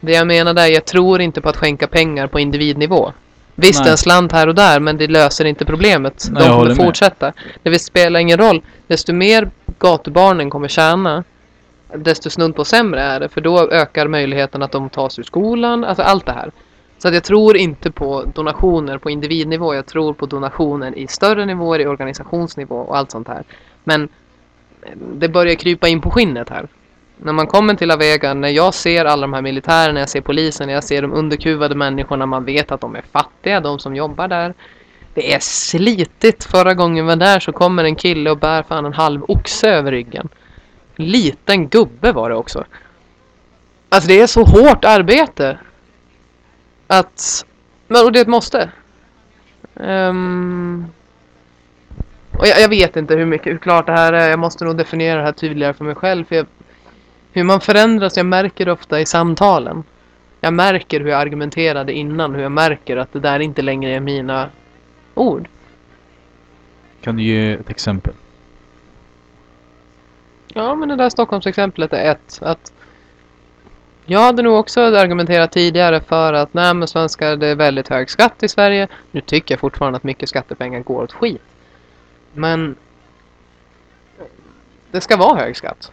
Det 0.00 0.12
jag 0.12 0.26
menar 0.26 0.54
är, 0.60 0.66
jag 0.66 0.84
tror 0.84 1.20
inte 1.20 1.40
på 1.40 1.48
att 1.48 1.56
skänka 1.56 1.86
pengar 1.86 2.26
på 2.26 2.40
individnivå 2.40 3.12
Visst 3.54 3.80
Nej. 3.80 3.90
en 3.90 3.96
slant 3.96 4.32
här 4.32 4.48
och 4.48 4.54
där 4.54 4.80
men 4.80 4.96
det 4.96 5.06
löser 5.06 5.44
inte 5.44 5.64
problemet 5.64 6.28
Nej, 6.30 6.42
De 6.42 6.48
kommer 6.48 6.66
med. 6.68 6.76
fortsätta 6.76 7.32
Det 7.62 7.70
vill 7.70 7.80
spela 7.80 8.20
ingen 8.20 8.38
roll 8.38 8.62
Desto 8.86 9.12
mer 9.12 9.50
gatubarnen 9.78 10.50
kommer 10.50 10.68
tjäna 10.68 11.24
Desto 11.96 12.30
snudd 12.30 12.56
på 12.56 12.64
sämre 12.64 13.00
är 13.02 13.20
det 13.20 13.28
För 13.28 13.40
då 13.40 13.70
ökar 13.70 14.08
möjligheten 14.08 14.62
att 14.62 14.72
de 14.72 14.90
tas 14.90 15.18
ur 15.18 15.22
skolan 15.22 15.84
Alltså 15.84 16.02
allt 16.02 16.26
det 16.26 16.32
här 16.32 16.50
så 16.98 17.08
att 17.08 17.14
jag 17.14 17.24
tror 17.24 17.56
inte 17.56 17.90
på 17.90 18.24
donationer 18.34 18.98
på 18.98 19.10
individnivå 19.10 19.74
Jag 19.74 19.86
tror 19.86 20.14
på 20.14 20.26
donationer 20.26 20.98
i 20.98 21.06
större 21.06 21.46
nivåer 21.46 21.80
I 21.80 21.86
organisationsnivå 21.86 22.76
och 22.76 22.96
allt 22.96 23.10
sånt 23.10 23.28
här 23.28 23.44
Men 23.84 24.08
eh, 24.82 24.92
det 24.96 25.28
börjar 25.28 25.54
krypa 25.54 25.88
in 25.88 26.00
på 26.00 26.10
skinnet 26.10 26.48
här 26.48 26.68
när 27.16 27.32
man 27.32 27.46
kommer 27.46 27.74
till 27.74 27.90
Avega, 27.90 28.34
när 28.34 28.48
jag 28.48 28.74
ser 28.74 29.04
alla 29.04 29.20
de 29.20 29.32
här 29.32 29.42
militärerna, 29.42 30.00
jag 30.00 30.08
ser 30.08 30.20
polisen, 30.20 30.68
jag 30.68 30.84
ser 30.84 31.02
de 31.02 31.12
underkuvade 31.12 31.74
människorna, 31.74 32.26
man 32.26 32.44
vet 32.44 32.72
att 32.72 32.80
de 32.80 32.96
är 32.96 33.04
fattiga, 33.12 33.60
de 33.60 33.78
som 33.78 33.96
jobbar 33.96 34.28
där. 34.28 34.54
Det 35.14 35.34
är 35.34 35.38
slitigt. 35.40 36.44
Förra 36.44 36.74
gången 36.74 37.04
vi 37.04 37.08
var 37.08 37.16
där 37.16 37.40
så 37.40 37.52
kommer 37.52 37.84
en 37.84 37.96
kille 37.96 38.30
och 38.30 38.38
bär 38.38 38.62
fan 38.62 38.86
en 38.86 38.92
halv 38.92 39.24
oxe 39.28 39.68
över 39.68 39.90
ryggen. 39.90 40.28
Liten 40.96 41.68
gubbe 41.68 42.12
var 42.12 42.30
det 42.30 42.36
också. 42.36 42.64
Alltså 43.88 44.08
det 44.08 44.20
är 44.20 44.26
så 44.26 44.42
hårt 44.42 44.84
arbete. 44.84 45.58
Att... 46.98 47.46
Men 47.88 48.04
och 48.04 48.12
det 48.12 48.18
är 48.18 48.22
ett 48.22 48.28
måste. 48.28 48.70
Ehm, 49.76 50.86
och 52.38 52.46
jag, 52.46 52.60
jag 52.60 52.68
vet 52.68 52.96
inte 52.96 53.14
hur 53.14 53.26
mycket, 53.26 53.52
hur 53.52 53.58
klart 53.58 53.86
det 53.86 53.92
här 53.92 54.12
är. 54.12 54.30
Jag 54.30 54.38
måste 54.38 54.64
nog 54.64 54.76
definiera 54.76 55.18
det 55.18 55.24
här 55.24 55.32
tydligare 55.32 55.74
för 55.74 55.84
mig 55.84 55.94
själv. 55.94 56.24
För 56.24 56.36
jag, 56.36 56.46
hur 57.32 57.44
man 57.44 57.60
förändras, 57.60 58.16
jag 58.16 58.26
märker 58.26 58.64
det 58.64 58.72
ofta 58.72 59.00
i 59.00 59.06
samtalen. 59.06 59.84
Jag 60.40 60.54
märker 60.54 61.00
hur 61.00 61.08
jag 61.08 61.20
argumenterade 61.20 61.92
innan, 61.92 62.34
hur 62.34 62.42
jag 62.42 62.52
märker 62.52 62.96
att 62.96 63.12
det 63.12 63.20
där 63.20 63.40
inte 63.40 63.62
längre 63.62 63.90
är 63.90 64.00
mina 64.00 64.50
ord. 65.14 65.48
Kan 67.00 67.16
du 67.16 67.22
ge 67.22 67.52
ett 67.52 67.70
exempel? 67.70 68.14
Ja, 70.48 70.74
men 70.74 70.88
det 70.88 70.96
där 70.96 71.10
Stockholmsexemplet 71.10 71.92
är 71.92 72.10
ett. 72.10 72.38
Att 72.42 72.72
jag 74.06 74.20
hade 74.20 74.42
nog 74.42 74.54
också 74.54 74.80
argumenterat 74.80 75.52
tidigare 75.52 76.00
för 76.00 76.32
att 76.32 76.54
nej 76.54 76.74
men 76.74 76.88
svenskar, 76.88 77.36
det 77.36 77.46
är 77.46 77.54
väldigt 77.54 77.88
hög 77.88 78.10
skatt 78.10 78.42
i 78.42 78.48
Sverige. 78.48 78.88
Nu 79.10 79.20
tycker 79.20 79.54
jag 79.54 79.60
fortfarande 79.60 79.96
att 79.96 80.04
mycket 80.04 80.28
skattepengar 80.28 80.80
går 80.80 81.02
åt 81.02 81.12
skit. 81.12 81.42
Men 82.32 82.76
det 84.90 85.00
ska 85.00 85.16
vara 85.16 85.40
hög 85.40 85.56
skatt. 85.56 85.92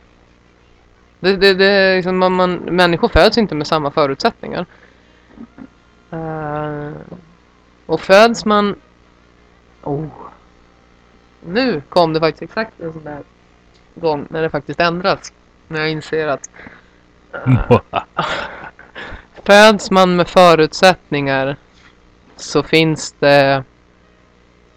Det, 1.19 1.36
det, 1.36 1.54
det, 1.54 1.95
liksom, 1.95 2.17
man, 2.17 2.34
man, 2.34 2.54
människor 2.54 3.08
föds 3.08 3.38
inte 3.38 3.56
med 3.56 3.67
samma 3.67 3.91
förutsättningar. 3.91 4.65
Uh, 6.13 6.91
och 7.86 8.02
föds 8.02 8.45
man... 8.45 8.76
Oh. 9.84 10.06
Nu 11.45 11.82
kom 11.89 12.13
det 12.13 12.19
faktiskt 12.19 12.41
exakt 12.41 12.80
en 12.80 12.93
sån 12.93 13.04
där 13.04 13.24
gång 13.95 14.28
när 14.30 14.41
det 14.41 14.50
faktiskt 14.50 14.80
ändrats. 14.80 15.34
När 15.67 15.80
jag 15.80 15.89
inser 15.89 16.28
att 16.28 16.50
föds 19.44 19.91
man 19.91 20.15
med 20.15 20.28
förutsättningar 20.28 21.58
så 22.36 22.63
finns 22.63 23.15
det 23.20 23.63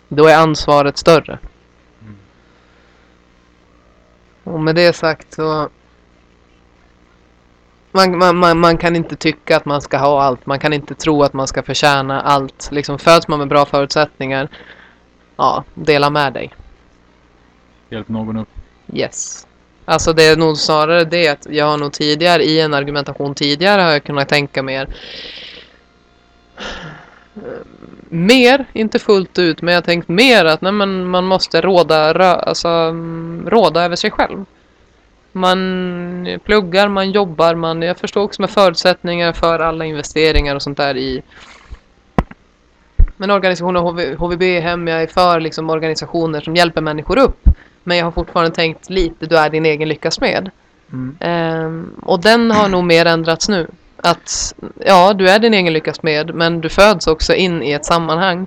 då 0.09 0.27
är 0.27 0.37
ansvaret 0.37 0.99
större. 0.99 1.39
Mm. 2.01 2.17
Och 4.45 4.61
med 4.61 4.75
det 4.75 4.93
sagt 4.93 5.33
så 5.33 5.69
man, 7.95 8.19
man, 8.19 8.37
man, 8.37 8.61
man 8.61 8.79
kan 8.79 8.97
inte 8.97 9.17
tycka 9.17 9.57
att 9.57 9.65
man 9.65 9.81
ska 9.81 9.99
ha 9.99 10.23
allt. 10.23 10.47
Man 10.47 10.59
kan 10.59 10.73
inte 10.73 10.95
tro 10.95 11.23
att 11.23 11.33
man 11.33 11.47
ska 11.47 11.63
förtjäna 11.63 12.21
allt. 12.21 12.69
Liksom 12.73 12.99
föds 12.99 13.29
man 13.29 13.39
med 13.39 13.49
bra 13.49 13.65
förutsättningar, 13.65 14.49
ja, 15.37 15.65
dela 15.75 16.11
med 16.11 16.33
dig. 16.33 16.53
Hjälp 17.89 18.09
någon 18.09 18.37
upp. 18.37 18.49
Yes. 18.93 19.47
Alltså 19.85 20.13
det 20.13 20.25
är 20.25 20.37
nog 20.37 20.57
snarare 20.57 21.05
det 21.05 21.29
att 21.29 21.47
jag 21.51 21.67
har 21.67 21.79
nog 21.79 21.93
tidigare 21.93 22.45
i 22.45 22.61
en 22.61 22.75
argumentation 22.75 23.35
tidigare 23.35 23.83
har 23.83 23.93
jag 23.93 24.05
kunnat 24.05 24.29
tänka 24.29 24.63
mer 24.63 24.89
mer, 28.09 28.65
inte 28.73 28.99
fullt 28.99 29.39
ut, 29.39 29.63
men 29.63 29.75
jag 29.75 29.81
har 29.81 29.85
tänkt 29.85 30.09
mer 30.09 30.45
att 30.45 30.61
nej, 30.61 30.73
men 30.73 31.05
man 31.05 31.25
måste 31.25 31.61
råda, 31.61 32.15
rö, 32.15 32.33
alltså, 32.35 32.69
mm, 32.69 33.51
råda 33.51 33.85
över 33.85 33.97
sig 33.97 34.11
själv. 34.11 34.45
Man 35.33 36.39
pluggar, 36.45 36.89
man 36.89 37.11
jobbar, 37.11 37.55
man, 37.55 37.83
jag 37.83 37.99
förstår 37.99 38.23
också 38.23 38.43
med 38.43 38.51
förutsättningar 38.51 39.33
för 39.33 39.59
alla 39.59 39.85
investeringar 39.85 40.55
och 40.55 40.63
sånt 40.63 40.77
där 40.77 40.97
i 40.97 41.23
men 43.17 43.31
organisationer, 43.31 43.81
HV, 43.81 44.15
HVB-hem, 44.15 44.89
jag 44.89 45.03
är 45.03 45.07
för 45.07 45.41
liksom 45.41 45.71
organisationer 45.71 46.41
som 46.41 46.57
hjälper 46.57 46.81
människor 46.81 47.19
upp. 47.19 47.49
Men 47.85 47.97
jag 47.97 48.05
har 48.05 48.13
fortfarande 48.13 48.55
tänkt 48.55 48.91
lite, 48.91 49.27
du 49.27 49.37
är 49.37 49.51
din 49.51 49.67
egen 49.67 49.89
lyckas 49.89 50.21
med. 50.21 50.51
Mm. 50.93 51.17
Ehm, 51.21 51.95
och 52.03 52.21
den 52.21 52.51
har 52.51 52.69
nog 52.69 52.85
mer 52.85 53.07
ändrats 53.07 53.49
nu. 53.49 53.67
Att 53.97 54.55
ja, 54.87 55.13
du 55.13 55.29
är 55.29 55.39
din 55.39 55.55
egen 55.55 55.73
lyckas 55.73 56.03
med, 56.03 56.35
men 56.35 56.61
du 56.61 56.69
föds 56.69 57.07
också 57.07 57.35
in 57.35 57.63
i 57.63 57.71
ett 57.73 57.85
sammanhang. 57.85 58.47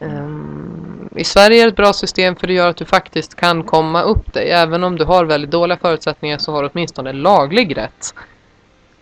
Ehm, 0.00 1.08
I 1.16 1.24
Sverige 1.24 1.60
är 1.60 1.64
det 1.64 1.70
ett 1.70 1.76
bra 1.76 1.92
system 1.92 2.36
för 2.36 2.46
det 2.46 2.52
gör 2.52 2.68
att 2.68 2.76
du 2.76 2.84
faktiskt 2.84 3.34
kan 3.34 3.64
komma 3.64 4.02
upp 4.02 4.32
dig. 4.32 4.50
Även 4.50 4.84
om 4.84 4.96
du 4.96 5.04
har 5.04 5.24
väldigt 5.24 5.50
dåliga 5.50 5.78
förutsättningar 5.78 6.38
så 6.38 6.52
har 6.52 6.62
du 6.62 6.68
åtminstone 6.72 7.12
laglig 7.12 7.76
rätt 7.76 8.14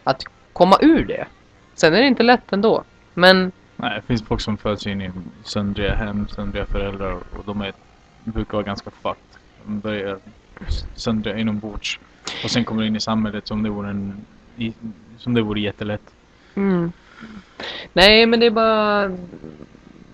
att 0.04 0.22
komma 0.52 0.78
ur 0.80 1.04
det. 1.04 1.26
Sen 1.74 1.94
är 1.94 2.00
det 2.00 2.06
inte 2.06 2.22
lätt 2.22 2.52
ändå. 2.52 2.84
Men 3.14 3.52
Nej, 3.76 4.00
det 4.00 4.06
finns 4.06 4.22
folk 4.22 4.40
som 4.40 4.56
föds 4.56 4.86
in 4.86 5.02
i 5.02 5.10
söndriga 5.44 5.94
hem, 5.94 6.28
söndriga 6.28 6.66
föräldrar 6.66 7.12
och 7.12 7.44
de 7.46 7.60
är, 7.60 7.72
brukar 8.24 8.52
vara 8.52 8.62
ganska 8.62 8.90
fucked. 8.90 9.35
Börjar 9.66 10.18
söndra 10.94 11.38
inombords. 11.38 12.00
Och 12.44 12.50
sen 12.50 12.64
kommer 12.64 12.82
du 12.82 12.88
in 12.88 12.96
i 12.96 13.00
samhället 13.00 13.48
som 13.48 13.62
det 13.62 13.70
vore 13.70 13.90
en, 13.90 14.24
som 15.18 15.34
det 15.34 15.42
vore 15.42 15.60
jättelätt. 15.60 16.02
Mm. 16.54 16.92
Nej, 17.92 18.26
men 18.26 18.40
det 18.40 18.46
är 18.46 18.50
bara... 18.50 19.16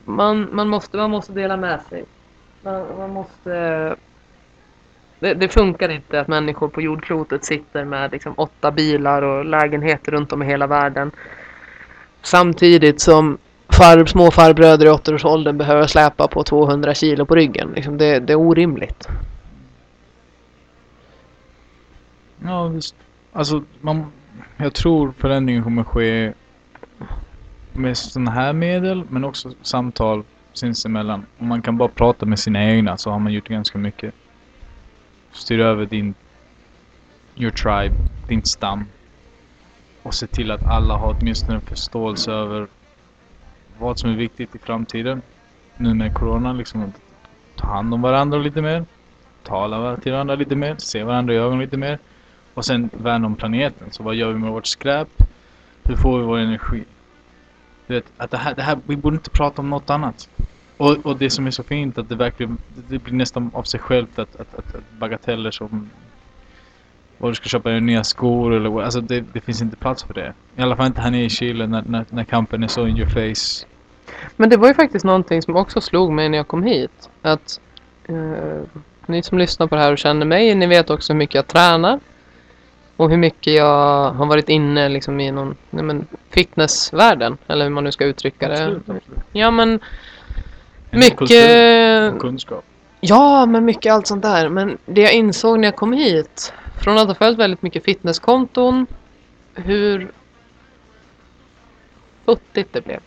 Man, 0.05 0.49
man, 0.53 0.69
måste, 0.69 0.97
man 0.97 1.11
måste 1.11 1.33
dela 1.33 1.57
med 1.57 1.81
sig. 1.89 2.05
Man, 2.63 2.87
man 2.99 3.11
måste... 3.11 3.51
Det, 5.19 5.35
det 5.35 5.49
funkar 5.49 5.89
inte 5.89 6.21
att 6.21 6.29
människor 6.29 6.69
på 6.69 6.83
jordklotet 6.83 7.45
sitter 7.45 7.85
med 7.85 8.13
liksom, 8.13 8.35
åtta 8.37 8.71
bilar 8.71 9.23
och 9.23 9.45
lägenheter 9.45 10.13
runt 10.13 10.33
om 10.33 10.43
i 10.43 10.47
hela 10.47 10.67
världen. 10.67 11.11
Samtidigt 12.23 13.01
som 13.01 13.39
far, 13.69 14.07
små 14.07 14.31
farbröder 14.31 14.87
i 14.87 14.91
åttaårsåldern 14.91 15.59
behöver 15.59 15.87
släpa 15.87 16.29
på 16.29 16.43
200 16.45 16.95
kilo 16.95 17.27
på 17.27 17.35
ryggen. 17.35 17.73
Liksom, 17.75 17.99
det, 17.99 18.19
det 18.19 18.33
är 18.33 18.39
orimligt. 18.39 19.09
Ja, 22.45 22.69
visst. 22.69 22.95
Alltså, 23.33 23.63
man, 23.81 24.13
jag 24.57 24.75
tror 24.75 25.13
förändringen 25.19 25.63
kommer 25.63 25.85
ske 25.85 26.33
med 27.73 27.97
sådana 27.97 28.31
här 28.31 28.53
medel, 28.53 29.05
men 29.09 29.25
också 29.25 29.53
samtal 29.63 30.25
sinsemellan. 30.53 31.27
Om 31.39 31.49
man 31.49 31.63
kan 31.63 31.79
bara 31.79 31.89
prata 31.89 32.27
med 32.27 32.39
sina 32.39 32.65
egna 32.65 32.97
så 32.97 33.11
har 33.11 33.19
man 33.19 33.33
gjort 33.33 33.49
ganska 33.49 33.79
mycket. 33.79 34.15
Styr 35.33 35.61
över 35.61 35.87
din 35.87 36.15
your 37.37 37.51
tribe, 37.51 37.95
din 38.27 38.43
stam. 38.45 38.85
Och 40.03 40.15
se 40.15 40.27
till 40.27 40.51
att 40.51 40.67
alla 40.67 40.97
har 40.97 41.17
åtminstone 41.21 41.55
en 41.55 41.61
förståelse 41.61 42.33
över 42.33 42.67
vad 43.79 43.99
som 43.99 44.11
är 44.11 44.17
viktigt 44.17 44.55
i 44.55 44.59
framtiden. 44.59 45.23
Nu 45.77 45.95
med 45.95 46.15
corona, 46.15 46.53
liksom 46.53 46.83
att 46.83 47.01
ta 47.57 47.67
hand 47.67 47.95
om 47.95 48.03
varandra 48.03 48.39
lite 48.39 48.63
mer. 48.63 48.85
Tala 49.43 49.97
till 49.97 50.13
varandra 50.13 50.35
lite 50.35 50.57
mer, 50.57 50.77
se 50.79 51.05
varandra 51.05 51.35
i 51.35 51.37
ögonen 51.37 51.61
lite 51.61 51.77
mer. 51.77 51.99
Och 52.55 52.65
sen 52.65 52.91
värna 52.93 53.27
om 53.27 53.37
planeten. 53.37 53.89
Så 53.91 54.03
vad 54.03 54.15
gör 54.15 54.33
vi 54.33 54.39
med 54.39 54.51
vårt 54.51 54.67
skräp? 54.67 55.09
Hur 55.85 55.97
får 55.97 56.19
vi 56.19 56.25
vår 56.25 56.39
energi? 56.39 56.85
Du 57.87 57.95
vet, 57.95 58.05
att 58.17 58.31
det 58.31 58.37
här, 58.37 58.55
det 58.55 58.63
här, 58.63 58.79
vi 58.87 58.97
borde 58.97 59.17
inte 59.17 59.31
prata 59.31 59.63
om 59.63 59.71
något 59.71 59.91
annat. 59.91 60.29
Och, 60.77 61.07
och 61.07 61.17
det 61.17 61.31
som 61.31 61.47
är 61.47 61.51
så 61.51 61.63
fint 61.63 61.99
att 61.99 62.09
det 62.09 62.15
verkligen, 62.15 62.59
det 62.89 62.99
blir 62.99 63.15
nästan 63.15 63.51
av 63.55 63.63
sig 63.63 63.81
självt 63.81 64.19
att, 64.19 64.37
att, 64.37 64.55
att, 64.55 64.75
att 64.75 64.91
bagateller 64.99 65.51
som 65.51 65.91
vad 67.19 67.31
du 67.31 67.35
ska 67.35 67.49
köpa 67.49 67.71
dig 67.71 67.81
nya 67.81 68.05
skor 68.05 68.55
eller 68.55 68.83
alltså 68.83 69.01
det, 69.01 69.25
det 69.33 69.41
finns 69.41 69.63
inte 69.63 69.77
plats 69.77 70.03
för 70.03 70.15
det. 70.15 70.33
I 70.57 70.63
alla 70.63 70.77
fall 70.77 70.87
inte 70.87 71.01
här 71.01 71.11
nere 71.11 71.25
i 71.25 71.31
Chile 71.31 71.67
när, 71.67 71.83
när, 71.87 72.05
när 72.11 72.25
kampen 72.25 72.63
är 72.63 72.69
så 72.69 72.87
in 72.87 72.97
your 72.97 73.09
face. 73.09 73.67
Men 74.37 74.51
det 74.51 74.57
var 74.57 74.69
ju 74.69 74.75
faktiskt 74.75 75.05
någonting 75.05 75.43
som 75.43 75.57
också 75.57 75.81
slog 75.81 76.13
mig 76.13 76.29
när 76.29 76.39
jag 76.39 76.49
kom 76.49 76.63
hit. 76.63 77.11
Att 77.23 77.61
eh, 78.09 78.63
ni 79.07 79.23
som 79.23 79.39
lyssnar 79.39 79.67
på 79.67 79.75
det 79.75 79.81
här 79.81 79.93
och 79.93 79.99
känner 79.99 80.27
mig, 80.27 80.55
ni 80.55 80.67
vet 80.67 80.91
också 80.91 81.13
hur 81.13 81.19
mycket 81.19 81.35
jag 81.35 81.47
tränar. 81.47 82.01
Och 83.03 83.11
hur 83.11 83.17
mycket 83.17 83.53
jag 83.55 84.11
har 84.11 84.27
varit 84.27 84.49
inne 84.49 84.89
liksom 84.89 85.21
i 85.21 85.31
någon 85.31 85.57
nej 85.71 85.85
men, 85.85 86.07
fitnessvärlden. 86.31 87.39
Eller 87.47 87.65
hur 87.65 87.71
man 87.71 87.85
nu 87.85 87.93
ska 87.93 88.05
uttrycka 88.05 88.49
det. 88.49 88.55
Absolut, 88.55 88.79
absolut. 88.79 89.25
Ja 89.33 89.51
men 89.51 89.81
En 90.91 90.99
mycket... 90.99 91.19
kultur 91.19 92.15
och 92.15 92.21
kunskap. 92.21 92.65
Ja, 93.01 93.47
men 93.47 93.65
mycket 93.65 93.93
allt 93.93 94.07
sånt 94.07 94.23
där. 94.23 94.49
Men 94.49 94.79
det 94.87 95.01
jag 95.01 95.13
insåg 95.13 95.59
när 95.59 95.69
jag 95.69 95.77
kom 95.77 95.93
hit, 95.93 96.53
från 96.81 96.99
att 96.99 97.07
ha 97.07 97.15
följt 97.15 97.39
väldigt 97.39 97.63
mycket 97.63 97.85
fitnesskonton, 97.85 98.87
hur 99.55 100.13
futtigt 102.25 102.73
det 102.73 102.81
blev. 102.85 103.01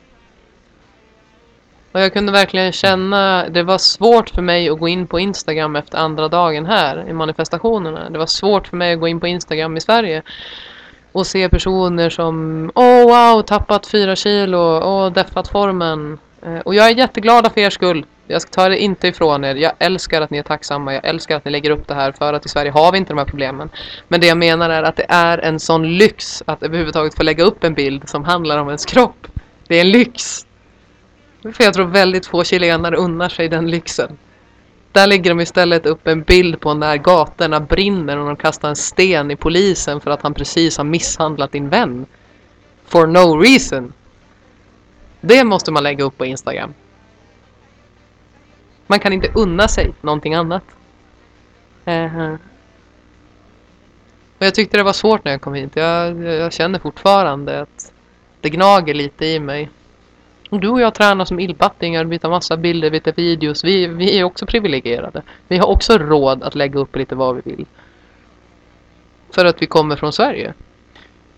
Och 1.96 2.02
jag 2.02 2.14
kunde 2.14 2.32
verkligen 2.32 2.72
känna, 2.72 3.50
det 3.50 3.64
var 3.64 3.78
svårt 3.78 4.30
för 4.30 4.41
mig 4.41 4.70
att 4.70 4.80
gå 4.80 4.88
in 4.88 5.08
på 5.08 5.20
Instagram 5.20 5.76
efter 5.76 5.98
andra 5.98 6.28
dagen 6.28 6.66
här 6.66 7.10
i 7.10 7.14
manifestationerna. 7.14 8.10
Det 8.10 8.18
var 8.18 8.26
svårt 8.26 8.68
för 8.68 8.78
mig 8.78 8.93
att 8.93 9.00
gå 9.00 9.08
in 9.08 9.20
på 9.20 9.28
Instagram 9.28 9.78
i 9.78 9.82
Sverige 9.82 10.22
och 11.12 11.28
se 11.28 11.50
personer 11.50 12.10
som 12.10 12.72
Åh 12.76 13.04
wow, 13.04 13.41
tappat 13.41 13.88
fyra 13.88 14.16
kilo, 14.16 14.58
åh 14.84 15.12
deffat 15.12 15.48
formen. 15.48 16.20
Eh, 16.46 16.60
och 16.60 16.76
jag 16.76 16.88
är 16.88 16.96
jätteglad 16.96 17.52
för 17.54 17.62
er 17.62 17.70
skull. 17.70 18.06
Jag 18.28 18.41
ska 18.41 18.52
ta 18.52 18.70
det 18.70 18.80
inte 18.80 19.08
ifrån 19.08 19.43
er. 19.46 19.56
Jag 19.56 19.72
älskar 19.80 20.22
att 20.22 20.30
ni 20.30 20.38
är 20.38 20.43
tacksamma. 20.43 20.93
Jag 20.93 21.06
älskar 21.06 21.38
att 21.38 21.46
ni 21.46 21.52
lägger 21.52 21.70
upp 21.70 21.88
det 21.88 21.96
här 21.96 22.12
för 22.12 22.34
att 22.34 22.46
i 22.46 22.50
Sverige 22.50 22.72
har 22.72 22.91
vi 22.91 22.98
inte 22.98 23.14
de 23.14 23.18
här 23.18 23.26
problemen. 23.26 23.70
Men 24.08 24.22
det 24.22 24.28
jag 24.28 24.38
menar 24.38 24.70
är 24.70 24.84
att 24.84 24.96
det 24.96 25.06
är 25.10 25.38
en 25.38 25.60
sån 25.60 25.98
lyx 25.98 26.43
att 26.46 26.64
överhuvudtaget 26.64 27.16
få 27.16 27.24
lägga 27.24 27.43
upp 27.43 27.64
en 27.64 27.74
bild 27.74 28.10
som 28.10 28.24
handlar 28.24 28.58
om 28.58 28.68
ens 28.68 28.86
kropp. 28.86 29.28
Det 29.68 29.76
är 29.76 29.82
en 29.82 29.91
lyx. 29.91 30.45
För 31.54 31.64
jag 31.64 31.74
tror 31.74 31.86
väldigt 31.86 32.26
få 32.26 32.43
chilenare 32.43 32.96
unnar 32.96 33.30
sig 33.30 33.50
den 33.50 33.72
lyxen. 33.72 34.18
Där 34.91 35.08
lägger 35.08 35.30
de 35.30 35.39
istället 35.39 35.86
upp 35.86 36.08
en 36.08 36.22
bild 36.22 36.60
på 36.60 36.74
när 36.74 36.98
gatorna 36.98 37.60
brinner 37.60 38.18
och 38.18 38.26
de 38.26 38.36
kastar 38.36 38.70
en 38.70 38.76
sten 38.76 39.32
i 39.32 39.36
polisen 39.36 40.02
för 40.02 40.12
att 40.12 40.22
han 40.22 40.34
precis 40.34 40.78
har 40.78 40.84
misshandlat 40.84 41.52
din 41.52 41.70
vän. 41.70 42.06
For 42.86 43.08
no 43.08 43.38
reason. 43.39 43.93
Det 45.22 45.43
måste 45.43 45.72
man 45.72 45.84
lägga 45.84 46.04
upp 46.04 46.18
på 46.18 46.26
Instagram. 46.26 46.74
Man 48.88 49.00
kan 49.00 49.14
inte 49.14 49.32
unna 49.36 49.68
sig 49.68 49.93
någonting 50.02 50.34
annat. 50.34 50.64
Eh, 51.86 52.36
Och 54.38 54.46
jag 54.46 54.56
tyckte 54.56 54.78
det 54.78 54.84
var 54.84 54.93
svårt 54.93 55.26
när 55.26 55.32
jag 55.32 55.41
kom 55.41 55.54
hit. 55.54 55.72
Jag, 55.76 56.24
jag 56.24 56.54
känner 56.54 56.80
fortfarande 56.80 57.62
att 57.62 57.93
det 58.41 58.50
gnager 58.50 58.93
lite 58.93 59.26
i 59.26 59.39
mig. 59.39 59.70
Du 60.60 60.70
och 60.70 60.82
jag 60.82 60.93
tränar 60.93 61.26
som 61.26 61.39
illbattingar, 61.39 62.06
vi 62.06 62.20
tar 62.20 62.30
massa 62.30 62.58
bilder, 62.58 62.89
vi 62.89 62.99
tar 62.99 63.12
videos. 63.12 63.64
Vi, 63.64 63.88
vi 63.88 64.20
är 64.20 64.24
också 64.24 64.45
privilegierade. 64.45 65.22
Vi 65.47 65.58
har 65.58 65.68
också 65.68 65.97
råd 65.97 66.43
att 66.43 66.56
lägga 66.56 66.80
upp 66.80 66.95
lite 66.95 67.16
vad 67.16 67.36
vi 67.36 67.41
vill. 67.45 67.66
För 69.32 69.45
att 69.45 69.62
vi 69.62 69.66
kommer 69.66 69.95
från 69.95 70.14
Sverige. 70.14 70.53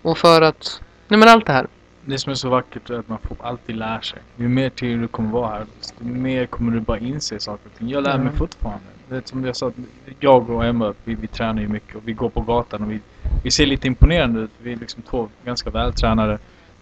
Och 0.02 0.18
för 0.18 0.42
att... 0.42 0.82
Nej 1.08 1.18
men 1.20 1.28
allt 1.28 1.46
det 1.46 1.52
här. 1.52 1.66
Det 2.04 2.18
som 2.18 2.30
är 2.30 2.34
så 2.34 2.48
vackert 2.48 2.90
är 2.90 2.98
att 2.98 3.08
man 3.08 3.18
får 3.18 3.36
alltid 3.46 3.76
lära 3.76 4.00
sig. 4.00 4.18
Ju 4.36 4.48
mer 4.48 4.70
tid 4.70 4.98
du 4.98 5.08
kommer 5.08 5.30
vara 5.30 5.48
här, 5.48 5.66
desto 5.78 6.04
mer 6.04 6.46
kommer 6.46 6.72
du 6.72 6.80
bara 6.80 6.98
inse 6.98 7.40
saker 7.40 7.70
och 7.72 7.78
ting. 7.78 7.88
Jag 7.88 8.02
lär 8.02 8.18
mig 8.18 8.20
Mm. 8.26 8.36
fortfarande. 8.36 8.84
Det 9.08 9.16
är 9.16 9.22
som 9.24 9.44
jag 9.44 9.56
sa, 9.56 9.72
jag 10.20 10.50
och 10.50 10.64
Emma, 10.64 10.94
vi, 11.04 11.14
vi 11.14 11.26
tränar 11.26 11.62
ju 11.62 11.68
mycket 11.68 11.96
och 11.96 12.02
vi 12.04 12.12
går 12.12 12.28
på 12.28 12.40
gatan 12.40 12.82
och 12.82 12.90
vi, 12.90 13.00
vi 13.44 13.50
ser 13.50 13.66
lite 13.66 13.86
imponerande 13.86 14.40
ut. 14.40 14.50
Vi 14.58 14.72
är 14.72 14.76
liksom 14.76 15.02
två 15.02 15.28
ganska 15.44 15.70
vältränade, 15.70 16.38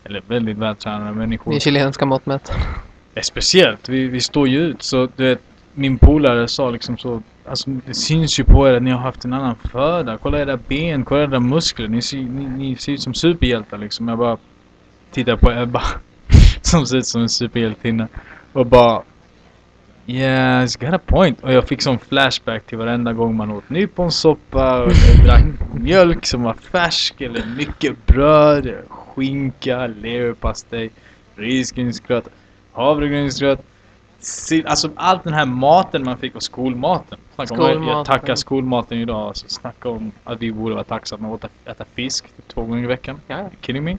eller 0.06 0.22
väldigt 0.26 0.58
vältränade 0.58 1.12
människor. 1.12 1.54
I 1.54 1.60
chilenska 1.60 2.04
mått 2.04 2.26
mätt. 2.26 2.52
Ja, 3.14 3.22
speciellt, 3.22 3.88
vi, 3.88 4.08
vi 4.08 4.20
står 4.20 4.48
ju 4.48 4.58
ut. 4.58 4.82
Så 4.82 5.08
du 5.16 5.24
vet, 5.24 5.40
min 5.74 5.98
polare 5.98 6.48
sa 6.48 6.70
liksom 6.70 6.98
så, 6.98 7.22
alltså 7.48 7.70
det 7.70 7.94
syns 7.94 8.40
ju 8.40 8.44
på 8.44 8.68
er 8.68 8.72
att 8.72 8.82
ni 8.82 8.90
har 8.90 8.98
haft 8.98 9.24
en 9.24 9.32
annan 9.32 9.56
föda. 9.72 10.18
Kolla 10.18 10.40
era 10.40 10.56
ben, 10.56 11.04
kolla 11.04 11.22
era 11.22 11.40
muskler. 11.40 11.88
Ni 11.88 12.02
ser, 12.02 12.16
ni, 12.16 12.46
ni 12.46 12.76
ser 12.76 12.92
ut 12.92 13.02
som 13.02 13.14
superhjältar 13.14 13.78
liksom. 13.78 14.08
Jag 14.08 14.18
bara 14.18 14.36
tittar 15.10 15.36
på 15.36 15.52
Ebba 15.52 15.82
som 16.62 16.86
ser 16.86 16.96
ut 16.96 17.06
som 17.06 17.22
en 17.22 17.28
superhjältinna 17.28 18.08
och 18.52 18.66
bara 18.66 19.02
Yeah, 20.08 20.62
he's 20.62 20.76
got 20.76 20.94
a 20.94 21.00
point. 21.06 21.40
Och 21.40 21.52
jag 21.52 21.68
fick 21.68 21.82
sån 21.82 21.98
flashback 21.98 22.66
till 22.66 22.78
varenda 22.78 23.12
gång 23.12 23.36
man 23.36 23.50
åt 23.50 23.70
nyponsoppa 23.70 24.82
och 24.82 24.92
drack 25.24 25.44
mjölk 25.74 26.26
som 26.26 26.42
var 26.42 26.54
färsk 26.54 27.20
eller 27.20 27.46
mycket 27.56 28.06
bröd, 28.06 28.74
skinka, 29.16 29.86
leverpastej, 29.86 30.90
risgrynsgröt, 31.36 32.28
havregrynsgröt. 32.72 33.60
Alltså 34.64 34.90
allt 34.96 35.24
den 35.24 35.32
här 35.34 35.46
maten 35.46 36.04
man 36.04 36.16
fick 36.18 36.34
och 36.34 36.42
skolmaten. 36.42 37.18
Snacka 37.34 37.54
om, 37.54 37.60
jag, 37.60 37.70
Skolmaten. 37.76 38.04
tackar 38.04 38.34
skolmaten 38.34 38.98
idag. 38.98 39.20
Alltså, 39.28 39.48
snacka 39.48 39.88
om 39.88 40.12
att 40.24 40.42
vi 40.42 40.52
borde 40.52 40.74
vara 40.74 40.84
tacksamma 40.84 41.34
att 41.34 41.44
äta, 41.44 41.70
äta 41.70 41.84
fisk 41.94 42.24
två 42.54 42.62
gånger 42.62 42.82
i 42.84 42.86
veckan. 42.86 43.20
Ja. 43.26 43.38
You 43.40 43.50
kidding 43.60 43.84
me? 43.84 43.96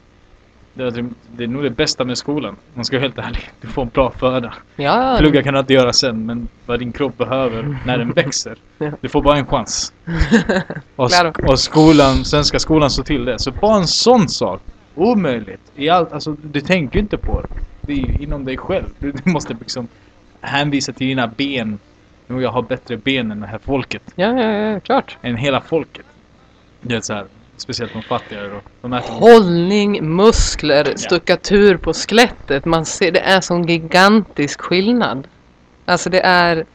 Det 0.73 0.83
är, 0.83 1.05
det 1.35 1.43
är 1.43 1.47
nog 1.47 1.63
det 1.63 1.69
bästa 1.69 2.03
med 2.05 2.17
skolan. 2.17 2.55
Man 2.73 2.85
ska 2.85 2.95
vara 2.95 3.01
helt 3.01 3.17
ärlig. 3.17 3.49
Du 3.61 3.67
får 3.67 3.81
en 3.81 3.89
bra 3.89 4.11
föda. 4.11 4.53
Ja, 4.75 5.15
Plugga 5.19 5.43
kan 5.43 5.53
du 5.53 5.59
inte 5.59 5.73
göra 5.73 5.93
sen, 5.93 6.25
men 6.25 6.47
vad 6.65 6.79
din 6.79 6.91
kropp 6.91 7.17
behöver 7.17 7.77
när 7.85 7.97
den 7.97 8.11
växer. 8.11 8.55
Ja. 8.77 8.91
Du 9.01 9.09
får 9.09 9.21
bara 9.21 9.37
en 9.37 9.45
chans. 9.45 9.93
Och, 10.95 11.09
Claro. 11.11 11.51
och 11.51 11.59
skolan, 11.59 12.25
svenska 12.25 12.59
skolan 12.59 12.89
så 12.89 13.03
till 13.03 13.25
det. 13.25 13.39
Så 13.39 13.51
bara 13.51 13.77
en 13.77 13.87
sån 13.87 14.29
sak. 14.29 14.61
Omöjligt. 14.97 15.71
I 15.75 15.89
allt, 15.89 16.13
alltså, 16.13 16.35
du 16.43 16.61
tänker 16.61 16.95
ju 16.95 17.01
inte 17.01 17.17
på 17.17 17.41
det. 17.41 17.47
Det 17.81 17.93
är 17.93 17.97
ju 17.97 18.23
inom 18.23 18.45
dig 18.45 18.57
själv. 18.57 18.85
Du, 18.99 19.11
du 19.11 19.31
måste 19.31 19.53
liksom 19.59 19.87
hänvisa 20.41 20.93
till 20.93 21.07
dina 21.07 21.27
ben. 21.27 21.79
Nu 22.27 22.41
jag 22.41 22.51
har 22.51 22.61
bättre 22.61 22.97
ben 22.97 23.31
än 23.31 23.39
det 23.39 23.47
här 23.47 23.59
folket. 23.65 24.01
ja, 24.15 24.41
ja, 24.41 24.51
ja, 24.51 24.79
klart. 24.79 25.17
Än 25.21 25.35
hela 25.35 25.61
folket. 25.61 26.05
Det 26.81 26.95
är 26.95 27.01
så 27.01 27.13
här. 27.13 27.25
Speciellt 27.57 27.93
de 27.93 28.01
fattigare 28.01 28.47
då. 28.47 28.61
De 28.81 28.93
äter 28.93 29.13
Hållning, 29.13 30.15
muskler, 30.15 30.93
stuckatur 30.95 31.77
på 31.77 31.93
skelettet. 31.93 32.65
Man 32.65 32.85
ser, 32.85 33.11
det 33.11 33.19
är 33.19 33.41
sån 33.41 33.67
gigantisk 33.67 34.61
skillnad. 34.61 35.27
Alltså 35.85 36.09
det 36.09 36.19
är... 36.19 36.65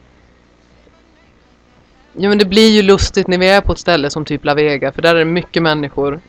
Ja 2.13 2.29
men 2.29 2.37
det 2.37 2.45
blir 2.45 2.69
ju 2.69 2.81
lustigt 2.81 3.27
när 3.27 3.37
vi 3.37 3.49
är 3.49 3.61
på 3.61 3.71
ett 3.71 3.79
ställe 3.79 4.09
som 4.09 4.25
typ 4.25 4.45
La 4.45 4.53
Vega, 4.53 4.91
för 4.91 5.01
där 5.01 5.15
är 5.15 5.19
det 5.19 5.25
mycket 5.25 5.63
människor. 5.63 6.19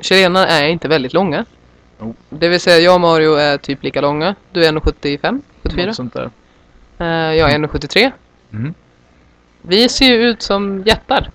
Chilenarna 0.00 0.46
är 0.48 0.68
inte 0.68 0.88
väldigt 0.88 1.12
långa. 1.12 1.44
Jo. 2.00 2.14
Det 2.30 2.48
vill 2.48 2.60
säga 2.60 2.78
jag 2.78 2.94
och 2.94 3.00
Mario 3.00 3.34
är 3.34 3.56
typ 3.56 3.82
lika 3.82 4.00
långa. 4.00 4.34
Du 4.52 4.64
är 4.64 4.72
1,75? 4.72 5.40
74? 5.62 5.86
något 5.86 5.96
sånt 5.96 6.14
där. 6.14 6.30
Eh, 6.98 7.06
jag 7.36 7.50
är 7.50 7.58
1,73. 7.58 8.10
Mhm. 8.50 8.74
Vi 9.62 9.88
ser 9.88 10.06
ju 10.06 10.28
ut 10.28 10.42
som 10.42 10.82
jättar. 10.86 11.30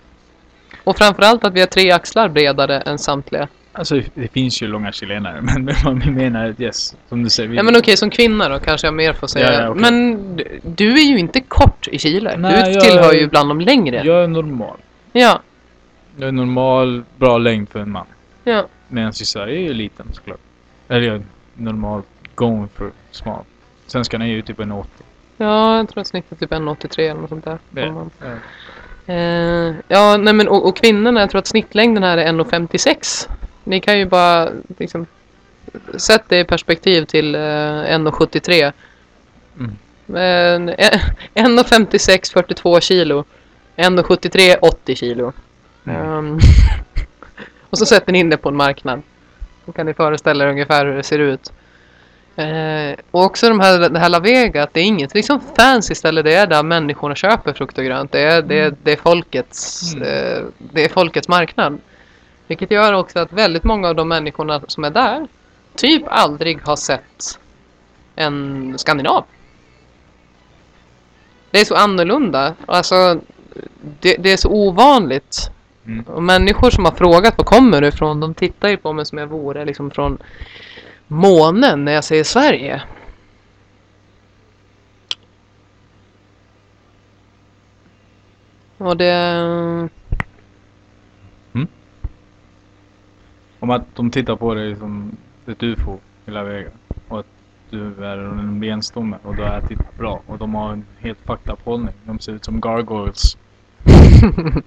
Och 0.84 0.98
framförallt 0.98 1.46
att 1.46 1.54
vi 1.54 1.60
har 1.60 1.68
tre 1.68 1.92
axlar 1.92 2.30
bredare 2.30 2.82
än 2.82 2.98
samtliga. 3.00 3.48
Alltså 3.72 4.02
det 4.14 4.28
finns 4.34 4.62
ju 4.62 4.68
långa 4.68 4.92
chilenare 4.92 5.42
men 5.42 5.70
vad 5.84 6.04
vi 6.04 6.12
menar 6.12 6.56
yes, 6.60 6.96
som 7.10 7.24
du 7.24 7.30
säger. 7.30 7.50
Vi, 7.50 7.58
Ja 7.58 7.64
men 7.64 7.76
okej, 7.78 7.98
som 7.98 8.10
kvinna 8.10 8.50
då 8.50 8.60
kanske 8.60 8.88
jag 8.88 8.94
mer 8.94 9.14
får 9.14 9.28
säga. 9.28 9.54
Ja, 9.54 9.62
ja, 9.62 9.70
okej. 9.70 9.82
Men 9.82 10.36
du- 10.64 10.94
är 10.94 11.04
ju 11.12 11.18
inte 11.20 11.40
kort 11.40 11.88
i 11.88 12.00
Chile. 12.00 12.38
Nej, 12.38 12.64
du 12.64 12.72
jag- 12.72 12.84
tillhör 12.84 13.14
ju 13.14 13.28
bland 13.28 13.50
de 13.50 13.62
längre. 13.62 14.02
Jag 14.06 14.24
är 14.24 14.28
normal. 14.28 14.78
Ja, 15.12 15.42
Det 16.16 16.26
är 16.26 16.32
normal, 16.32 17.04
bra 17.18 17.38
längd 17.38 17.70
för 17.70 17.80
en 17.80 17.92
man. 17.92 18.06
Ja. 18.50 18.68
Medan 18.88 19.10
i 19.10 19.14
Sverige 19.14 19.58
är 19.58 19.62
ju 19.62 19.74
liten 19.74 20.08
såklart. 20.14 20.40
Eller 20.88 21.02
ja, 21.02 21.20
normal 21.54 22.02
gång 22.36 22.68
för 22.76 22.92
smal. 23.12 23.44
Svenskarna 23.88 24.26
är 24.26 24.30
ju 24.30 24.42
typ 24.42 24.60
en 24.60 24.72
80. 24.72 24.90
Ja, 25.38 25.78
jag 25.78 25.90
tror 25.90 26.02
att 26.02 26.08
snittet 26.08 26.32
är 26.32 26.36
typ 26.36 26.52
1,83 26.52 27.00
eller 27.00 27.22
något 27.22 27.30
sånt 27.30 27.46
där. 27.46 27.60
Ja. 27.76 28.08
Ja. 28.20 29.14
Eh, 29.14 29.76
ja, 29.88 30.18
nej 30.18 30.34
men 30.34 30.48
och, 30.48 30.68
och 30.68 30.78
kvinnorna, 30.78 31.20
jag 31.20 31.30
tror 31.30 31.40
att 31.40 31.48
snittlängden 31.48 32.04
här 32.04 32.18
är 32.18 32.34
1,56. 32.34 33.30
Ni 33.64 33.80
kan 33.80 34.00
ju 34.00 34.06
bara 34.06 34.50
liksom 34.78 35.06
Sätt 35.98 36.24
det 36.28 36.40
i 36.40 36.44
perspektiv 36.44 37.06
till 37.06 37.36
eh, 37.36 37.40
1,73. 37.40 38.72
Mm. 39.60 39.72
Men 40.06 40.70
eh, 40.70 41.00
1,56 41.34 42.34
42 42.34 42.80
kilo. 42.80 43.24
1,73 43.76 44.56
80 44.62 44.96
kilo. 44.96 45.34
Mm. 45.84 46.02
Ehm, 46.02 46.40
och 47.70 47.78
så 47.78 47.86
sätter 47.86 48.12
ni 48.14 48.20
in 48.20 48.30
det 48.30 48.38
på 48.38 48.50
en 48.50 48.56
marknad. 48.56 49.02
Då 49.66 49.72
kan 49.72 49.86
ni 49.86 49.94
föreställa 49.94 50.44
er 50.44 50.50
ungefär 50.50 50.86
hur 50.86 50.96
det 50.96 51.04
ser 51.04 51.20
ut. 51.20 51.54
Eh, 52.36 53.00
och 53.12 53.24
också 53.24 53.50
de 53.50 53.60
här, 53.60 53.90
det 53.90 54.00
här 54.00 54.10
La 54.10 54.20
Vega, 54.20 54.64
att 54.64 54.74
det 54.74 54.80
är 54.80 54.84
inget 54.84 55.14
liksom 55.14 55.42
fancy 55.58 55.96
ställe. 55.96 56.22
Det 56.22 56.34
är 56.34 56.48
där 56.48 56.64
människorna 56.64 57.16
köper 57.16 57.54
frukt 57.54 57.78
och 57.78 57.84
grönt. 57.84 58.12
Det 58.12 58.20
är, 58.22 58.42
det 58.42 58.60
är, 58.60 58.76
det 58.84 58.92
är, 58.92 58.98
folkets, 58.98 59.94
Mm. 59.96 60.08
eh, 60.08 60.44
det 60.58 60.86
är 60.86 60.90
folkets 60.90 61.28
marknad. 61.28 61.80
Vilket 62.48 62.72
gör 62.72 62.94
också 62.94 63.20
att 63.20 63.34
väldigt 63.34 63.64
många 63.64 63.88
av 63.88 63.96
de 63.96 64.08
människorna 64.08 64.62
som 64.68 64.84
är 64.84 64.90
där 64.90 65.28
typ 65.76 66.04
aldrig 66.08 66.62
har 66.62 66.76
sett 66.76 67.40
en 68.16 68.74
skandinav. 68.78 69.26
Det 71.52 71.60
är 71.62 71.66
så 71.66 71.76
annorlunda. 71.76 72.54
Alltså, 72.66 73.20
det, 74.00 74.16
det 74.20 74.32
är 74.32 74.38
så 74.38 74.50
ovanligt. 74.50 75.52
Mm. 75.90 76.04
Och 76.04 76.24
människor 76.24 76.70
som 76.70 76.86
har 76.86 76.92
frågat 76.92 77.38
var 77.38 77.46
kommer 77.46 77.82
du 77.82 77.88
ifrån, 77.88 78.20
de 78.20 78.34
tittar 78.34 78.70
ju 78.70 78.78
på 78.78 78.94
mig 78.94 79.06
som 79.06 79.18
jag 79.18 79.28
vore 79.28 79.66
liksom 79.66 79.92
från 79.92 80.18
månen 81.08 81.86
när 81.86 81.92
jag 81.92 82.04
säger 82.04 82.24
Sverige. 82.24 82.82
Och 88.78 88.98
det... 88.98 89.90
Om 93.60 93.70
att 93.70 93.96
de 93.96 94.12
tittar 94.12 94.36
på 94.36 94.54
dig 94.54 94.76
som 94.76 95.18
ett 95.46 95.64
ufo 95.64 95.98
hela 96.26 96.44
vägen. 96.44 96.72
Och 97.08 97.20
att 97.20 97.26
du 97.70 98.06
är 98.06 98.18
en 98.18 98.60
benstomme 98.60 99.18
och 99.24 99.36
du 99.36 99.44
har 99.44 99.58
ätit 99.58 99.98
bra. 99.98 100.22
Och 100.28 100.38
de 100.38 100.56
har 100.56 100.74
en 100.74 100.86
helt 101.00 101.20
fucked 101.20 101.54
up 101.54 101.60
hållning. 101.66 101.94
De 102.04 102.20
ser 102.20 102.32
ut 102.32 102.46
som 102.46 102.62
gargoyles. 102.62 103.38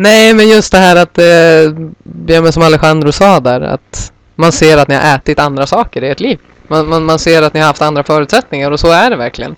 Nej, 0.00 0.34
men 0.34 0.48
just 0.48 0.72
det 0.72 0.78
här 0.78 0.96
att, 0.96 1.18
eh, 1.18 1.88
ja, 2.26 2.42
men 2.42 2.52
som 2.52 2.62
Alejandro 2.62 3.12
sa 3.12 3.40
där, 3.40 3.60
att 3.60 4.12
man 4.34 4.52
ser 4.52 4.78
att 4.78 4.88
ni 4.88 4.94
har 4.94 5.16
ätit 5.16 5.38
andra 5.38 5.66
saker 5.66 6.04
i 6.04 6.08
ert 6.08 6.20
liv. 6.20 6.38
Man, 6.68 6.88
man, 6.88 7.04
man 7.04 7.18
ser 7.18 7.42
att 7.42 7.54
ni 7.54 7.60
har 7.60 7.66
haft 7.66 7.82
andra 7.82 8.02
förutsättningar 8.02 8.70
och 8.70 8.80
så 8.80 8.90
är 8.90 9.10
det 9.10 9.16
verkligen. 9.16 9.56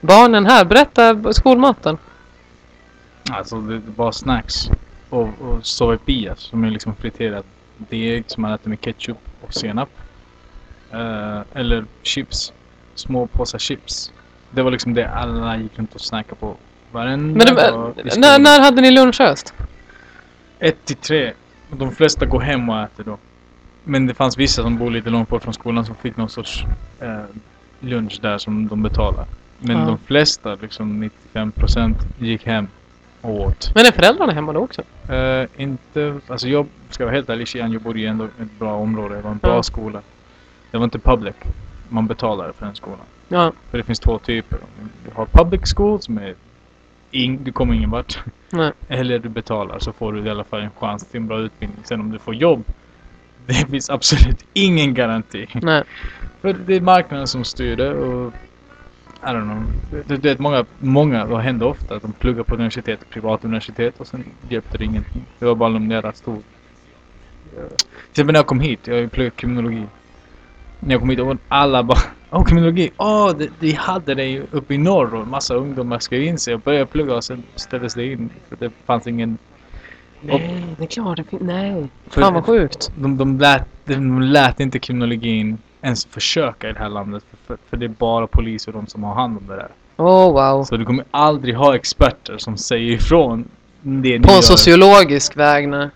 Barnen 0.00 0.46
här, 0.46 0.64
berätta 0.64 1.32
skolmaten. 1.32 1.98
Alltså 3.30 3.60
det 3.60 3.74
är 3.74 3.78
bara 3.78 4.12
snacks. 4.12 4.70
Och, 5.10 5.28
och 5.40 5.66
sovepias 5.66 6.40
som 6.40 6.64
är 6.64 6.70
liksom 6.70 6.94
friterad 6.94 7.44
deg 7.76 8.24
som 8.26 8.42
man 8.42 8.52
äter 8.52 8.68
med 8.68 8.80
ketchup 8.80 9.18
och 9.40 9.54
senap. 9.54 9.88
Eh, 10.92 11.40
eller 11.54 11.84
chips. 12.02 12.52
Små 12.94 13.26
påsar 13.26 13.58
chips. 13.58 14.12
Det 14.50 14.62
var 14.62 14.70
liksom 14.70 14.94
det 14.94 15.10
alla 15.10 15.56
gick 15.56 15.78
runt 15.78 15.94
och 15.94 16.00
snackade 16.00 16.40
på. 16.40 16.56
Varenda 16.92 17.44
Men 17.44 17.56
det, 17.56 18.16
när, 18.20 18.38
när 18.38 18.60
hade 18.60 18.80
ni 18.82 18.90
lunchrast? 18.90 19.54
Ett 20.58 20.84
till 20.84 20.96
tre. 20.96 21.32
Och 21.70 21.76
De 21.76 21.90
flesta 21.92 22.26
går 22.26 22.40
hem 22.40 22.68
och 22.68 22.80
äter 22.80 23.04
då. 23.04 23.18
Men 23.84 24.06
det 24.06 24.14
fanns 24.14 24.38
vissa 24.38 24.62
som 24.62 24.78
bor 24.78 24.90
lite 24.90 25.10
långt 25.10 25.28
bort 25.28 25.42
från 25.42 25.54
skolan 25.54 25.84
som 25.84 25.94
fick 25.94 26.16
någon 26.16 26.28
sorts 26.28 26.64
eh, 27.00 27.18
lunch 27.80 28.18
där 28.22 28.38
som 28.38 28.68
de 28.68 28.82
betalar. 28.82 29.26
Men 29.58 29.78
Ja. 29.78 29.84
de 29.86 29.98
flesta, 29.98 30.54
liksom 30.62 31.10
95% 31.34 31.94
gick 32.18 32.46
hem 32.46 32.68
och 33.20 33.40
åt. 33.40 33.72
Men 33.74 33.86
är 33.86 33.92
föräldrarna 33.92 34.32
hemma 34.32 34.52
då 34.52 34.60
också? 34.60 34.82
Eh, 35.12 35.46
inte, 35.56 36.20
alltså 36.28 36.48
jag 36.48 36.66
ska 36.90 37.04
vara 37.04 37.14
helt 37.14 37.28
ärlig, 37.30 37.44
Xi'an, 37.46 37.72
jag 37.72 37.82
bodde 37.82 38.00
i 38.00 38.06
ändå 38.06 38.24
ett 38.24 38.58
bra 38.58 38.74
område. 38.74 39.14
Det 39.16 39.22
var 39.22 39.30
en 39.30 39.38
bra 39.38 39.54
Ja. 39.56 39.62
skola. 39.62 40.00
Det 40.70 40.76
var 40.78 40.84
inte 40.84 40.98
public. 40.98 41.34
Man 41.88 42.06
betalade 42.06 42.52
för 42.52 42.66
den 42.66 42.74
skolan. 42.74 42.98
Ja, 43.28 43.52
För 43.70 43.78
det 43.78 43.84
finns 43.84 44.00
två 44.00 44.18
typer. 44.18 44.58
Du 45.04 45.10
har 45.14 45.26
public 45.26 45.74
school 45.76 46.00
som 46.02 46.18
är 46.18 46.34
ing, 47.10 47.44
du 47.44 47.52
kommer 47.52 47.74
ingen 47.74 47.90
vart. 47.90 48.18
nej. 48.50 48.72
Eller 48.88 49.18
du 49.18 49.28
betalar 49.28 49.78
så 49.78 49.92
får 49.92 50.12
du 50.12 50.26
i 50.26 50.30
alla 50.30 50.44
fall 50.44 50.60
en 50.60 50.70
chans 50.70 51.06
till 51.06 51.20
en 51.20 51.26
bra 51.26 51.38
utbildning. 51.38 51.84
Sen 51.84 52.00
om 52.00 52.10
du 52.10 52.18
får 52.18 52.34
jobb. 52.34 52.64
Det 53.46 53.70
finns 53.70 53.90
absolut 53.90 54.44
ingen 54.52 54.94
garanti. 54.94 55.46
nej. 55.62 55.82
För 56.40 56.52
det 56.52 56.76
är 56.76 56.80
marknaden 56.80 57.26
som 57.26 57.44
styr 57.44 57.76
det 57.76 57.94
och 57.94 58.32
I 59.22 59.26
don't 59.26 59.42
know. 59.42 59.62
Det, 59.90 60.02
det, 60.08 60.16
det, 60.16 60.38
många, 60.38 60.64
många, 60.78 61.24
vad 61.24 61.40
händer 61.40 61.66
ofta? 61.66 61.94
Att 61.96 62.02
de 62.02 62.12
pluggar 62.12 62.42
på 62.42 62.54
universitet, 62.54 63.10
privat 63.10 63.44
universitet 63.44 64.00
och 64.00 64.06
sen 64.06 64.24
hjälpte 64.48 64.78
det 64.78 64.84
ingenting. 64.84 65.24
Det 65.38 65.44
var 65.44 65.54
bara 65.54 65.70
de 65.70 65.88
där 65.88 66.12
stor. 66.12 66.38
Till 67.54 67.86
exempel 68.10 68.32
när 68.32 68.38
jag 68.38 68.46
kom 68.46 68.60
hit, 68.60 68.80
jag 68.86 68.94
har 68.94 69.00
ju 69.00 69.08
pluggat 69.08 69.36
kriminologi. 69.36 69.86
När 70.80 70.90
jag 70.90 71.00
kom 71.00 71.10
hit, 71.10 71.20
och 71.20 71.36
alla 71.48 71.82
bara 71.82 71.98
Åh, 72.32 72.44
kriminologi! 72.44 72.90
Åh, 72.96 73.30
det, 73.38 73.48
vi 73.58 73.72
hade 73.72 74.14
det 74.14 74.24
ju 74.24 74.46
uppe 74.50 74.74
i 74.74 74.78
norr 74.78 75.14
och 75.14 75.26
massa 75.26 75.54
ungdomar 75.54 75.98
skrev 75.98 76.22
in 76.22 76.38
sig 76.38 76.54
och 76.54 76.60
började 76.60 76.86
plugga 76.86 77.14
och 77.14 77.24
sen 77.24 77.42
ställdes 77.54 77.94
det 77.94 78.12
in. 78.12 78.30
För 78.48 78.56
det 78.56 78.70
fanns 78.86 79.06
ingen... 79.06 79.38
Nej, 80.20 80.64
det 80.78 80.84
är 80.84 80.88
klart. 80.88 81.16
Det 81.16 81.24
fin- 81.24 81.38
nej. 81.42 81.88
För- 82.08 82.20
Fan 82.20 82.34
vad 82.34 82.44
sjukt. 82.44 82.92
De, 82.96 83.16
de, 83.16 83.38
lät, 83.38 83.68
de 83.84 84.22
lät 84.22 84.60
inte 84.60 84.78
kriminologin 84.78 85.58
ens 85.82 86.06
försöka 86.06 86.68
i 86.70 86.72
det 86.72 86.78
här 86.78 86.88
landet. 86.88 87.24
För, 87.46 87.58
för 87.70 87.76
det 87.76 87.86
är 87.86 87.88
bara 87.88 88.26
polis 88.26 88.66
och 88.66 88.72
de 88.72 88.86
som 88.86 89.04
har 89.04 89.14
hand 89.14 89.38
om 89.38 89.46
det 89.46 89.56
där. 89.56 89.68
Oh 89.96 90.32
wow. 90.32 90.64
Så 90.64 90.76
du 90.76 90.84
kommer 90.84 91.04
aldrig 91.10 91.56
ha 91.56 91.74
experter 91.74 92.38
som 92.38 92.56
säger 92.56 92.92
ifrån 92.92 93.44
det 93.80 94.20
På 94.20 94.32
en 94.32 94.42
sociologisk 94.42 95.36
väg, 95.36 95.68
nej. 95.68 95.88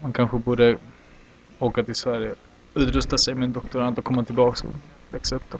Man 0.00 0.12
kanske 0.12 0.38
borde 0.38 0.76
åka 1.58 1.82
till 1.82 1.94
Sverige, 1.94 2.34
utrusta 2.74 3.18
sig 3.18 3.34
med 3.34 3.44
en 3.44 3.52
doktorand 3.52 3.98
och 3.98 4.04
komma 4.04 4.24
tillbaka 4.24 4.68
och 4.68 4.74
växa 5.14 5.36
upp 5.36 5.42
då. 5.50 5.58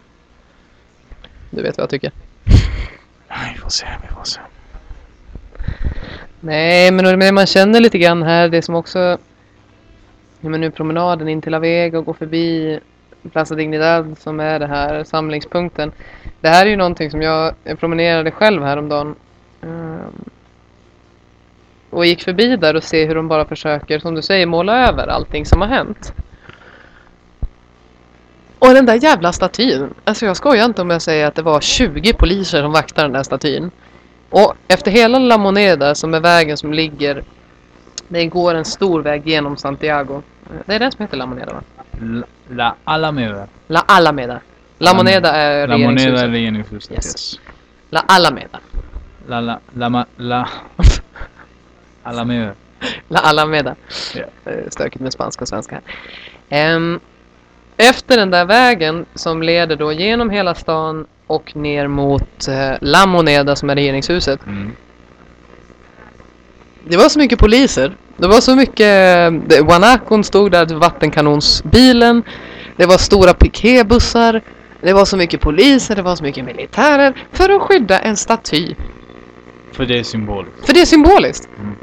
Du 1.50 1.62
vet 1.62 1.76
vad 1.78 1.82
jag 1.82 1.90
tycker. 1.90 2.12
Nej, 3.28 3.52
Vi 3.54 3.60
får 3.60 3.70
se, 3.70 3.86
vi 4.02 4.08
får 4.08 4.24
se. 4.24 4.40
Nej, 6.40 6.90
men 6.90 7.18
det 7.18 7.32
man 7.32 7.46
känner 7.46 7.80
lite 7.80 7.98
grann 7.98 8.22
här, 8.22 8.48
det 8.48 8.62
som 8.62 8.74
också... 8.74 9.18
Ja, 10.40 10.48
men 10.48 10.60
nu 10.60 10.70
promenaden 10.70 11.28
in 11.28 11.42
till 11.42 11.52
La 11.52 11.58
Vega 11.58 11.98
och 11.98 12.04
gå 12.04 12.14
förbi 12.14 12.80
Plaza 13.32 13.54
Dignidad 13.54 14.18
som 14.18 14.40
är 14.40 14.58
det 14.58 14.66
här 14.66 15.04
samlingspunkten. 15.04 15.92
Det 16.40 16.48
här 16.48 16.66
är 16.66 16.70
ju 16.70 16.76
någonting 16.76 17.10
som 17.10 17.22
jag, 17.22 17.54
jag 17.64 17.78
promenerade 17.78 18.30
själv 18.30 18.62
häromdagen. 18.62 19.14
Um, 19.60 20.24
och 21.90 22.06
gick 22.06 22.22
förbi 22.22 22.56
där 22.56 22.76
och 22.76 22.84
se 22.84 23.06
hur 23.06 23.14
de 23.14 23.28
bara 23.28 23.44
försöker, 23.44 23.98
som 23.98 24.14
du 24.14 24.22
säger, 24.22 24.46
måla 24.46 24.88
över 24.88 25.06
allting 25.06 25.46
som 25.46 25.60
har 25.60 25.68
hänt. 25.68 26.14
Och 28.68 28.74
den 28.74 28.86
där 28.86 28.94
jävla 28.94 29.32
statyn. 29.32 29.94
Alltså 30.04 30.26
jag 30.26 30.36
skojar 30.36 30.64
inte 30.64 30.82
om 30.82 30.90
jag 30.90 31.02
säger 31.02 31.26
att 31.26 31.34
det 31.34 31.42
var 31.42 31.60
20 31.60 32.12
poliser 32.12 32.62
som 32.62 32.72
vaktar 32.72 33.02
den 33.02 33.12
där 33.12 33.22
statyn. 33.22 33.70
Och 34.30 34.54
efter 34.68 34.90
hela 34.90 35.18
La 35.18 35.38
Moneda 35.38 35.94
som 35.94 36.14
är 36.14 36.20
vägen 36.20 36.56
som 36.56 36.72
ligger 36.72 37.24
Det 38.08 38.26
går 38.26 38.54
en 38.54 38.64
stor 38.64 39.02
väg 39.02 39.26
genom 39.26 39.56
Santiago. 39.56 40.22
Det 40.66 40.74
är 40.74 40.78
den 40.78 40.92
som 40.92 41.02
heter 41.02 41.16
La 41.16 41.26
Moneda 41.26 41.52
va? 41.52 41.62
La, 42.00 42.26
la 42.48 42.74
Alameda. 42.84 43.46
La 43.66 43.80
Alameda. 43.80 44.40
La 44.78 44.94
Moneda 44.94 45.32
är 45.32 45.68
La 45.68 45.78
Moneda 45.78 46.20
är 46.20 46.28
regeringshuset. 46.28 46.30
regeringshuset. 46.30 46.92
Yes. 46.92 47.06
Yes. 47.06 47.40
La 47.90 48.00
Alameda. 48.00 48.60
La, 49.28 49.40
la, 49.40 49.58
la, 49.72 49.88
ma, 49.88 50.04
la. 50.16 50.48
Alameda. 52.02 52.54
La 53.08 53.20
Alameda. 53.20 53.74
Eh, 54.44 54.52
Stökigt 54.68 55.00
med 55.00 55.12
spanska 55.12 55.42
och 55.42 55.48
svenska 55.48 55.80
här. 56.48 56.98
Efter 57.76 58.16
den 58.16 58.30
där 58.30 58.44
vägen 58.44 59.06
som 59.14 59.42
leder 59.42 59.76
då 59.76 59.92
genom 59.92 60.30
hela 60.30 60.54
stan 60.54 61.06
och 61.26 61.56
ner 61.56 61.88
mot 61.88 62.48
eh, 62.48 62.70
La 62.80 63.06
Moneda 63.06 63.56
som 63.56 63.70
är 63.70 63.74
regeringshuset. 63.74 64.46
Mm. 64.46 64.72
Det 66.88 66.96
var 66.96 67.08
så 67.08 67.18
mycket 67.18 67.38
poliser. 67.38 67.96
Det 68.16 68.26
var 68.26 68.40
så 68.40 68.56
mycket... 68.56 68.78
det- 69.48 69.62
Wanakon 69.68 70.24
stod 70.24 70.50
där, 70.52 70.66
vattenkanonsbilen. 70.74 72.22
Det 72.76 72.86
var 72.86 72.98
stora 72.98 73.34
piketbussar. 73.34 74.42
Det 74.80 74.92
var 74.92 75.04
så 75.04 75.16
mycket 75.16 75.40
poliser, 75.40 75.96
det 75.96 76.02
var 76.02 76.16
så 76.16 76.22
mycket 76.24 76.44
militärer 76.44 77.14
för 77.32 77.50
att 77.56 77.62
skydda 77.62 77.98
en 77.98 78.16
staty. 78.16 78.74
För 79.72 79.86
det 79.86 79.98
är 79.98 80.02
symboliskt. 80.02 80.66
För 80.66 80.72
det 80.74 80.80
är 80.80 80.86
symboliskt. 80.86 81.48
Mm. 81.58 81.74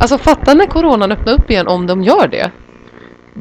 Alltså 0.00 0.18
fatta 0.18 0.54
när 0.54 0.66
coronan 0.66 1.12
öppnar 1.12 1.32
upp 1.32 1.50
igen 1.50 1.66
om 1.66 1.86
de 1.86 2.02
gör 2.02 2.28
det. 2.28 2.50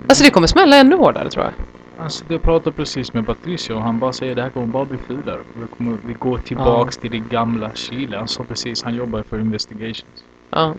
Alltså 0.08 0.24
det 0.24 0.30
kommer 0.30 0.48
smälla 0.48 0.76
ännu 0.78 0.96
hårdare 0.96 1.30
tror 1.30 1.46
jag. 1.46 1.54
Alltså 1.98 2.26
jag 2.28 2.42
pratade 2.42 2.76
precis 2.76 3.14
med 3.14 3.26
Patricio 3.26 3.74
och 3.74 3.82
han 3.82 4.00
bara 4.00 4.14
säger 4.14 4.36
det 4.36 4.42
här 4.42 4.50
kommer 4.50 4.68
bara 4.68 4.86
bli 4.86 4.98
fulare. 4.98 5.40
Vi, 5.54 5.68
kommer, 5.78 5.98
vi 6.06 6.14
går 6.14 6.38
tillbaks 6.38 6.98
till 6.98 7.12
det 7.12 7.20
gamla 7.20 7.72
Chile. 7.74 8.18
Han 8.18 8.28
sa 8.28 8.44
precis, 8.44 8.84
han 8.84 8.96
jobbar 8.96 9.24
för 9.30 9.40
Investigations. 9.40 10.24
Ja. 10.50 10.74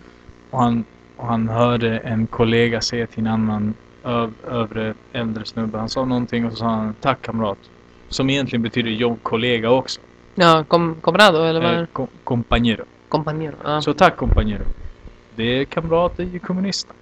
Och 0.49 0.59
han, 0.59 0.83
och 1.15 1.27
han 1.27 1.49
hörde 1.49 1.97
en 1.97 2.27
kollega 2.27 2.81
säga 2.81 3.07
till 3.07 3.19
en 3.19 3.27
annan 3.27 3.73
öv, 4.03 4.33
övre 4.47 4.93
äldre 5.13 5.45
snubbe. 5.45 5.77
Han 5.77 5.89
sa 5.89 6.05
någonting 6.05 6.45
och 6.45 6.51
så 6.51 6.57
sa 6.57 6.65
han 6.65 6.93
tack 7.01 7.21
kamrat. 7.21 7.57
Som 8.09 8.29
egentligen 8.29 8.63
betyder 8.63 8.89
jobbkollega 8.91 9.69
också. 9.69 10.01
Ja, 10.35 10.63
com 10.67 10.95
comrado 11.01 11.43
eller 11.43 11.61
vad 11.61 11.71
Eh, 11.73 11.79
det? 11.79 11.87
co- 11.93 12.07
compañero. 12.23 12.83
Compañero. 13.09 13.55
Ja. 13.63 13.81
Så 13.81 13.93
tack 13.93 14.17
compañero. 14.17 14.63
Det 15.35 15.43
är 15.43 15.65
kamrater 15.65 16.23
i 16.35 16.39
kommunisterna. 16.39 16.93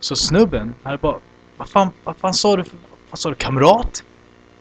Så 0.00 0.16
snubben 0.16 0.74
hade 0.82 0.98
bara 0.98 1.18
vad 1.56 1.68
fan, 1.68 1.90
vad 2.04 2.16
fan 2.16 2.34
sa 2.34 2.56
du? 2.56 2.64
För, 2.64 2.78
vad 3.10 3.18
sa 3.18 3.28
du? 3.28 3.34
Kamrat? 3.34 4.04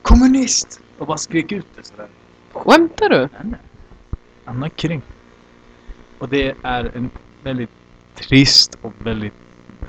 Kommunist! 0.01 0.81
Och 0.97 1.07
bara 1.07 1.17
skrek 1.17 1.51
ut 1.51 1.65
det 1.75 1.83
sådär. 1.83 2.07
Skämtar 2.53 3.09
du? 3.09 3.29
Nej. 3.43 3.59
Han 4.45 4.63
är 4.63 4.69
kring. 4.69 5.01
Och 6.19 6.29
det 6.29 6.55
är 6.63 6.91
en 6.95 7.09
väldigt 7.43 7.69
trist 8.15 8.77
och 8.81 8.93
väldigt... 8.99 9.33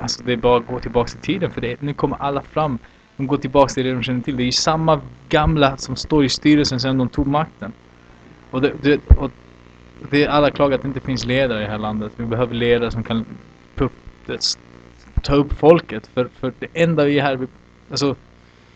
Alltså 0.00 0.22
det 0.22 0.32
är 0.32 0.36
bara 0.36 0.56
att 0.56 0.66
gå 0.66 0.80
tillbaka 0.80 1.18
i 1.18 1.20
tiden 1.20 1.50
för 1.50 1.60
det. 1.60 1.82
Nu 1.82 1.94
kommer 1.94 2.16
alla 2.16 2.42
fram. 2.42 2.78
De 3.16 3.26
går 3.26 3.36
tillbaka 3.36 3.74
till 3.74 3.84
det 3.84 3.92
de 3.92 4.02
känner 4.02 4.20
till. 4.20 4.36
Det 4.36 4.42
är 4.42 4.44
ju 4.44 4.52
samma 4.52 5.00
gamla 5.28 5.76
som 5.76 5.96
står 5.96 6.24
i 6.24 6.28
styrelsen 6.28 6.80
sedan 6.80 6.98
de 6.98 7.08
tog 7.08 7.26
makten. 7.26 7.72
Och 8.50 8.62
det, 8.62 8.72
det, 8.82 9.00
och 9.16 9.30
det 10.10 10.24
är 10.24 10.28
alla 10.28 10.50
klagar 10.50 10.76
att 10.76 10.82
det 10.82 10.88
inte 10.88 11.00
finns 11.00 11.24
ledare 11.24 11.58
i 11.58 11.64
det 11.64 11.70
här 11.70 11.78
landet. 11.78 12.12
Vi 12.16 12.24
behöver 12.24 12.54
ledare 12.54 12.90
som 12.90 13.02
kan 13.02 13.24
ta 15.22 15.34
upp, 15.34 15.52
folket. 15.52 16.10
För, 16.14 16.28
för 16.40 16.52
det 16.58 16.66
enda 16.74 17.04
vi 17.04 17.18
är 17.18 17.22
här... 17.22 17.36
vi- 17.36 17.46
Alltså, 17.90 18.16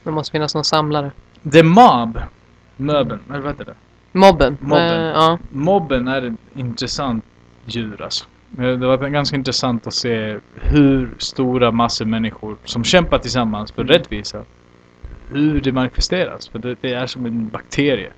Det 0.05 0.11
måste 0.11 0.33
finnas 0.33 0.55
någon 0.55 0.65
samlare. 0.65 1.11
the 1.53 1.63
mob. 1.63 2.19
Möbeln, 2.77 3.21
eller 3.31 3.41
vad 3.41 3.51
heter 3.53 3.65
det? 3.65 3.75
Mobben. 4.19 4.57
Mobben. 4.61 5.01
Eh, 5.01 5.07
ja. 5.07 5.39
Mobben 5.51 6.09
är 6.09 6.23
ett 6.23 6.33
intressant 6.57 7.25
djur 7.67 8.03
alltså. 8.03 8.25
Eh, 8.59 8.65
Det 8.65 8.87
var 8.87 9.09
ganska 9.09 9.37
intressant 9.37 9.87
att 9.87 9.95
se 9.95 10.39
hur 10.55 11.15
stora 11.19 11.71
massor 11.71 12.05
människor 12.05 12.57
som 12.65 12.85
kämpar 12.85 13.19
tillsammans 13.19 13.73
för 13.73 13.85
rättvisa. 13.85 14.43
Hur 15.31 15.61
det 15.61 15.73
manifesteras. 15.73 16.49
För 16.49 16.59
det, 16.59 16.77
det 16.81 16.93
är 16.95 17.07
som 17.07 17.27
en 17.27 17.49
bakterie. 17.49 18.11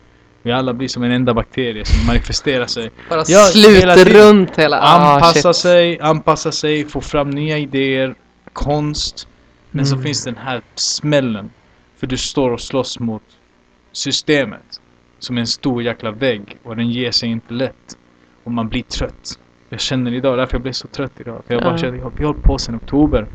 Vi 0.47 0.53
alla 0.53 0.73
blir 0.75 0.89
som 0.89 1.03
en 1.03 1.11
enda 1.13 1.35
bakterie 1.35 1.85
som 1.85 2.07
manifesterar 2.07 2.67
sig. 2.67 2.91
Bara 3.09 3.25
Ja, 3.29 3.39
hela 3.39 3.95
sluter 3.95 4.05
tiden. 4.05 4.13
runt 4.29 4.59
hela... 4.59 4.81
Ah, 4.81 5.15
Anpassa 5.15 5.53
shit. 5.53 5.57
sig, 5.63 6.01
anpassa 6.01 6.53
sig, 6.53 6.85
få 6.85 7.01
fram 7.01 7.31
nya 7.31 7.59
idéer, 7.59 8.15
konst. 8.53 9.29
Men 9.71 9.87
så 9.87 9.95
Mm. 9.95 10.05
finns 10.05 10.25
den 10.25 10.37
här 10.37 10.63
smällen. 10.75 11.51
För 11.97 12.07
du 12.07 12.17
står 12.17 12.51
och 12.51 12.61
slåss 12.61 12.99
mot 13.01 13.23
systemet. 13.93 14.81
Som 15.19 15.39
en 15.39 15.47
stor 15.47 15.83
jäkla 15.83 16.11
vägg 16.11 16.57
och 16.63 16.77
den 16.77 16.91
ger 16.91 17.11
sig 17.11 17.29
inte 17.29 17.55
lätt. 17.55 17.97
Och 18.45 18.53
man 18.53 18.69
blir 18.69 18.83
trött. 18.83 19.39
Jag 19.69 19.81
känner 19.81 20.13
idag, 20.15 20.39
därför 20.39 20.55
jag 20.55 20.63
blev 20.63 20.73
så 20.73 20.89
trött 20.89 21.13
idag. 21.21 21.43
För 21.47 21.55
jag 21.55 21.63
bara 21.63 21.73
Ja. 21.75 21.79
känner, 21.79 21.99
jag 21.99 22.05
har 22.05 22.25
hållit 22.27 22.43
på 22.43 22.59
sedan 22.59 22.77
oktober. 22.77 23.27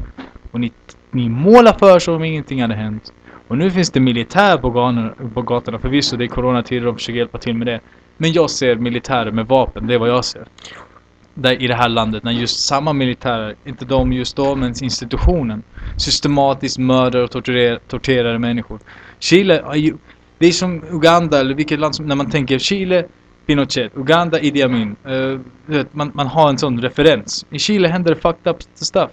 Och 0.51 0.59
ni, 0.59 0.71
ni 1.11 1.29
målar 1.29 1.73
för 1.73 1.99
som 1.99 2.13
om 2.15 2.23
ingenting 2.23 2.61
hade 2.61 2.75
hänt. 2.75 3.13
Och 3.49 3.57
nu 3.57 3.71
finns 3.71 3.91
det 3.91 3.99
militär 3.99 4.57
på 4.57 4.69
gatorna, 4.69 5.13
på 5.33 5.41
gatorna. 5.41 5.79
Förvisso 5.79 6.17
det 6.17 6.25
är 6.25 6.27
coronatider 6.27 6.87
och 6.87 6.93
de 6.93 6.97
försöker 6.97 7.17
hjälpa 7.17 7.37
till 7.37 7.55
med 7.55 7.67
det. 7.67 7.79
Men 8.17 8.31
jag 8.31 8.49
ser 8.49 8.75
militärer 8.75 9.31
med 9.31 9.47
vapen, 9.47 9.87
det 9.87 9.93
är 9.93 9.99
vad 9.99 10.09
jag 10.09 10.25
ser. 10.25 10.45
Där, 11.33 11.61
I 11.61 11.67
det 11.67 11.75
här 11.75 11.89
landet, 11.89 12.23
när 12.23 12.31
just 12.31 12.59
samma 12.59 12.93
militärer, 12.93 13.55
inte 13.65 13.85
de 13.85 14.13
just 14.13 14.35
då, 14.35 14.55
men 14.55 14.69
institutionen, 14.69 15.63
systematiskt 15.97 16.77
mördar 16.77 17.19
och 17.19 17.31
torturerar, 17.31 17.79
torterar 17.87 18.37
människor. 18.37 18.79
Chile 19.19 19.63
ju, 19.75 19.97
det 20.37 20.47
är 20.47 20.51
som 20.51 20.83
Uganda 20.91 21.39
eller 21.39 21.55
vilket 21.55 21.79
land 21.79 21.95
som, 21.95 22.05
när 22.05 22.15
man 22.15 22.29
tänker 22.29 22.59
Chile, 22.59 23.05
Pinochet, 23.45 23.91
Uganda, 23.95 24.39
Idi 24.39 24.63
Amin. 24.63 24.95
Uh, 25.07 25.39
du 25.65 25.77
vet, 25.77 25.93
man, 25.93 26.11
man 26.13 26.27
har 26.27 26.49
en 26.49 26.57
sån 26.57 26.81
referens. 26.81 27.45
I 27.49 27.59
Chile 27.59 27.87
händer 27.87 28.15
det 28.15 28.21
fucked 28.21 28.51
up 28.51 28.57
stuff. 28.75 29.11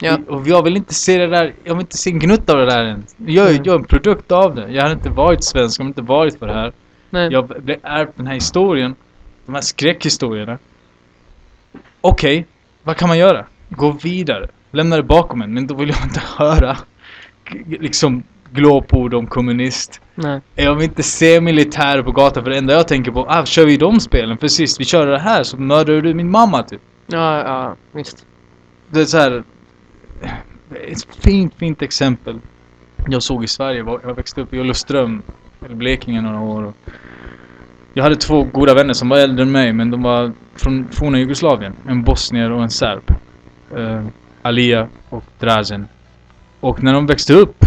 Ja. 0.00 0.18
Och 0.28 0.46
jag 0.46 0.62
vill 0.62 0.76
inte 0.76 0.94
se 0.94 1.18
det 1.18 1.26
där, 1.26 1.54
jag 1.64 1.74
vill 1.74 1.80
inte 1.80 1.96
se 1.96 2.10
en 2.10 2.18
gnutt 2.18 2.50
av 2.50 2.56
det 2.56 2.66
där 2.66 2.84
än. 2.84 3.04
Jag, 3.16 3.50
är 3.50 3.74
en 3.74 3.84
produkt 3.84 4.32
av 4.32 4.54
det. 4.54 4.70
Jag 4.70 4.82
hade 4.82 4.94
inte 4.94 5.10
varit 5.10 5.44
svensk 5.44 5.80
om 5.80 5.86
jag 5.86 5.90
inte 5.90 6.02
varit 6.02 6.38
för 6.38 6.46
det 6.46 6.54
här. 6.54 6.72
Nej. 7.10 7.32
Jag 7.32 7.48
blev 7.48 7.78
ärvt 7.82 8.10
den 8.16 8.26
här 8.26 8.34
historien. 8.34 8.94
De 9.46 9.54
här 9.54 9.62
skräckhistorierna. 9.62 10.58
Okej, 12.00 12.46
vad 12.82 12.96
kan 12.96 13.08
man 13.08 13.18
göra? 13.18 13.46
Gå 13.68 13.90
vidare. 13.90 14.48
Lämna 14.70 14.96
det 14.96 15.02
bakom 15.02 15.42
en. 15.42 15.54
Men 15.54 15.66
då 15.66 15.74
vill 15.74 15.88
jag 15.88 16.02
inte 16.04 16.22
höra 16.36 16.76
liksom 17.80 18.22
glåpord 18.50 19.14
om 19.14 19.26
kommunist. 19.26 20.00
Nej. 20.14 20.40
Jag 20.54 20.74
vill 20.74 20.84
inte 20.84 21.02
se 21.02 21.40
militärer 21.40 22.02
på 22.02 22.12
gatan 22.12 22.44
för 22.44 22.50
det 22.50 22.58
enda 22.58 22.74
jag 22.74 22.88
tänker 22.88 23.12
på, 23.12 23.26
ah, 23.28 23.44
kör 23.44 23.66
vi 23.66 23.76
de 23.76 24.00
spelen? 24.00 24.38
För 24.38 24.48
sist 24.48 24.80
vi 24.80 24.84
körde 24.84 25.10
det 25.10 25.18
här 25.18 25.42
så 25.42 25.56
mördade 25.56 26.00
du 26.00 26.14
min 26.14 26.30
mamma 26.30 26.62
typ. 26.62 26.80
Ja, 27.06 27.38
ja, 27.38 27.76
visst. 27.92 28.26
Det 28.90 29.00
är 29.00 29.04
så 29.04 29.18
här. 29.18 29.44
Ett 30.88 31.14
fint, 31.14 31.54
fint 31.54 31.82
exempel. 31.82 32.38
Jag 33.08 33.22
såg 33.22 33.44
i 33.44 33.46
Sverige, 33.46 33.84
jag 34.02 34.14
växte 34.14 34.40
upp 34.40 34.54
i 34.54 34.60
Olofström, 34.60 35.22
eller 35.64 35.74
Blekinge 35.74 36.20
några 36.20 36.40
år. 36.40 36.72
Jag 37.94 38.02
hade 38.02 38.16
två 38.16 38.42
goda 38.42 38.74
vänner 38.74 38.92
som 38.92 39.08
var 39.08 39.18
äldre 39.18 39.42
än 39.42 39.52
mig, 39.52 39.72
men 39.72 39.90
de 39.90 40.02
var 40.02 40.32
från 40.56 40.88
forna 40.90 41.18
Jugoslavien. 41.18 41.72
En 41.88 42.02
bosnier 42.02 42.52
och 42.52 42.62
en 42.62 42.70
serb. 42.70 43.14
Uh, 43.76 44.06
Alia 44.42 44.88
och 45.08 45.24
Drazen. 45.38 45.88
Och 46.60 46.82
när 46.82 46.92
de 46.92 47.06
växte 47.06 47.32
upp, 47.34 47.64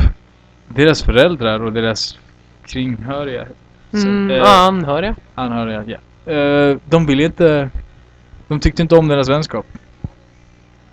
deras 0.67 1.03
föräldrar 1.03 1.63
och 1.63 1.73
deras 1.73 2.17
kringhöriga 2.65 3.45
så, 3.91 3.97
Mm, 4.07 4.31
eh, 4.31 4.37
ja, 4.37 4.67
anhöriga. 4.67 5.15
anhöriga, 5.35 5.83
ja. 6.25 6.31
Eh, 6.33 6.77
de 6.85 7.05
ville 7.05 7.23
inte... 7.23 7.69
De 8.47 8.59
tyckte 8.59 8.81
inte 8.81 8.95
om 8.95 9.07
deras 9.07 9.29
vänskap. 9.29 9.65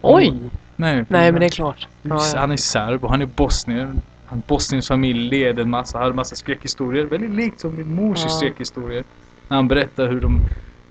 Oj! 0.01 0.33
Nej, 0.81 1.05
Nej, 1.09 1.33
men 1.33 1.41
det 1.41 1.47
är 1.47 1.51
klart. 1.51 1.89
Han 2.37 2.51
är 2.53 2.57
serb 2.57 3.05
och 3.05 3.11
han 3.11 3.23
är 3.23 3.27
bosnier. 3.27 3.93
Han 4.27 4.43
Bosniens 4.47 4.89
familj 4.89 5.29
led 5.29 5.59
en 5.59 5.71
massa, 5.71 5.99
hade 5.99 6.11
en 6.11 6.17
massa 6.17 6.37
skräckhistorier. 6.37 7.05
Väldigt 7.05 7.31
likt 7.31 7.61
som 7.61 7.77
min 7.77 7.95
mors 7.95 8.19
Ja. 8.23 8.29
skräckhistorier. 8.29 9.05
När 9.49 9.57
han 9.57 9.69
berättar 9.69 10.09
hur 10.09 10.21
de 10.21 10.41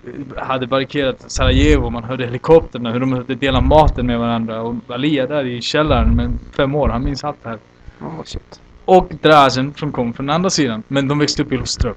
eh, 0.05 0.43
hade 0.43 0.67
barrikerat 0.67 1.31
Sarajevo, 1.31 1.89
man 1.89 2.03
hörde 2.03 2.25
helikopterna, 2.25 2.91
hur 2.91 2.99
de 2.99 3.11
hade 3.13 3.35
delat 3.35 3.63
maten 3.63 4.05
med 4.07 4.19
varandra. 4.19 4.61
Och 4.61 4.75
Alia 4.87 5.27
där 5.27 5.45
i 5.45 5.61
källaren 5.61 6.15
med 6.15 6.31
fem 6.55 6.75
år, 6.75 6.89
han 6.89 7.03
minns 7.03 7.23
allt 7.23 7.43
det 7.43 7.49
här. 7.49 7.59
Oh, 8.01 8.23
shit. 8.23 8.61
Och 8.85 9.11
Drazen 9.21 9.73
som 9.73 9.91
kom 9.91 10.13
från 10.13 10.29
andra 10.29 10.49
sidan. 10.49 10.83
Men 10.87 11.07
de 11.07 11.19
växte 11.19 11.41
upp 11.41 11.51
i 11.51 11.55
Olofström. 11.55 11.95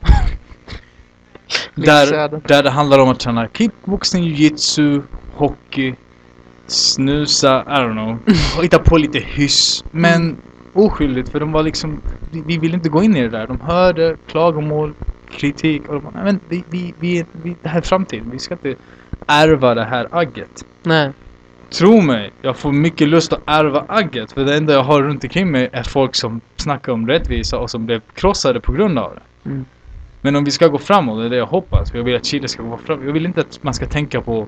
där, 1.74 2.40
där 2.48 2.62
det 2.62 2.70
handlar 2.70 2.98
om 2.98 3.08
att 3.08 3.20
träna 3.20 3.48
kickboxning, 3.48 4.24
jujitsu, 4.24 5.02
hockey, 5.34 5.94
snusa, 6.70 7.62
I 7.66 7.70
don't 7.80 7.92
know. 7.92 8.18
Och 8.58 8.64
hitta 8.64 8.78
på 8.78 8.96
lite 8.96 9.18
hyss. 9.18 9.84
Men 9.90 10.36
oskyldigt 10.72 11.28
för 11.28 11.40
de 11.40 11.52
var 11.52 11.62
liksom, 11.62 12.00
vi, 12.32 12.42
vi 12.46 12.58
ville 12.58 12.74
inte 12.74 12.88
gå 12.88 13.02
in 13.02 13.16
i 13.16 13.22
det 13.22 13.28
där. 13.28 13.46
De 13.46 13.60
hörde 13.60 14.16
klagomål, 14.26 14.94
kritik 15.30 15.88
och 15.88 15.94
de 15.94 16.02
bara, 16.02 16.12
"Nej, 16.14 16.24
men 16.24 16.40
vi, 16.48 16.64
vi, 16.70 16.94
vi, 16.98 17.24
vi, 17.32 17.56
det 17.62 17.68
här 17.68 17.78
är 17.78 17.82
framtiden. 17.82 18.30
Vi 18.30 18.38
ska 18.38 18.54
inte 18.54 18.74
ärva 19.26 19.74
det 19.74 19.84
här 19.84 20.08
agget. 20.10 20.64
Nej. 20.82 21.12
Tro 21.70 22.00
mig, 22.00 22.30
jag 22.42 22.56
får 22.56 22.72
mycket 22.72 23.08
lust 23.08 23.32
att 23.32 23.42
ärva 23.46 23.84
agget. 23.88 24.32
För 24.32 24.44
det 24.44 24.56
enda 24.56 24.72
jag 24.72 24.82
har 24.82 25.02
runt 25.02 25.24
omkring 25.24 25.50
mig 25.50 25.68
är 25.72 25.82
folk 25.82 26.14
som 26.14 26.40
snackar 26.56 26.92
om 26.92 27.06
rättvisa 27.08 27.58
och 27.58 27.70
som 27.70 27.86
blev 27.86 28.00
krossade 28.14 28.60
på 28.60 28.72
grund 28.72 28.98
av 28.98 29.14
det. 29.14 29.50
Mm. 29.50 29.64
Men 30.20 30.36
om 30.36 30.44
vi 30.44 30.50
ska 30.50 30.68
gå 30.68 30.78
framåt, 30.78 31.18
det 31.20 31.26
är 31.26 31.30
det 31.30 31.36
jag 31.36 31.46
hoppas. 31.46 31.94
Jag 31.94 32.02
vill 32.04 32.16
att 32.16 32.24
Chile 32.24 32.48
ska 32.48 32.62
gå 32.62 32.76
framåt. 32.76 33.04
Jag 33.06 33.12
vill 33.12 33.26
inte 33.26 33.40
att 33.40 33.62
man 33.62 33.74
ska 33.74 33.86
tänka 33.86 34.20
på 34.20 34.46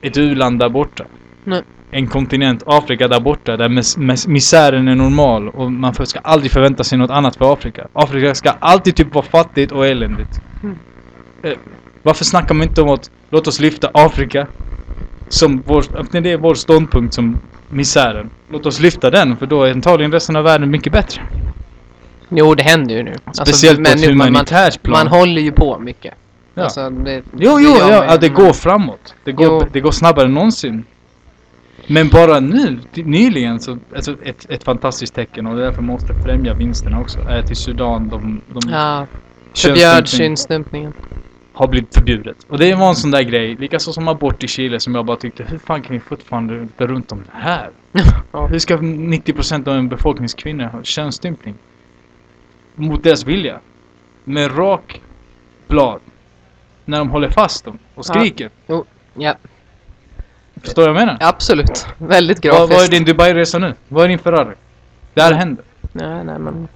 ett 0.00 0.16
u-land 0.16 0.58
där 0.58 0.68
borta. 0.68 1.04
Nej. 1.44 1.62
En 1.90 2.06
kontinent, 2.06 2.62
Afrika 2.66 3.08
där 3.08 3.20
borta, 3.20 3.56
där 3.56 3.68
mis 3.68 3.96
mis 3.96 4.26
misären 4.26 4.88
är 4.88 4.94
normal. 4.94 5.48
Och 5.48 5.72
man 5.72 5.94
ska 6.06 6.18
aldrig 6.18 6.52
förvänta 6.52 6.84
sig 6.84 6.98
något 6.98 7.10
annat 7.10 7.36
för 7.36 7.52
Afrika. 7.52 7.86
Afrika 7.92 8.34
ska 8.34 8.50
alltid 8.50 8.96
typ 8.96 9.14
vara 9.14 9.24
fattigt 9.24 9.72
och 9.72 9.86
eländigt. 9.86 10.40
Mm. 10.62 10.76
Eh, 11.42 11.52
varför 12.02 12.24
snackar 12.24 12.54
man 12.54 12.68
inte 12.68 12.82
om 12.82 12.88
att 12.88 13.10
låt 13.30 13.46
oss 13.46 13.60
lyfta 13.60 13.90
Afrika 13.94 14.46
som 15.28 15.62
vår, 15.66 15.84
det 16.20 16.32
är 16.32 16.36
vår 16.36 16.54
ståndpunkt 16.54 17.14
som 17.14 17.38
misären. 17.68 18.30
Låt 18.50 18.66
oss 18.66 18.80
lyfta 18.80 19.10
den 19.10 19.36
för 19.36 19.46
då 19.46 19.62
är 19.62 19.72
antagligen 19.72 20.12
resten 20.12 20.36
av 20.36 20.44
världen 20.44 20.70
mycket 20.70 20.92
bättre. 20.92 21.22
Jo, 22.28 22.54
det 22.54 22.62
händer 22.62 22.94
ju 22.94 23.02
nu. 23.02 23.14
Alltså, 23.24 23.44
Speciellt 23.44 23.84
på 23.84 23.90
ett 23.90 24.06
humanitärt 24.06 24.82
plan. 24.82 24.98
man 24.98 25.06
håller 25.06 25.42
ju 25.42 25.52
på 25.52 25.78
mycket. 25.78 26.14
Ja. 26.54 26.62
Alltså, 26.62 26.90
det, 26.90 27.22
Jo, 27.32 27.56
det 27.56 27.62
jo, 27.62 27.76
gör 27.78 27.90
ja, 27.92 28.04
ja, 28.04 28.16
det 28.16 28.28
går 28.28 28.52
framåt. 28.52 29.14
Det 29.24 29.32
går, 29.32 29.46
Jo. 29.46 29.68
det 29.72 29.80
går 29.80 29.90
snabbare 29.90 30.26
än 30.26 30.34
någonsin. 30.34 30.84
Men 31.88 32.08
bara 32.08 32.40
nu, 32.40 32.80
nyligen, 32.94 33.60
så, 33.60 33.78
alltså 33.96 34.16
ett, 34.22 34.46
ett 34.50 34.64
fantastiskt 34.64 35.14
tecken 35.14 35.46
och 35.46 35.56
det 35.56 35.62
är 35.62 35.64
därför 35.64 35.82
man 35.82 35.92
måste 35.92 36.14
främja 36.14 36.54
vinsterna 36.54 37.00
också, 37.00 37.20
är 37.28 37.52
i 37.52 37.54
Sudan 37.54 38.08
de, 38.08 38.40
de 38.46 38.70
Ja, 38.70 39.06
förbjöd 39.56 40.08
könsstympningen. 40.08 40.92
har 41.52 41.68
blivit 41.68 41.94
förbjudet. 41.94 42.36
Och 42.48 42.58
det 42.58 42.74
var 42.74 42.88
en 42.88 42.96
sån 42.96 43.10
där 43.10 43.22
grej, 43.22 43.54
likaså 43.56 43.92
som 43.92 44.08
abort 44.08 44.44
i 44.44 44.48
Chile 44.48 44.80
som 44.80 44.94
jag 44.94 45.04
bara 45.06 45.16
tyckte, 45.16 45.44
hur 45.44 45.58
fan 45.58 45.82
kan 45.82 45.92
vi 45.94 46.00
fortfarande 46.00 46.68
gå 46.78 46.86
runt 46.86 47.12
om 47.12 47.18
det 47.18 47.38
här? 47.38 47.70
Ja. 48.32 48.46
Hur 48.46 48.58
ska 48.58 48.76
90% 48.76 49.68
av 49.68 49.74
en 49.76 49.88
befolkningskvinnor 49.88 50.64
ha 50.64 50.82
könsstympning? 50.82 51.54
Mot 52.74 53.02
deras 53.04 53.24
vilja. 53.26 53.60
Med 54.24 54.58
rak 54.58 55.00
blad. 55.68 56.00
När 56.84 56.98
de 56.98 57.10
håller 57.10 57.28
fast 57.30 57.64
dem 57.64 57.78
och 57.94 58.04
Ja. 58.08 58.14
skriker. 58.14 58.50
Ja, 59.16 59.34
Förstår 60.64 60.82
du 60.82 60.92
vad 60.92 61.00
jag 61.00 61.06
menar? 61.06 61.18
Absolut. 61.20 61.86
Väldigt 61.98 62.40
grafiskt. 62.40 62.60
Vad, 62.60 62.70
vad 62.70 62.84
är 62.84 62.88
din 62.88 63.04
Dubai-resa 63.04 63.58
nu? 63.58 63.74
Vad 63.88 64.04
är 64.04 64.08
din 64.08 64.18
Ferrari? 64.18 64.54
Det 65.14 65.22
här 65.22 65.32
händer. 65.32 65.64
Nej, 65.92 66.24
nej 66.24 66.38
men... 66.38 66.68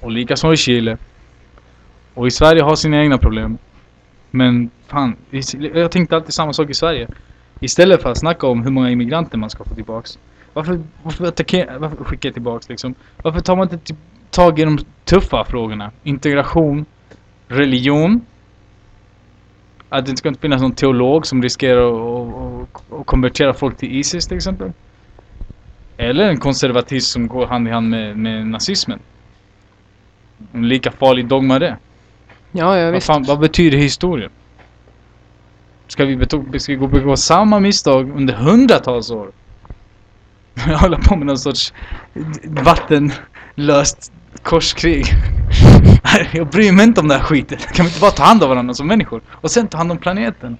Och 0.00 0.10
likaså 0.10 0.52
i 0.52 0.56
Chile. 0.56 0.98
Och 2.14 2.26
i 2.26 2.30
Sverige 2.30 2.62
har 2.62 2.76
sina 2.76 2.96
egna 3.02 3.18
problem. 3.18 3.58
Men 4.30 4.70
fan, 4.86 5.16
jag 5.74 5.90
tänkte 5.90 6.16
alltid 6.16 6.34
samma 6.34 6.52
sak 6.52 6.70
i 6.70 6.74
Sverige. 6.74 7.08
Istället 7.60 8.02
för 8.02 8.10
att 8.10 8.18
snacka 8.18 8.46
om 8.46 8.62
hur 8.62 8.70
många 8.70 8.90
immigranter 8.90 9.38
man 9.38 9.50
ska 9.50 9.64
få 9.64 9.74
tillbaks. 9.74 10.18
Varför, 10.52 10.80
varför, 11.02 11.24
attackera, 11.26 11.78
varför 11.78 12.04
skicka 12.04 12.32
tillbaks 12.32 12.68
liksom? 12.68 12.94
Varför 13.22 13.40
tar 13.40 13.56
man 13.56 13.68
inte 13.72 13.78
t- 13.78 14.00
tag 14.30 14.58
i 14.58 14.64
de 14.64 14.78
tuffa 15.04 15.44
frågorna? 15.44 15.90
Integration, 16.02 16.84
religion. 17.48 18.20
Att 19.94 20.06
det 20.06 20.10
inte 20.10 20.18
ska 20.18 20.28
inte 20.28 20.40
finnas 20.40 20.62
någon 20.62 20.74
teolog 20.74 21.26
som 21.26 21.42
riskerar 21.42 21.86
att- 22.62 23.06
konvertera 23.06 23.54
folk 23.54 23.76
till 23.76 23.92
Isis 23.98 24.26
till 24.26 24.36
exempel. 24.36 24.72
Eller 25.96 26.28
en 26.28 26.40
konservatism 26.40 27.12
som 27.12 27.28
går 27.28 27.46
hand 27.46 27.68
i 27.68 27.70
hand 27.70 27.90
med, 27.90 28.16
med 28.18 28.46
nazismen. 28.46 28.98
En 30.52 30.68
lika 30.68 30.90
farlig 30.92 31.26
dogma 31.26 31.58
det. 31.58 31.76
Ja, 32.52 32.78
ja 32.78 32.84
Vad, 32.84 32.94
visst. 32.94 33.06
fan, 33.06 33.22
vad 33.22 33.38
betyder 33.38 33.78
historien? 33.78 34.30
Ska 35.88 36.04
vi, 36.04 36.26
ska 36.58 36.72
vi 36.72 36.76
gå 36.78 36.86
begå 36.86 37.16
samma 37.16 37.60
misstag 37.60 38.10
under 38.16 38.34
hundratals 38.34 39.10
år? 39.10 39.30
Hålla 40.80 40.98
på 40.98 41.16
med 41.16 41.26
någon 41.26 41.38
sorts 41.38 41.72
vattenlöst 42.44 44.12
korskrig. 44.42 45.04
Jag 46.32 46.46
bryr 46.46 46.72
mig 46.72 46.86
inte 46.86 47.00
om 47.00 47.08
den 47.08 47.20
här 47.20 47.26
skiten. 47.26 47.58
Kan 47.58 47.84
vi 47.84 47.90
inte 47.90 48.00
bara 48.00 48.10
ta 48.10 48.22
hand 48.24 48.42
om 48.42 48.48
varandra 48.48 48.74
som 48.74 48.86
människor? 48.86 49.22
Och 49.30 49.50
sen 49.50 49.68
ta 49.68 49.78
hand 49.78 49.92
om 49.92 49.98
planeten? 49.98 50.58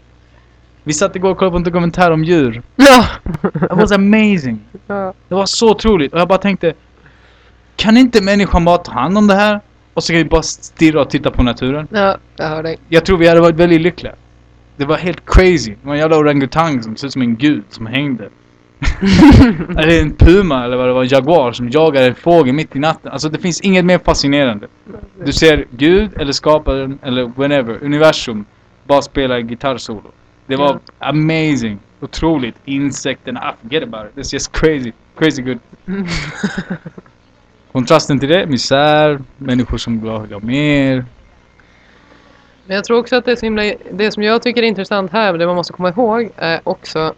Vi 0.82 0.92
satt 0.92 1.16
igår 1.16 1.30
och 1.30 1.38
kollade 1.38 1.50
på 1.50 1.56
en 1.56 1.62
dokumentär 1.62 2.10
om 2.10 2.24
djur. 2.24 2.62
Ja! 2.76 3.06
It 3.54 3.70
was 3.70 3.92
amazing. 3.92 4.60
ja. 4.86 5.14
Det 5.28 5.34
var 5.34 5.46
så 5.46 5.70
otroligt. 5.70 6.12
Och 6.12 6.20
jag 6.20 6.28
bara 6.28 6.38
tänkte, 6.38 6.74
kan 7.76 7.96
inte 7.96 8.22
människan 8.22 8.64
bara 8.64 8.78
ta 8.78 8.92
hand 8.92 9.18
om 9.18 9.26
det 9.26 9.34
här? 9.34 9.60
Och 9.94 10.04
så 10.04 10.12
kan 10.12 10.18
vi 10.18 10.24
bara 10.24 10.42
stirra 10.42 11.00
och 11.00 11.10
titta 11.10 11.30
på 11.30 11.42
naturen? 11.42 11.88
Ja, 11.90 12.16
jag 12.36 12.48
hör 12.48 12.62
dig. 12.62 12.76
Jag 12.88 13.04
tror 13.04 13.18
vi 13.18 13.28
hade 13.28 13.40
varit 13.40 13.56
väldigt 13.56 13.80
lyckliga. 13.80 14.14
Det 14.76 14.84
var 14.84 14.96
helt 14.96 15.22
crazy. 15.26 15.70
Det 15.70 15.86
var 15.86 15.94
en 15.94 16.00
jävla 16.00 16.16
orangutang 16.16 16.82
som 16.82 16.96
ser 16.96 17.06
ut 17.06 17.12
som 17.12 17.22
en 17.22 17.36
gud 17.36 17.64
som 17.70 17.86
hängde. 17.86 18.28
eller 19.78 20.00
en 20.02 20.16
puma 20.16 20.64
eller 20.64 20.76
vad 20.76 20.86
det 20.86 20.92
var, 20.92 21.02
en 21.02 21.08
jaguar 21.08 21.52
som 21.52 21.70
jagade 21.70 22.06
en 22.06 22.14
fågel 22.14 22.54
mitt 22.54 22.76
i 22.76 22.78
natten. 22.78 23.12
Alltså 23.12 23.28
det 23.28 23.38
finns 23.38 23.60
inget 23.60 23.84
mer 23.84 23.98
fascinerande. 23.98 24.66
Du 25.24 25.32
ser 25.32 25.64
Gud 25.70 26.10
eller 26.20 26.32
skaparen 26.32 26.98
eller 27.02 27.32
whenever, 27.36 27.84
universum, 27.84 28.44
bara 28.84 29.02
spela 29.02 29.40
gitarrsolo. 29.40 30.10
Det 30.46 30.56
var 30.56 30.78
amazing. 30.98 31.78
Otroligt. 32.00 32.54
Insekterna, 32.64 33.40
ah, 33.40 33.54
forget 33.62 33.82
about 33.82 34.06
it. 34.06 34.16
It's 34.16 34.32
just 34.32 34.52
crazy. 34.52 34.92
Crazy 35.16 35.42
good. 35.42 35.58
Kontrasten 37.72 38.20
till 38.20 38.28
det, 38.28 38.46
misär, 38.46 39.20
människor 39.38 39.78
som 39.78 40.08
ha 40.08 40.40
mer. 40.40 41.04
Men 42.66 42.76
jag 42.76 42.84
tror 42.84 42.98
också 42.98 43.16
att 43.16 43.24
det, 43.24 43.32
är 43.32 43.36
så 43.36 43.46
himla, 43.46 43.62
det 43.92 44.10
som 44.10 44.22
jag 44.22 44.42
tycker 44.42 44.62
är 44.62 44.66
intressant 44.66 45.12
här, 45.12 45.32
det 45.32 45.46
man 45.46 45.56
måste 45.56 45.72
komma 45.72 45.88
ihåg, 45.88 46.30
är 46.36 46.60
också 46.64 47.14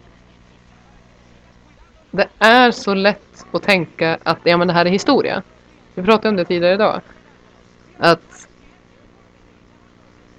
det 2.17 2.27
är 2.39 2.71
så 2.71 2.93
lätt 2.93 3.45
att 3.51 3.63
tänka 3.63 4.17
att 4.23 4.37
ja, 4.43 4.57
men 4.57 4.67
det 4.67 4.73
här 4.73 4.85
är 4.85 4.89
historia. 4.89 5.43
Vi 5.93 6.03
pratade 6.03 6.29
om 6.29 6.35
det 6.35 6.45
tidigare 6.45 6.73
idag. 6.73 7.01
Att 7.97 8.47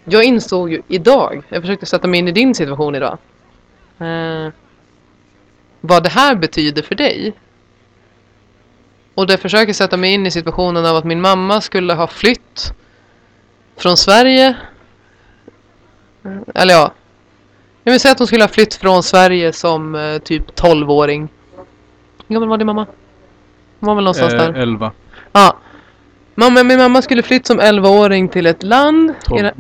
jag 0.05 0.25
insåg 0.25 0.73
ju 0.73 0.83
idag, 0.89 1.43
jag 1.49 1.63
försökte 1.63 1.87
sätta 1.87 2.09
mig 2.09 2.21
in 2.21 2.29
i 2.29 2.33
din 2.33 2.55
situation 2.55 2.95
idag. 2.95 3.19
Eh, 3.99 4.53
vad 5.81 6.03
det 6.03 6.09
här 6.09 6.35
betyder 6.35 6.83
för 6.83 6.95
dig. 6.95 7.33
Och 9.15 9.27
det 9.27 9.39
försöker 9.39 9.73
sätta 9.73 9.97
mig 9.97 10.15
in 10.15 10.27
i 10.27 10.31
situationen 10.31 10.87
av 10.87 10.97
att 10.97 11.05
min 11.05 11.21
mamma 11.21 11.61
skulle 11.61 11.95
ha 11.95 12.07
flytt 12.07 12.73
från 13.77 13.97
Sverige 13.97 14.57
eller 16.55 16.75
ja. 16.75 16.93
Jag 17.85 17.93
vill 17.93 18.01
säga 18.01 18.13
att 18.13 18.19
hon 18.19 18.27
skulle 18.27 18.43
ha 18.43 18.49
flytt 18.49 18.75
från 18.75 19.03
Sverige 19.03 19.53
som 19.53 19.95
eh, 19.95 20.19
typ 20.19 20.61
12-åring. 20.61 21.29
Hur 22.29 22.35
gammal 22.35 22.49
var 22.49 22.59
din 22.59 22.67
mamma? 22.67 22.87
Hon 23.81 23.87
var 23.87 23.95
väl 23.95 24.05
någonstans 24.05 24.33
Eh, 24.35 24.39
där. 24.39 24.53
11, 24.55 24.93
Ja. 25.33 25.57
Mamma, 26.35 26.63
min 26.63 26.79
mamma 26.79 27.03
skulle 27.03 27.23
flytt 27.23 27.47
som 27.47 27.61
11-åring 27.61 28.29
till 28.29 28.47
ett 28.47 28.63
land. 28.63 29.11
I 29.11 29.15
12. 29.25 29.43
det. 29.43 29.55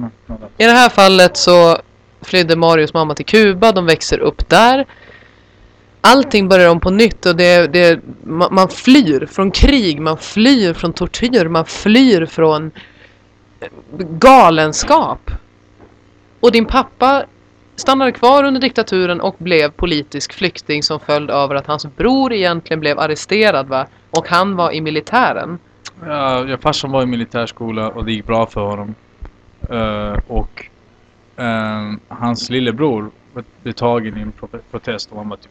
I 0.58 0.66
det 0.66 0.72
här 0.72 0.88
fallet 0.88 1.36
så 1.36 1.78
flydde 2.22 2.56
Marios 2.56 2.94
mamma 2.94 3.14
till 3.14 3.24
Kuba. 3.26 3.72
De 3.72 3.86
växer 3.86 4.18
upp 4.18 4.48
där. 4.48 4.86
Allting 6.00 6.48
börjar 6.48 6.70
om 6.70 6.80
på 6.80 6.90
nytt 6.90 7.26
och 7.26 7.36
det, 7.36 7.66
det, 7.72 8.00
man, 8.22 8.54
man 8.54 8.68
flyr 8.68 9.26
från 9.26 9.50
krig, 9.50 10.00
man 10.00 10.18
flyr 10.18 10.72
från 10.72 10.92
tortyr, 10.92 11.48
man 11.48 11.64
flyr 11.64 12.26
från 12.26 12.70
eh, 13.60 13.68
galenskap. 13.98 15.30
Och 16.40 16.52
din 16.52 16.64
pappa 16.66 17.24
stannade 17.80 18.12
kvar 18.12 18.44
under 18.44 18.60
diktaturen 18.60 19.20
och 19.20 19.36
blev 19.38 19.70
politisk 19.70 20.32
flykting 20.32 20.82
som 20.82 21.00
följd 21.00 21.30
av 21.30 21.52
att 21.52 21.66
hans 21.66 21.96
bror 21.96 22.32
egentligen 22.32 22.80
blev 22.80 22.98
arresterad 22.98 23.68
va? 23.68 23.86
Och 24.10 24.28
han 24.28 24.56
var 24.56 24.72
i 24.72 24.80
militären. 24.80 25.58
Ja, 26.06 26.58
farsan 26.60 26.90
var 26.90 27.02
i 27.02 27.06
militärskola 27.06 27.88
och 27.88 28.04
det 28.04 28.12
gick 28.12 28.26
bra 28.26 28.46
för 28.46 28.66
honom. 28.66 28.94
Uh, 29.70 30.18
och 30.26 30.68
uh, 31.40 31.94
hans 32.08 32.50
lillebror 32.50 33.10
blev 33.62 33.72
tagen 33.72 34.18
i 34.18 34.20
en 34.20 34.32
protest 34.70 35.12
och 35.12 35.18
han 35.18 35.28
var 35.28 35.36
typ 35.36 35.50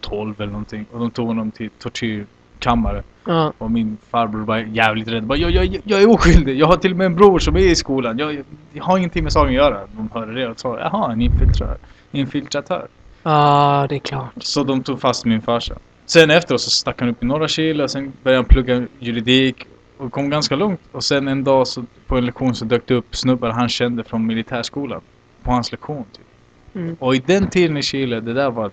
12 0.00 0.40
eller 0.40 0.52
någonting. 0.52 0.86
Och 0.92 1.00
de 1.00 1.10
tog 1.10 1.26
honom 1.26 1.50
till 1.50 1.70
tortyrkammare. 1.70 3.02
Ja. 3.28 3.52
Och 3.58 3.70
min 3.70 3.96
farbror 4.10 4.44
var 4.44 4.58
jävligt 4.58 5.08
rädd. 5.08 5.24
Bara, 5.24 5.38
jag, 5.38 5.50
jag, 5.50 5.80
jag 5.84 6.02
är 6.02 6.10
oskyldig. 6.10 6.56
Jag 6.58 6.66
har 6.66 6.76
till 6.76 6.90
och 6.90 6.96
med 6.96 7.04
en 7.04 7.14
bror 7.14 7.38
som 7.38 7.56
är 7.56 7.60
i 7.60 7.74
skolan. 7.74 8.18
Jag, 8.18 8.44
jag 8.72 8.84
har 8.84 8.98
ingenting 8.98 9.22
med 9.22 9.32
saken 9.32 9.48
att 9.48 9.54
göra. 9.54 9.80
De 9.92 10.10
hörde 10.14 10.34
det 10.34 10.48
och 10.48 10.60
sa 10.60 10.78
jaha, 10.78 11.12
en 11.12 11.20
infiltratör. 11.20 11.76
infiltratör. 12.12 12.88
Ja, 13.22 13.86
det 13.88 13.94
är 13.94 13.98
klart. 13.98 14.32
Så 14.38 14.64
de 14.64 14.82
tog 14.82 15.00
fast 15.00 15.24
min 15.24 15.42
farsa. 15.42 15.74
Sen 16.06 16.30
efteråt 16.30 16.60
så 16.60 16.70
stack 16.70 17.00
han 17.00 17.08
upp 17.08 17.22
i 17.22 17.26
norra 17.26 17.48
Chile 17.48 17.82
och 17.84 17.90
sen 17.90 18.12
började 18.22 18.38
han 18.38 18.44
plugga 18.44 18.86
juridik 18.98 19.66
och 19.98 20.12
kom 20.12 20.30
ganska 20.30 20.56
långt. 20.56 20.80
Och 20.92 21.04
sen 21.04 21.28
en 21.28 21.44
dag 21.44 21.66
så 21.66 21.84
på 22.06 22.16
en 22.16 22.26
lektion 22.26 22.54
så 22.54 22.64
dök 22.64 22.86
det 22.86 22.94
upp 22.94 23.16
snubbar 23.16 23.50
han 23.50 23.68
kände 23.68 24.04
från 24.04 24.26
militärskolan. 24.26 25.00
På 25.42 25.50
hans 25.50 25.72
lektion 25.72 26.04
typ. 26.12 26.26
Mm. 26.74 26.96
Och 27.00 27.14
i 27.14 27.22
den 27.26 27.50
tiden 27.50 27.76
i 27.76 27.82
Chile, 27.82 28.20
det 28.20 28.32
där 28.34 28.50
var, 28.50 28.70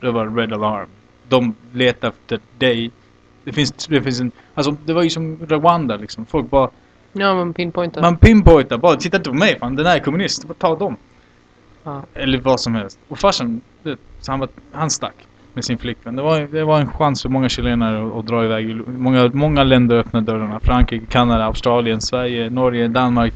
det 0.00 0.10
var 0.10 0.36
red 0.36 0.52
alarm. 0.52 0.88
De 1.28 1.54
letade 1.72 2.12
efter 2.12 2.40
dig. 2.58 2.90
Det 3.44 3.52
finns, 3.52 3.72
det 3.72 4.02
finns 4.02 4.20
en, 4.20 4.30
alltså 4.54 4.76
det 4.84 4.92
var 4.92 5.02
ju 5.02 5.10
som 5.10 5.38
Rwanda 5.48 5.96
liksom. 5.96 6.26
Folk 6.26 6.50
bara, 6.50 6.70
Ja, 7.12 7.34
men 7.34 7.54
pinpointa. 7.54 8.00
man 8.00 8.16
pinpointar 8.16 8.78
bara, 8.78 8.96
titta 8.96 9.16
inte 9.16 9.30
på 9.30 9.36
mig 9.36 9.58
fan, 9.58 9.76
den 9.76 9.86
här 9.86 9.96
är 9.96 10.00
kommunist, 10.00 10.44
ta 10.58 10.76
dem. 10.76 10.96
Ja. 11.84 12.02
Eller 12.14 12.38
vad 12.38 12.60
som 12.60 12.74
helst. 12.74 12.98
Och 13.08 13.18
farsan, 13.18 13.60
det, 13.82 13.96
så 14.20 14.32
han, 14.32 14.40
var, 14.40 14.48
han 14.72 14.90
stack 14.90 15.14
med 15.54 15.64
sin 15.64 15.78
flickvän. 15.78 16.16
Det 16.16 16.22
var, 16.22 16.40
det 16.40 16.64
var 16.64 16.80
en 16.80 16.88
chans 16.92 17.22
för 17.22 17.28
många 17.28 17.48
chilenare 17.48 18.06
att, 18.06 18.14
att 18.14 18.26
dra 18.26 18.44
iväg. 18.44 18.88
Många, 18.88 19.30
många 19.34 19.64
länder 19.64 19.96
öppnade 19.96 20.26
dörrarna. 20.32 20.60
Frankrike, 20.60 21.06
Kanada, 21.06 21.44
Australien, 21.44 22.00
Sverige, 22.00 22.50
Norge, 22.50 22.88
Danmark, 22.88 23.32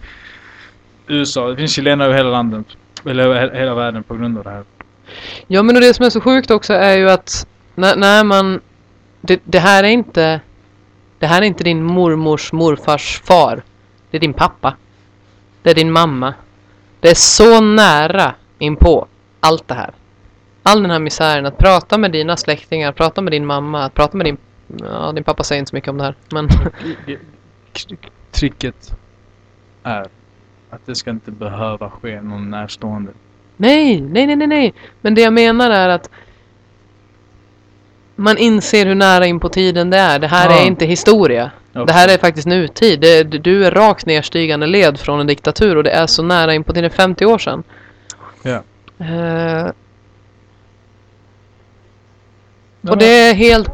USA. 1.06 1.48
Det 1.48 1.56
finns 1.56 1.72
chilenare 1.72 2.06
över 2.08 2.16
hela 2.16 2.30
landet. 2.30 2.66
Eller 3.04 3.24
över 3.24 3.48
he- 3.48 3.54
hela 3.58 3.74
världen 3.74 4.02
på 4.02 4.14
grund 4.16 4.38
av 4.38 4.44
det 4.44 4.50
här. 4.50 4.64
Ja 5.46 5.62
men 5.62 5.76
och 5.76 5.82
det 5.82 5.94
som 5.94 6.04
är 6.06 6.10
så 6.10 6.20
sjukt 6.20 6.50
också 6.50 6.72
är 6.72 6.96
ju 6.96 7.10
att 7.10 7.46
när, 7.74 7.96
när 7.96 8.24
man 8.24 8.60
det, 9.20 9.40
det 9.44 9.58
här 9.58 9.84
är 9.84 9.88
inte 9.88 10.40
Det 11.18 11.26
här 11.26 11.42
är 11.42 11.46
inte 11.46 11.64
din 11.64 11.82
mormors 11.82 12.52
morfars 12.52 13.20
far 13.24 13.62
Det 14.10 14.16
är 14.16 14.20
din 14.20 14.34
pappa 14.34 14.76
Det 15.62 15.70
är 15.70 15.74
din 15.74 15.92
mamma 15.92 16.34
Det 17.00 17.10
är 17.10 17.14
så 17.14 17.60
nära 17.60 18.34
inpå 18.58 19.06
allt 19.40 19.68
det 19.68 19.74
här 19.74 19.90
All 20.62 20.82
den 20.82 20.90
här 20.90 20.98
misären, 20.98 21.46
att 21.46 21.58
prata 21.58 21.98
med 21.98 22.12
dina 22.12 22.36
släktingar, 22.36 22.92
prata 22.92 23.20
med 23.20 23.32
din 23.32 23.46
mamma, 23.46 23.84
att 23.84 23.94
prata 23.94 24.16
med 24.16 24.26
din 24.26 24.36
Ja, 24.76 25.12
din 25.12 25.24
pappa 25.24 25.44
säger 25.44 25.58
inte 25.58 25.70
så 25.70 25.76
mycket 25.76 25.90
om 25.90 25.98
det 25.98 26.04
här 26.04 26.14
men 26.30 26.48
Tricket 28.30 28.92
är 29.82 30.06
att 30.70 30.86
det 30.86 30.94
ska 30.94 31.10
inte 31.10 31.30
behöva 31.30 31.90
ske 31.90 32.20
någon 32.20 32.50
närstående. 32.50 33.12
Nej, 33.56 34.00
nej, 34.00 34.26
nej, 34.26 34.36
nej, 34.36 34.46
nej. 34.46 34.74
Men 35.00 35.14
det 35.14 35.20
jag 35.20 35.32
menar 35.32 35.70
är 35.70 35.88
att 35.88 36.10
man 38.18 38.38
inser 38.38 38.86
hur 38.86 38.94
nära 38.94 39.26
in 39.26 39.40
på 39.40 39.48
tiden 39.48 39.90
det 39.90 39.96
är. 39.98 40.18
Det 40.18 40.26
här 40.26 40.50
Ja. 40.50 40.58
är 40.58 40.66
inte 40.66 40.84
historia. 40.86 41.50
Det 41.72 41.92
här 41.92 42.14
är 42.14 42.18
faktiskt 42.18 42.46
nutid. 42.46 43.00
Det, 43.00 43.22
du 43.22 43.64
är 43.64 43.70
rakt 43.70 44.06
nedstigande 44.06 44.66
led 44.66 45.00
från 45.00 45.20
en 45.20 45.26
diktatur 45.26 45.76
och 45.76 45.84
det 45.84 45.90
är 45.90 46.06
så 46.06 46.22
nära 46.22 46.54
in 46.54 46.64
på 46.64 46.72
tiden 46.72 46.90
50 46.90 47.26
år 47.26 47.38
sedan. 47.38 47.62
Ja. 48.42 48.62
Eh, 49.04 49.66
och 52.90 52.98
det 52.98 53.06
är 53.30 53.34
helt... 53.34 53.70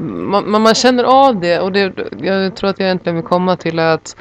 Man, 0.00 0.50
man 0.50 0.62
man 0.62 0.74
känner 0.74 1.04
av 1.04 1.40
det 1.40 1.60
och 1.60 1.72
det, 1.72 1.92
jag 2.20 2.56
tror 2.56 2.70
att 2.70 2.78
jag 2.78 2.86
egentligen 2.86 3.16
vill 3.16 3.24
komma 3.24 3.56
till 3.56 3.78
att 3.78 4.16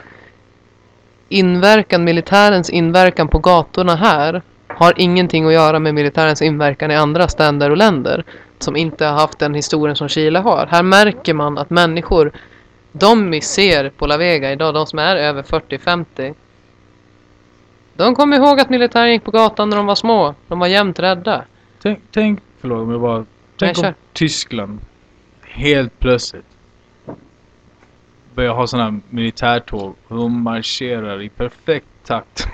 inverkan, 1.30 2.04
militärens 2.04 2.70
inverkan 2.70 3.28
på 3.28 3.40
gatorna 3.40 3.96
här 3.96 4.42
har 4.68 4.94
ingenting 4.98 5.46
att 5.48 5.54
göra 5.54 5.80
med 5.80 5.94
militärens 5.94 6.42
inverkan 6.42 6.92
i 6.92 6.96
andra 6.96 7.28
ständer 7.28 7.70
och 7.70 7.78
länder 7.78 8.24
som 8.64 8.76
inte 8.76 9.06
har 9.06 9.14
haft 9.14 9.40
den 9.40 9.54
historien 9.54 9.96
som 9.96 10.10
Chile 10.10 10.40
har. 10.40 10.68
Här 10.68 10.84
märker 10.84 11.34
man 11.34 11.58
att 11.58 11.70
människor, 11.70 12.32
de 12.92 13.32
vi 13.32 13.42
ser 13.42 13.90
på 13.90 14.08
La 14.08 14.18
Vega 14.18 14.52
idag, 14.52 14.74
de 14.74 14.86
som 14.86 15.00
är 15.00 15.16
över 15.16 15.44
40-50, 15.44 16.36
de 17.94 18.16
kommer 18.16 18.38
ihåg 18.38 18.60
att 18.60 18.70
militären 18.70 19.12
gick 19.12 19.24
på 19.24 19.32
gatan 19.32 19.70
när 19.70 19.78
de 19.78 19.86
var 19.86 19.96
små. 19.96 20.36
De 20.48 20.60
var 20.60 20.68
jämt 20.68 21.00
rädda. 21.00 21.46
Tänk, 21.82 22.00
tänk 22.12 22.40
förlåt 22.60 22.82
om 22.82 22.92
jag 22.92 23.02
bara... 23.02 23.26
Tänk 23.60 23.78
kör. 23.78 23.88
om 23.88 23.94
Tyskland 24.14 24.80
helt 25.42 26.00
plötsligt 26.00 26.46
börjar 28.36 28.54
ha 28.54 28.68
sådana 28.68 29.00
militärtåg 29.10 29.96
och 30.08 30.16
de 30.16 30.42
marscherar 30.42 31.22
i 31.22 31.30
perfekt 31.30 31.88
takt. 32.06 32.48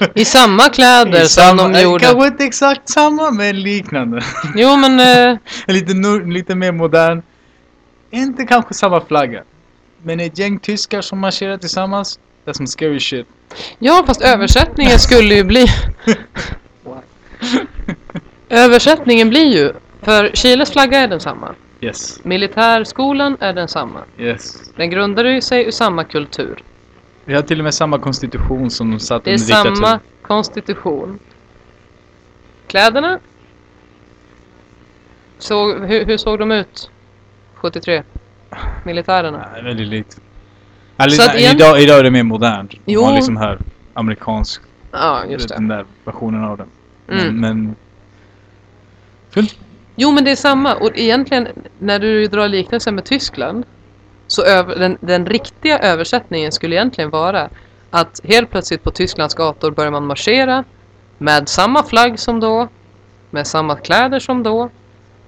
I 0.14 0.24
samma 0.24 0.68
kläder 0.68 1.22
I 1.22 1.28
som 1.28 1.42
samma- 1.42 1.62
de 1.62 1.74
eh, 1.74 1.82
gjorde. 1.82 2.04
Kanske 2.04 2.26
inte 2.26 2.44
exakt 2.44 2.88
samma 2.88 3.30
men 3.30 3.62
liknande. 3.62 4.22
Jo 4.56 4.76
men 4.76 5.00
eh, 5.00 5.38
lite, 5.66 5.92
lite 6.26 6.54
mer 6.54 6.72
modern. 6.72 7.22
Inte 8.10 8.44
kanske 8.44 8.74
samma 8.74 9.00
flagga. 9.00 9.42
Men 10.02 10.20
ett 10.20 10.38
gäng 10.38 10.58
tyskar 10.58 11.00
som 11.00 11.18
marscherar 11.18 11.56
tillsammans. 11.56 12.18
That's 12.44 12.52
some 12.52 12.66
scary 12.66 13.00
shit. 13.00 13.26
Ja, 13.78 14.04
fast 14.06 14.22
översättningen 14.22 14.98
skulle 14.98 15.34
ju 15.34 15.44
bli... 15.44 15.66
översättningen 18.48 19.28
blir 19.28 19.56
ju... 19.56 19.72
För 20.02 20.30
Chiles 20.34 20.70
flagga 20.70 20.98
är 20.98 21.08
densamma. 21.08 21.54
Yes. 21.80 22.20
Militärskolan 22.22 23.36
är 23.40 23.52
densamma. 23.52 24.00
Yes. 24.18 24.56
Den 24.76 24.90
grundar 24.90 25.24
ju 25.24 25.40
sig 25.40 25.66
ur 25.66 25.70
samma 25.70 26.04
kultur. 26.04 26.62
Vi 27.24 27.34
har 27.34 27.42
till 27.42 27.60
och 27.60 27.64
med 27.64 27.74
samma 27.74 27.98
konstitution 27.98 28.70
som 28.70 28.90
de 28.90 29.00
satt 29.00 29.24
Det 29.24 29.30
är 29.30 29.34
under 29.34 29.46
diktatur. 29.46 29.74
samma 29.74 30.00
konstitution. 30.22 31.18
Kläderna? 32.66 33.18
Så, 35.38 35.78
hur, 35.78 36.04
hur 36.06 36.16
såg 36.16 36.38
de 36.38 36.52
ut 36.52 36.90
73? 37.54 38.02
Militärerna? 38.84 39.48
Nej, 39.52 39.62
väldigt 39.62 39.88
likt. 39.88 40.20
Eller, 40.96 41.10
Så 41.10 41.22
att 41.22 41.28
nej, 41.28 41.38
igen- 41.42 41.56
idag, 41.56 41.80
idag 41.82 41.98
är 41.98 42.02
det 42.02 42.10
mer 42.10 42.22
modernt. 42.22 42.70
De 42.70 42.78
Jo. 42.86 43.02
har 43.04 43.14
liksom 43.14 43.36
här 43.36 43.58
amerikansk, 43.94 44.62
Ja, 44.90 45.24
just 45.28 45.48
det. 45.48 45.54
den 45.54 45.68
där 45.68 45.84
versionen 46.04 46.44
av 46.44 46.56
den. 46.56 46.66
Mm. 47.08 47.40
Men, 47.40 47.74
men 49.34 49.46
Jo, 49.96 50.10
men 50.12 50.24
det 50.24 50.30
är 50.30 50.36
samma. 50.36 50.74
Och 50.74 50.90
egentligen, 50.94 51.48
när 51.78 51.98
du 51.98 52.26
drar 52.26 52.48
liknelsen 52.48 52.94
med 52.94 53.04
Tyskland, 53.04 53.64
så 54.32 54.42
över, 54.44 54.76
den, 54.76 54.98
den 55.00 55.26
riktiga 55.26 55.78
översättningen 55.78 56.52
skulle 56.52 56.74
egentligen 56.76 57.10
vara 57.10 57.48
att 57.90 58.20
helt 58.24 58.50
plötsligt 58.50 58.82
på 58.84 58.90
Tysklands 58.90 59.34
gator 59.34 59.70
börjar 59.70 59.90
man 59.90 60.06
marschera 60.06 60.64
med 61.18 61.48
samma 61.48 61.82
flagg 61.82 62.18
som 62.18 62.40
då, 62.40 62.68
med 63.30 63.46
samma 63.46 63.76
kläder 63.76 64.18
som 64.20 64.42
då, 64.42 64.70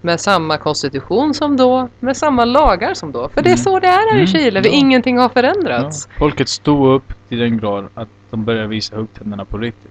med 0.01 0.21
samma 0.21 0.59
konstitution 0.59 1.35
som 1.35 1.57
då, 1.57 1.89
med 2.01 2.17
samma 2.17 2.45
lagar 2.45 2.95
som 2.95 3.13
då. 3.13 3.29
För 3.29 3.43
det 3.43 3.49
är 3.49 3.53
Mm. 3.53 3.65
så 3.65 3.79
det 3.81 3.87
är 3.87 3.91
här 3.93 4.09
i 4.13 4.15
Mm, 4.15 4.27
Chile, 4.27 4.63
för 4.63 4.69
ja. 4.71 4.75
ingenting 4.77 5.17
har 5.17 5.25
ja, 5.25 5.29
förändrats. 5.29 6.09
folket 6.19 6.49
stod 6.49 6.95
upp 6.95 7.13
till 7.29 7.39
den 7.39 7.59
grad 7.59 7.89
att 7.95 8.09
de 8.31 8.45
började 8.45 8.69
visa 8.69 8.97
huggtänderna 8.97 9.45
på 9.45 9.59
riktigt. 9.59 9.91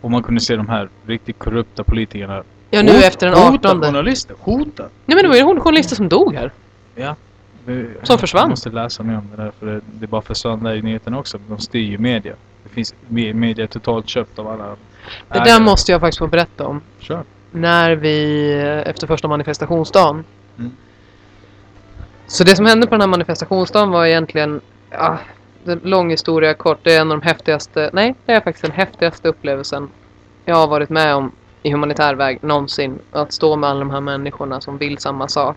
Och 0.00 0.10
man 0.10 0.22
kunde 0.22 0.40
se 0.40 0.56
de 0.56 0.68
här 0.68 0.88
riktigt 1.06 1.38
korrupta 1.38 1.84
politikerna 1.84 2.42
Ja, 2.70 2.82
nu 2.82 2.92
hot- 2.92 3.04
efter 3.04 3.26
den 3.26 3.36
hota 3.38 3.68
18. 3.68 3.82
journalister. 3.82 4.36
Hota! 4.40 4.82
Nej, 5.06 5.14
men 5.16 5.22
det 5.22 5.28
var 5.28 5.36
ju 5.36 5.42
journalister 5.60 5.96
som 5.96 6.08
dog 6.08 6.34
här. 6.34 6.50
Ja. 6.94 7.16
Som 8.02 8.18
försvann. 8.18 8.42
Jag 8.42 8.50
måste 8.50 8.70
läsa 8.70 9.02
mer 9.02 9.16
om 9.18 9.28
det 9.36 9.42
där 9.42 9.52
för 9.58 9.66
det, 9.66 9.80
det 10.00 10.06
bara 10.06 10.22
försvann 10.22 10.62
där 10.62 10.74
i 10.74 10.82
nyheterna 10.82 11.18
också. 11.18 11.38
De 11.48 11.58
styr 11.58 11.90
ju 11.90 11.98
media. 11.98 12.34
Det 12.62 12.68
finns 12.68 12.94
me- 13.08 13.34
media 13.34 13.66
totalt 13.66 14.08
köpt 14.08 14.38
av 14.38 14.48
alla 14.48 14.76
Det 15.28 15.44
där 15.44 15.60
måste 15.60 15.92
jag 15.92 16.00
faktiskt 16.00 16.18
få 16.18 16.26
berätta 16.26 16.66
om. 16.66 16.80
Kör. 16.98 17.22
när 17.50 17.96
vi 17.96 18.52
efter 18.86 19.06
första 19.06 19.28
manifestationsdagen. 19.28 20.24
Mm. 20.58 20.72
Så 22.26 22.44
det 22.44 22.56
som 22.56 22.66
hände 22.66 22.86
på 22.86 22.94
den 22.94 23.00
här 23.00 23.08
manifestationsdagen 23.08 23.90
var 23.90 24.06
egentligen, 24.06 24.60
ja, 24.90 25.18
lång 25.82 26.10
historia 26.10 26.54
kort, 26.54 26.78
det 26.82 26.94
är 26.94 27.00
en 27.00 27.12
av 27.12 27.20
de 27.20 27.26
häftigaste, 27.26 27.90
nej 27.92 28.14
det 28.26 28.32
är 28.32 28.40
faktiskt 28.40 28.62
den 28.62 28.72
häftigaste 28.72 29.28
upplevelsen 29.28 29.90
jag 30.44 30.56
har 30.56 30.66
varit 30.66 30.90
med 30.90 31.14
om 31.14 31.32
i 31.62 31.70
humanitär 31.70 32.14
väg 32.14 32.42
någonsin. 32.42 32.98
Att 33.12 33.32
stå 33.32 33.56
med 33.56 33.70
alla 33.70 33.78
de 33.78 33.90
här 33.90 34.00
människorna 34.00 34.60
som 34.60 34.78
vill 34.78 34.98
samma 34.98 35.28
sak. 35.28 35.56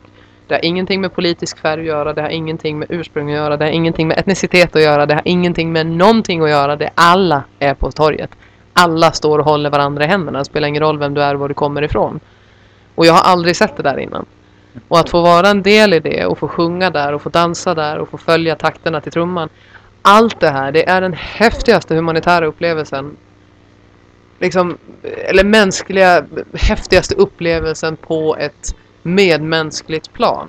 Det 0.52 0.56
har 0.56 0.66
ingenting 0.66 1.02
med 1.02 1.14
politisk 1.14 1.58
färg 1.58 1.82
att 1.82 1.88
göra, 1.88 2.14
det 2.14 2.22
har 2.22 2.30
ingenting 2.30 2.80
med 2.80 2.88
ursprung 2.92 3.30
att 3.30 3.36
göra, 3.36 3.58
det 3.58 3.66
har 3.66 3.72
ingenting 3.72 4.08
med 4.08 4.20
etnicitet 4.20 4.76
att 4.76 4.82
göra, 4.82 5.06
det 5.06 5.14
har 5.14 5.22
ingenting 5.26 5.72
med 5.72 5.86
någonting 5.86 6.42
att 6.44 6.50
göra. 6.50 6.76
Det 6.76 6.90
alla 6.96 7.44
är 7.60 7.74
på 7.74 7.92
torget. 7.92 8.30
Alla 8.74 9.12
står 9.12 9.40
och 9.40 9.46
håller 9.46 9.70
varandra 9.70 10.04
i 10.04 10.08
händerna. 10.08 10.40
Det 10.40 10.46
spelar 10.46 10.68
ingen 10.68 10.84
roll 10.84 11.00
vem 11.00 11.14
du 11.14 11.24
är 11.24 11.34
och 11.34 11.40
var 11.40 11.48
du 11.48 11.54
kommer 11.54 11.82
ifrån. 11.82 12.20
Och 12.96 13.06
jag 13.06 13.14
har 13.14 13.32
aldrig 13.32 13.56
sett 13.56 13.78
det 13.78 13.84
där 13.84 14.00
innan. 14.00 14.26
Och 14.88 15.00
att 15.00 15.10
få 15.10 15.22
vara 15.22 15.50
en 15.50 15.62
del 15.62 15.94
i 15.94 16.00
det 16.00 16.26
och 16.26 16.38
få 16.38 16.48
sjunga 16.48 16.90
där 16.90 17.14
och 17.14 17.22
få 17.22 17.30
dansa 17.30 17.74
där 17.74 17.98
och 17.98 18.10
få 18.10 18.18
följa 18.18 18.56
takterna 18.56 19.02
till 19.02 19.12
trumman. 19.12 19.50
Allt 20.02 20.40
det 20.40 20.50
här, 20.50 20.72
det 20.72 20.90
är 20.90 21.02
den 21.02 21.14
häftigaste 21.14 21.96
humanitära 21.96 22.46
upplevelsen. 22.46 23.18
Liksom, 24.40 24.78
eller 25.04 25.44
mänskliga, 25.44 26.26
häftigaste 26.54 27.16
upplevelsen 27.16 27.98
på 27.98 28.36
ett 28.40 28.76
medmänskligt 29.04 30.14
plan. 30.14 30.48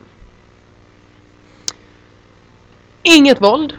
Inget 3.03 3.41
våld. 3.43 3.75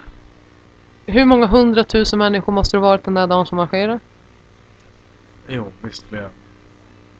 Hur 1.05 1.25
många 1.25 1.45
hundratusen 1.47 2.19
människor 2.19 2.53
måste 2.53 2.77
det 2.77 2.81
varit 2.81 3.03
den 3.03 3.13
där 3.13 3.27
dagen 3.27 3.45
som 3.45 3.55
marscherade? 3.55 3.99
Jo, 5.47 5.71
visst 5.81 6.03
flera. 6.09 6.29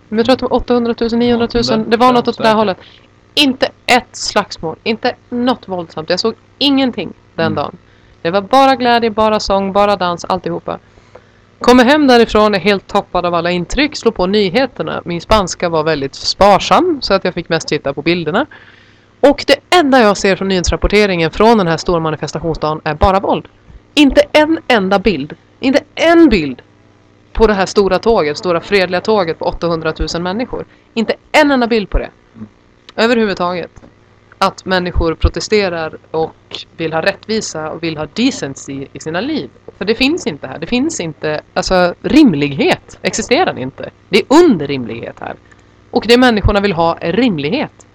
Men 0.10 0.18
jag 0.18 0.26
tror 0.26 0.34
att 0.34 0.40
det 0.40 0.46
var 0.46 0.54
800 0.58 0.96
000, 1.02 1.10
900 1.20 1.48
000. 1.54 1.64
Ja, 1.70 1.78
Det 1.78 1.98
var 1.98 2.14
något 2.14 2.28
åt 2.28 2.38
det 2.38 2.44
där 2.44 2.56
hållet. 2.56 2.78
Inte 3.34 3.70
ett 3.86 4.16
slagsmål. 4.16 4.76
Inte 4.84 5.16
något 5.30 5.68
våldsamt. 5.68 6.10
Jag 6.10 6.20
såg 6.20 6.34
ingenting 6.58 7.14
den 7.36 7.46
Mm. 7.46 7.56
dagen. 7.56 7.78
Det 8.22 8.32
var 8.32 8.42
bara 8.42 8.76
glädje, 8.76 9.10
bara 9.12 9.40
sång, 9.40 9.74
bara 9.74 9.96
dans, 9.96 10.26
alltihopa. 10.26 10.80
Kommer 11.64 11.86
hem 11.86 12.08
därifrån 12.08 12.56
är 12.56 12.60
helt 12.60 12.88
toppad 12.88 13.26
av 13.26 13.34
alla 13.34 13.52
intryck, 13.52 13.96
slår 13.96 14.12
på 14.12 14.28
nyheterna. 14.28 15.02
Min 15.06 15.22
spanska 15.22 15.70
var 15.70 15.84
väldigt 15.84 16.16
sparsam 16.16 17.02
så 17.02 17.14
att 17.14 17.24
jag 17.24 17.34
fick 17.34 17.50
mest 17.50 17.68
titta 17.68 17.94
på 17.94 18.02
bilderna. 18.02 18.46
Och 19.20 19.44
det 19.48 19.78
enda 19.80 20.02
jag 20.02 20.18
ser 20.18 20.36
från 20.36 20.48
nyhetsrapporteringen 20.48 21.32
från 21.32 21.58
den 21.58 21.68
här 21.68 21.78
stora 21.78 22.00
manifestationsdagen 22.00 22.82
är 22.84 22.94
bara 22.94 23.20
våld. 23.20 23.48
Inte 23.94 24.22
en 24.32 24.60
enda 24.68 25.00
bild. 25.00 25.36
Inte 25.60 25.84
en 25.96 26.30
bild 26.30 26.62
på 27.34 27.48
det 27.48 27.54
här 27.54 27.66
stora 27.66 28.00
tåget, 28.00 28.38
stora 28.38 28.62
fredliga 28.62 29.02
tåget 29.02 29.40
på 29.40 29.46
800 29.46 29.94
000 30.14 30.22
människor. 30.22 30.66
Inte 30.94 31.16
en 31.32 31.52
enda 31.52 31.68
bild 31.68 31.90
på 31.90 31.98
det. 31.98 32.10
Överhuvudtaget. 32.96 33.72
Att 34.38 34.66
människor 34.66 35.16
protesterar 35.16 35.98
och 36.12 36.66
vill 36.78 36.94
ha 36.94 37.02
rättvisa 37.02 37.72
och 37.72 37.84
vill 37.84 37.98
ha 37.98 38.08
decency 38.14 38.88
i 38.94 39.00
sina 39.00 39.22
liv. 39.22 39.50
För 39.78 39.86
det 39.86 39.96
finns 39.96 40.28
inte 40.28 40.48
här. 40.48 40.60
Det 40.60 40.68
finns 40.68 41.00
inte, 41.00 41.42
alltså 41.54 41.96
rimlighet 42.02 43.00
existerar 43.02 43.60
inte. 43.60 43.90
Det 44.10 44.18
är 44.18 44.26
under 44.44 44.68
rimlighet 44.68 45.16
här. 45.20 45.36
Och 45.92 46.06
det 46.08 46.18
människorna 46.18 46.60
vill 46.60 46.74
ha 46.74 46.98
är 46.98 47.14
rimlighet. 47.14 47.88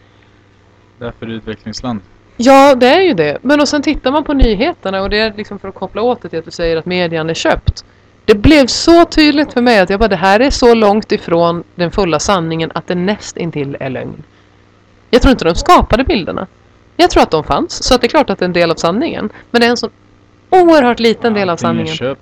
Därför 0.98 1.26
är 1.26 1.30
det 1.30 1.36
utvecklingsland. 1.36 2.00
Ja, 2.36 2.74
det 2.74 2.86
är 2.86 3.00
ju 3.00 3.14
det. 3.14 3.38
Men 3.42 3.60
och 3.60 3.68
sen 3.68 3.82
tittar 3.82 4.12
man 4.12 4.24
på 4.24 4.34
nyheterna 4.34 5.02
och 5.02 5.10
det 5.10 5.18
är 5.18 5.32
liksom 5.36 5.58
för 5.58 5.68
att 5.68 5.74
koppla 5.74 6.02
åt 6.02 6.22
det 6.22 6.28
till 6.28 6.38
att 6.38 6.44
du 6.44 6.50
säger 6.50 6.76
att 6.76 6.86
median 6.86 7.30
är 7.30 7.34
köpt. 7.34 7.84
Det 8.24 8.34
blev 8.34 8.66
så 8.66 9.04
tydligt 9.04 9.52
för 9.52 9.62
mig 9.62 9.78
att 9.78 9.90
jag 9.90 10.00
bara, 10.00 10.08
det 10.08 10.16
här 10.16 10.40
är 10.40 10.50
så 10.50 10.74
långt 10.74 11.12
ifrån 11.12 11.64
den 11.74 11.90
fulla 11.90 12.18
sanningen 12.18 12.70
att 12.74 12.86
det 12.86 12.94
näst 12.94 13.36
intill 13.36 13.76
är 13.80 13.90
lögn. 13.90 14.22
Jag 15.10 15.22
tror 15.22 15.32
inte 15.32 15.44
de 15.44 15.54
skapade 15.54 16.04
bilderna. 16.04 16.46
Jag 16.96 17.10
tror 17.10 17.22
att 17.22 17.30
de 17.30 17.44
fanns, 17.44 17.84
så 17.84 17.94
att 17.94 18.00
det 18.00 18.06
är 18.06 18.08
klart 18.08 18.30
att 18.30 18.38
det 18.38 18.44
är 18.44 18.48
en 18.48 18.52
del 18.52 18.70
av 18.70 18.74
sanningen. 18.74 19.30
Men 19.50 19.60
det 19.60 19.66
är 19.66 19.70
en 19.70 19.76
sån 19.76 19.90
oerhört 20.50 21.00
liten 21.00 21.34
del 21.34 21.50
av 21.50 21.56
sanningen. 21.56 21.94
Köpt. 21.94 22.20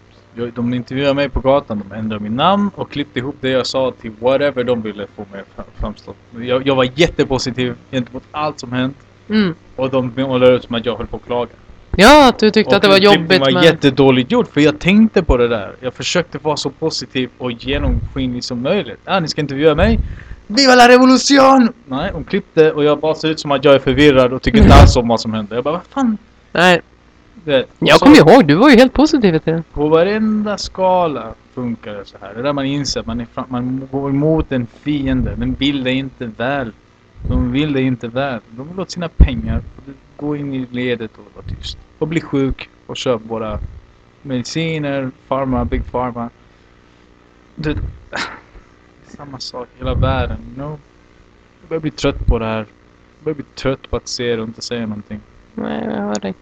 De 0.55 0.75
intervjuade 0.75 1.15
mig 1.15 1.29
på 1.29 1.41
gatan, 1.41 1.83
de 1.89 1.97
ändrade 1.97 2.23
mitt 2.23 2.33
namn 2.33 2.71
och 2.75 2.91
klippte 2.91 3.19
ihop 3.19 3.37
det 3.41 3.51
jag 3.51 3.67
sa 3.67 3.93
till 4.01 4.13
whatever 4.21 4.65
de 4.65 4.83
ville 4.83 5.07
få 5.17 5.25
mig 5.33 5.43
framstå. 5.77 6.15
Jag, 6.41 6.67
jag 6.67 6.75
var 6.75 6.89
jättepositiv 6.95 7.75
gentemot 7.91 8.23
allt 8.31 8.61
som 8.61 8.73
hänt. 8.73 8.97
Mm. 9.29 9.55
Och 9.77 9.91
de 9.91 10.13
målade 10.17 10.55
ut 10.55 10.65
som 10.65 10.75
att 10.75 10.87
jag 10.87 10.97
höll 10.97 11.07
på 11.07 11.17
att 11.17 11.27
klaga. 11.27 11.51
Ja, 11.97 12.29
att 12.29 12.39
du 12.39 12.51
tyckte 12.51 12.71
och 12.71 12.77
att 12.77 12.83
det 12.83 12.89
var 12.89 12.99
jobbigt 12.99 13.41
var 13.41 13.53
med... 13.53 13.65
jättedåligt 13.65 14.33
gjort 14.33 14.53
för 14.53 14.61
jag 14.61 14.79
tänkte 14.79 15.23
på 15.23 15.37
det 15.37 15.49
där. 15.49 15.75
Jag 15.81 15.95
försökte 15.95 16.39
vara 16.39 16.57
så 16.57 16.71
positiv 16.71 17.31
och 17.39 17.53
genomskinlig 17.53 18.45
som 18.45 18.63
möjligt. 18.63 19.01
Ja, 19.05 19.21
ni 19.21 19.29
ska 19.29 19.41
intervjua 19.41 19.75
mig. 19.75 19.99
Viva 20.47 20.75
la 20.75 20.89
revolution! 20.89 21.73
Nej, 21.85 22.11
de 22.13 22.25
klippte 22.25 22.73
och 22.73 22.85
jag 22.85 23.01
bara 23.01 23.15
ser 23.15 23.29
ut 23.29 23.41
som 23.41 23.53
att 23.53 23.65
jag 23.65 23.75
är 23.75 23.79
förvirrad 23.79 24.33
och 24.33 24.43
tycker 24.43 24.59
inte 24.63 24.75
alls 24.75 24.97
om 24.97 25.09
vad 25.09 25.21
som 25.21 25.35
händer. 25.35 25.55
Jag 25.55 25.65
bara, 25.65 25.75
vad 25.75 25.87
fan? 25.91 26.19
Nej, 26.53 26.81
vet, 27.47 27.69
jag 27.79 28.01
kommer 28.01 28.17
ihåg, 28.17 28.47
du 28.47 28.55
var 28.55 28.71
ju 28.71 28.77
helt 28.77 28.93
positiv 28.93 29.39
till 29.39 29.53
det. 29.53 29.63
På 29.73 29.89
varenda 29.89 30.59
skala 30.59 31.35
funkar 31.55 31.95
det 31.95 32.05
så 32.05 32.17
här. 32.21 32.35
Det 32.35 32.41
är 32.41 32.43
där 32.43 32.53
man 32.53 32.65
inser 32.65 33.01
att 33.01 33.07
man, 33.07 33.21
är 33.21 33.25
fram, 33.25 33.45
man 33.49 33.89
går 33.93 34.11
emot 34.11 34.53
en 34.53 34.67
fiende. 34.67 35.35
Den 35.37 35.55
vill 35.55 35.85
dig 35.85 35.95
inte 35.95 36.27
väl. 36.27 36.73
De 37.29 37.53
vill 37.53 37.73
dig 37.73 37.83
inte 37.83 38.09
väl. 38.09 38.41
De 38.51 38.69
vill 38.69 38.81
åt 38.81 38.91
sina 38.91 39.09
pengar. 39.09 39.63
Gå 40.17 40.37
in 40.37 40.55
i 40.55 40.67
ledet 40.71 41.11
och 41.19 41.25
vara 41.35 41.45
tyst. 41.57 41.79
Och 41.99 42.09
bli 42.09 42.21
sjuk 42.21 42.69
och 42.87 42.97
köp 42.97 43.21
våra 43.29 43.59
mediciner, 44.23 45.11
pharma, 45.29 45.65
big 45.65 45.91
pharma. 45.91 46.31
det, 47.55 47.77
samma 49.07 49.39
sak 49.39 49.69
hela 49.79 49.95
världen. 49.95 50.39
You 50.47 50.55
know? 50.55 50.79
Jag 51.61 51.69
börjar 51.69 51.81
bli 51.81 51.91
trött 51.91 52.27
på 52.27 52.39
det 52.39 52.47
här. 52.47 52.59
Jag 52.59 53.25
börjar 53.25 53.35
bli 53.35 53.45
trött 53.55 53.91
på 53.91 53.97
att 53.97 54.09
se 54.09 54.37
det 54.37 54.43
och 54.43 54.49
inte 54.49 54.63
säga 54.63 54.87
någonting. 54.87 55.21
Nej, 55.55 55.85
jag 55.85 56.03
hör 56.03 56.15
dig. 56.15 56.35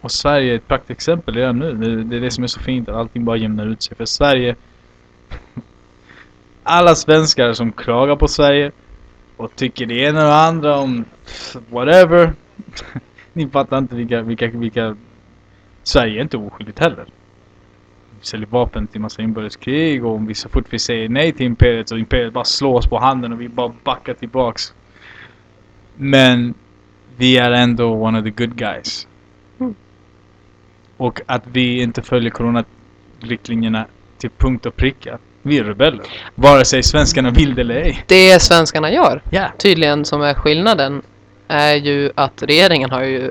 Och 0.00 0.12
Sverige 0.12 0.52
är 0.52 0.56
ett 0.56 0.68
praktexempel 0.68 1.34
redan 1.34 1.58
nu. 1.58 1.72
Det, 1.72 2.04
det 2.04 2.16
är 2.16 2.20
det 2.20 2.30
som 2.30 2.44
är 2.44 2.48
så 2.48 2.60
fint 2.60 2.88
att 2.88 2.94
allting 2.94 3.24
bara 3.24 3.36
jämnar 3.36 3.66
ut 3.66 3.82
sig. 3.82 3.96
För 3.96 4.04
Sverige... 4.04 4.56
Alla 6.62 6.94
svenskar 6.94 7.52
som 7.52 7.72
klagar 7.72 8.16
på 8.16 8.28
Sverige 8.28 8.72
och 9.36 9.56
tycker 9.56 9.86
det 9.86 9.94
ena 9.94 10.20
och 10.20 10.26
det 10.26 10.36
andra 10.36 10.78
om 10.78 11.04
whatever. 11.70 12.32
Ni 13.32 13.48
fattar 13.48 13.78
inte 13.78 13.94
vilka, 13.94 14.22
vilka, 14.22 14.46
vilka... 14.46 14.96
Sverige 15.82 16.20
är 16.20 16.22
inte 16.22 16.36
oskyldigt 16.36 16.78
heller. 16.78 17.04
Vi 18.20 18.26
säljer 18.26 18.46
vapen 18.46 18.86
till 18.86 19.00
massa 19.00 19.22
inbördeskrig 19.22 20.04
och 20.04 20.14
om 20.14 20.26
vi 20.26 20.34
så 20.34 20.48
fort 20.48 20.66
vi 20.70 20.78
säger 20.78 21.08
nej 21.08 21.32
till 21.32 21.46
imperiet 21.46 21.88
så 21.88 21.96
imperiet 21.96 22.32
bara 22.32 22.44
slår 22.44 22.74
oss 22.74 22.86
på 22.86 22.98
handen 22.98 23.32
och 23.32 23.40
vi 23.40 23.48
bara 23.48 23.72
backar 23.84 24.14
tillbaks. 24.14 24.74
Men 25.96 26.54
vi 27.16 27.38
är 27.38 27.50
ändå 27.50 27.92
one 27.92 28.18
of 28.18 28.24
the 28.24 28.30
good 28.30 28.56
guys. 28.56 29.06
Mm. 29.60 29.74
Och 30.96 31.20
att 31.26 31.42
vi 31.46 31.82
inte 31.82 32.02
följer 32.02 32.30
coronariktlinjerna 32.30 33.86
till 34.18 34.30
punkt 34.38 34.66
och 34.66 34.76
pricka. 34.76 35.18
Vi 35.42 35.58
är 35.58 35.64
rebeller. 35.64 36.06
Vare 36.34 36.64
sig 36.64 36.82
svenskarna 36.82 37.30
vill 37.30 37.54
det 37.54 37.60
eller 37.60 37.74
ej. 37.74 38.04
Det 38.06 38.42
svenskarna 38.42 38.92
gör, 38.92 39.22
Ja. 39.30 39.48
tydligen 39.58 40.04
som 40.04 40.22
är 40.22 40.34
skillnaden, 40.34 41.02
är 41.48 41.74
ju 41.74 42.12
att 42.14 42.42
regeringen 42.42 42.90
har 42.90 43.02
ju... 43.02 43.30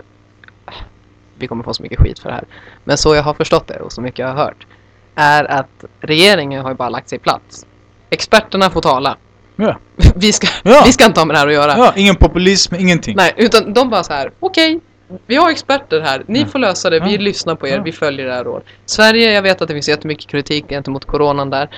Vi 1.38 1.48
kommer 1.48 1.64
få 1.64 1.74
så 1.74 1.84
mycket 1.84 2.00
skit 2.00 2.20
för 2.20 2.30
det 2.30 2.36
här. 2.36 2.46
Men 2.84 2.98
så 2.98 3.16
jag 3.16 3.24
har 3.24 3.34
förstått 3.34 3.68
det 3.68 3.80
och 3.80 3.92
så 3.92 4.02
mycket 4.02 4.20
jag 4.20 4.28
har 4.28 4.36
hört. 4.46 4.68
Är 5.16 5.44
att 5.52 5.86
regeringen 6.00 6.62
har 6.62 6.70
ju 6.70 6.76
bara 6.76 6.90
lagt 6.90 7.10
sig 7.10 7.20
plats. 7.20 7.66
Experterna 8.10 8.70
får 8.70 8.82
tala. 8.82 9.18
Ja. 9.56 9.78
Vi 10.16 10.34
ska, 10.34 10.48
Ja. 10.64 10.84
vi 10.86 10.92
ska 10.94 11.06
inte 11.06 11.20
ha 11.20 11.26
med 11.26 11.36
det 11.36 11.40
här 11.40 11.48
att 11.48 11.54
göra. 11.54 11.74
ja, 11.78 11.94
ingen 11.96 12.16
populism, 12.16 12.76
ingenting. 12.76 13.16
Nej, 13.16 13.34
utan 13.38 13.74
de 13.74 13.90
bara 13.90 14.04
så 14.04 14.14
här, 14.14 14.32
okej, 14.40 14.80
vi 15.28 15.36
har 15.36 15.50
experter 15.52 16.02
här, 16.02 16.24
ni 16.28 16.40
Ja. 16.42 16.46
får 16.46 16.60
lösa 16.60 16.90
det, 16.90 17.00
vi 17.00 17.18
lyssnar 17.18 17.56
på 17.56 17.68
er, 17.68 17.80
vi 17.80 17.92
följer 17.92 18.26
era 18.26 18.44
råd. 18.44 18.62
Sverige, 18.86 19.32
jag 19.34 19.42
vet 19.42 19.62
att 19.62 19.68
det 19.68 19.74
finns 19.74 19.90
jättemycket 19.90 20.28
kritik 20.30 20.66
gentemot 20.70 21.06
coronan 21.06 21.50
där. 21.50 21.70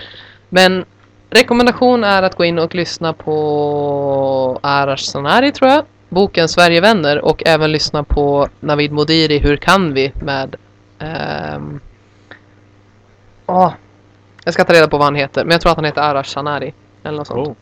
Men 0.49 0.85
rekommendation 1.29 2.03
är 2.03 2.23
att 2.23 2.35
gå 2.35 2.45
in 2.45 2.59
och 2.59 2.75
lyssna 2.75 3.13
på 3.13 4.59
Arash 4.63 5.03
Sanari 5.11 5.51
tror 5.51 5.69
jag, 5.71 5.85
boken 6.09 6.47
Sverigevänner 6.49 7.25
och 7.25 7.43
även 7.45 7.71
lyssna 7.71 8.03
på 8.03 8.47
Navid 8.59 8.91
Modiri, 8.91 9.37
Hur 9.37 9.57
kan 9.57 9.93
vi? 9.93 10.11
med 10.21 10.55
ehm, 10.99 11.79
åh, 13.45 13.71
jag 14.43 14.53
ska 14.53 14.63
ta 14.63 14.73
reda 14.73 14.87
på 14.87 14.97
vad 14.97 15.05
han 15.05 15.15
heter, 15.15 15.43
men 15.45 15.51
jag 15.51 15.61
tror 15.61 15.71
att 15.71 15.77
han 15.77 15.85
heter 15.85 16.01
Arash 16.01 16.29
Sanari. 16.29 16.73
Eller 17.03 17.17
något 17.17 17.27
sånt. 17.27 17.47
Oh. 17.47 17.53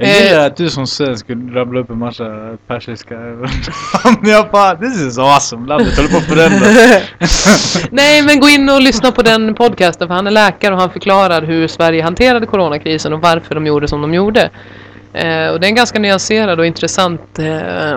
Jag 0.00 0.08
Eh. 0.08 0.24
gillar 0.24 0.46
att 0.46 0.56
du 0.56 0.70
som 0.70 0.86
svensk 0.86 1.24
skulle 1.24 1.60
rabbla 1.60 1.80
upp 1.80 1.90
en 1.90 1.98
massa 1.98 2.56
persiska. 2.66 3.14
Jag 4.22 4.50
bara, 4.50 4.76
this 4.76 5.02
is 5.02 5.18
awesome. 5.18 5.68
Landet 5.68 5.96
håller 5.96 6.08
på 6.08 6.16
att 6.16 6.24
förändras. 6.24 7.88
Nej, 7.90 8.22
men 8.22 8.40
gå 8.40 8.48
in 8.48 8.68
och 8.68 8.80
lyssna 8.80 9.12
på 9.12 9.22
den 9.22 9.54
podcasten 9.54 10.08
för 10.08 10.14
han 10.14 10.26
är 10.26 10.30
läkare 10.30 10.74
och 10.74 10.80
han 10.80 10.90
förklarar 10.90 11.42
hur 11.42 11.68
Sverige 11.68 12.02
hanterade 12.02 12.46
coronakrisen 12.46 13.12
och 13.12 13.20
varför 13.20 13.54
de 13.54 13.66
gjorde 13.66 13.88
som 13.88 14.02
de 14.02 14.14
gjorde. 14.14 14.50
Eh, 15.12 15.48
och 15.48 15.60
det 15.60 15.66
är 15.66 15.68
en 15.68 15.74
ganska 15.74 15.98
nyanserad 15.98 16.58
och 16.60 16.66
intressant 16.66 17.38
eh, 17.38 17.90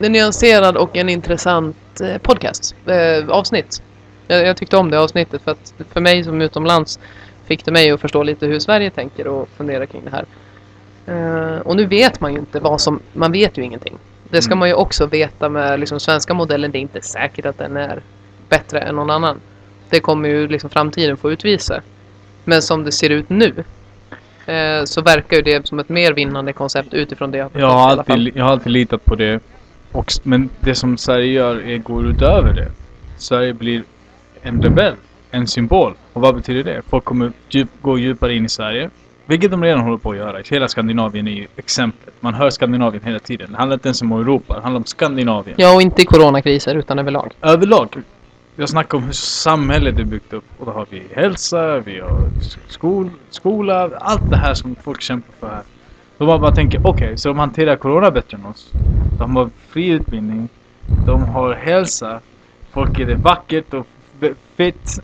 en 0.00 0.12
nyanserad 0.12 0.76
och 0.76 0.96
en 0.96 1.08
intressant 1.08 1.76
eh, 2.00 2.18
podcast, 2.18 2.74
eh, 2.86 3.28
avsnitt. 3.28 3.82
Jag, 4.26 4.46
jag 4.46 4.56
tyckte 4.56 4.76
om 4.76 4.90
det 4.90 5.00
avsnittet 5.00 5.42
för 5.44 5.50
att 5.50 5.74
för 5.92 6.00
mig 6.00 6.24
som 6.24 6.42
utomlands 6.42 6.98
fick 7.48 7.64
det 7.64 7.70
mig 7.72 7.90
att 7.90 8.00
förstå 8.00 8.22
lite 8.22 8.46
hur 8.46 8.58
Sverige 8.58 8.90
tänker 8.90 9.26
och 9.26 9.48
fundera 9.56 9.86
kring 9.86 10.02
det 10.04 10.10
här. 10.10 10.24
Eh, 11.06 11.58
och 11.60 11.76
nu 11.76 11.86
vet 11.86 12.20
man 12.20 12.32
ju 12.32 12.38
inte 12.38 12.60
vad 12.60 12.80
som, 12.80 13.00
man 13.12 13.32
vet 13.32 13.58
ju 13.58 13.62
ingenting. 13.62 13.98
Det 14.30 14.42
ska 14.42 14.52
Mm. 14.52 14.58
man 14.58 14.68
ju 14.68 14.74
också 14.74 15.06
veta 15.06 15.48
med 15.48 15.80
liksom 15.80 16.00
svenska 16.00 16.34
modellen, 16.34 16.70
det 16.70 16.78
är 16.78 16.80
inte 16.80 17.02
säkert 17.02 17.46
att 17.46 17.58
den 17.58 17.76
är 17.76 18.00
bättre 18.48 18.80
än 18.80 18.94
någon 18.96 19.10
annan. 19.10 19.40
Det 19.90 20.00
kommer 20.00 20.28
ju 20.28 20.48
liksom 20.48 20.70
framtiden 20.70 21.16
få 21.16 21.32
utvisa. 21.32 21.80
Men 22.44 22.62
som 22.62 22.84
det 22.84 22.92
ser 22.92 23.10
ut 23.10 23.28
nu 23.30 23.64
eh, 24.46 24.84
så 24.84 25.00
verkar 25.02 25.36
ju 25.36 25.42
det 25.42 25.66
som 25.66 25.78
ett 25.78 25.88
mer 25.88 26.12
vinnande 26.12 26.52
koncept 26.52 26.94
utifrån 26.94 27.30
det 27.30 27.38
jag 27.38 27.50
Jag 27.54 27.66
har, 27.70 27.90
alla 27.90 28.04
fall. 28.04 28.14
alltid, 28.18 28.36
jag 28.36 28.44
har 28.44 28.52
alltid 28.52 28.72
litat 28.72 29.04
på 29.04 29.14
det. 29.14 29.40
Och, 29.92 30.12
men 30.22 30.48
det 30.60 30.74
som 30.74 30.98
Sverige 30.98 31.32
gör 31.32 31.56
är, 31.68 31.78
går 31.78 32.06
utöver 32.06 32.52
det. 32.54 32.68
Sverige 33.16 33.54
blir 33.54 33.82
en 34.42 34.62
rebell. 34.62 34.94
En 35.30 35.46
symbol. 35.46 35.94
Och 36.18 36.22
vad 36.22 36.34
betyder 36.34 36.64
det? 36.64 36.82
Folk 36.88 37.04
kommer 37.04 37.32
djup, 37.48 37.68
gå 37.82 37.98
djupare 37.98 38.34
in 38.34 38.44
i 38.44 38.48
Sverige. 38.48 38.90
Vilket 39.26 39.50
de 39.50 39.64
redan 39.64 39.80
håller 39.80 39.98
på 39.98 40.10
att 40.10 40.16
göra. 40.16 40.42
Hela 40.50 40.68
Skandinavien 40.68 41.28
är 41.28 41.32
ju 41.32 41.46
exemplet. 41.56 42.14
Man 42.20 42.34
hör 42.34 42.50
Skandinavien 42.50 43.02
hela 43.04 43.18
tiden. 43.18 43.52
Det 43.52 43.58
handlar 43.58 43.74
inte 43.74 43.88
ens 43.88 44.02
om 44.02 44.12
Europa. 44.12 44.54
Det 44.54 44.60
handlar 44.60 44.78
om 44.78 44.84
Skandinavien. 44.84 45.56
Ja, 45.58 45.74
och 45.74 45.82
inte 45.82 46.02
i 46.02 46.04
coronakriser 46.04 46.74
utan 46.74 46.98
överlag. 46.98 47.32
överlag. 47.42 47.88
Jag 48.56 48.68
snackar 48.68 48.98
om 48.98 49.04
hur 49.04 49.12
samhället 49.12 49.98
är 49.98 50.04
byggt 50.04 50.32
upp. 50.32 50.44
Och 50.58 50.66
då 50.66 50.72
har 50.72 50.86
vi 50.90 51.02
hälsa, 51.12 51.78
vi 51.78 52.00
har 52.00 52.28
skol, 52.68 53.10
skola, 53.30 53.90
allt 54.00 54.30
det 54.30 54.36
här 54.36 54.54
som 54.54 54.76
folk 54.84 55.00
kämpar 55.00 55.32
för 55.40 55.48
här. 55.48 55.62
Då 56.18 56.26
man 56.26 56.40
bara 56.40 56.54
tänker, 56.54 56.86
okej, 56.86 57.18
så 57.18 57.28
de 57.28 57.38
hanterar 57.38 57.76
corona 57.76 58.10
bättre 58.10 58.36
än 58.36 58.46
oss. 58.46 58.70
De 59.18 59.36
har 59.36 59.50
fri 59.68 59.88
utbildning, 59.88 60.48
de 61.06 61.22
har 61.22 61.54
hälsa, 61.54 62.20
folk 62.72 62.98
är 62.98 63.06
det 63.06 63.14
vackert 63.14 63.74
och 63.74 63.86
fett. 64.56 65.00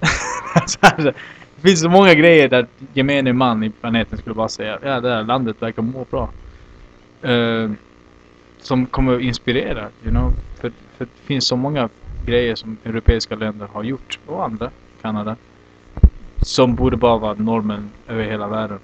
Det 1.57 1.69
finns 1.69 1.81
så 1.81 1.89
många 1.89 2.15
grejer 2.15 2.49
där 2.49 2.67
gemene 2.93 3.33
man 3.33 3.65
i 3.65 3.71
planeten 3.71 4.19
skulle 4.19 4.35
bara 4.35 4.49
säga, 4.49 4.79
ja 4.83 5.01
det 5.01 5.11
här 5.11 5.23
landet 5.23 5.63
verkar 5.63 5.83
må 5.83 6.07
bra. 6.11 6.31
Eh, 7.23 7.71
som 8.59 8.87
kommer 8.87 9.17
att 9.17 9.21
inspirera, 9.21 9.89
you 10.03 10.11
know. 10.11 10.33
För, 10.61 10.73
för 10.97 11.05
det 11.05 11.27
finns 11.27 11.47
så 11.47 11.57
många 11.57 11.89
grejer 12.27 12.55
som 12.55 12.77
europeiska 12.85 13.37
länder 13.37 13.69
har 13.73 13.83
gjort, 13.83 14.19
och 14.27 14.45
andra, 14.45 14.71
Kanada, 15.03 15.37
som 16.43 16.75
borde 16.75 16.97
bara 16.97 17.19
vara 17.19 17.35
normen 17.35 17.91
över 18.09 18.25
hela 18.25 18.49
världen. 18.49 18.79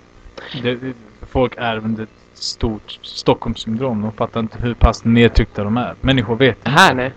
Det, 0.62 0.74
det, 0.74 0.94
folk 1.20 1.54
är 1.56 1.76
under 1.76 2.02
ett 2.02 2.08
stort 2.34 2.98
Stockholmssyndrom. 3.02 4.02
De 4.02 4.12
fattar 4.12 4.40
inte 4.40 4.58
hur 4.58 4.74
pass 4.74 5.04
nedtryckta 5.04 5.64
de 5.64 5.76
är. 5.76 5.94
Människor 6.00 6.36
vet 6.36 6.56
inte. 6.56 6.70
Här 6.70 6.94
nej. 6.94 7.12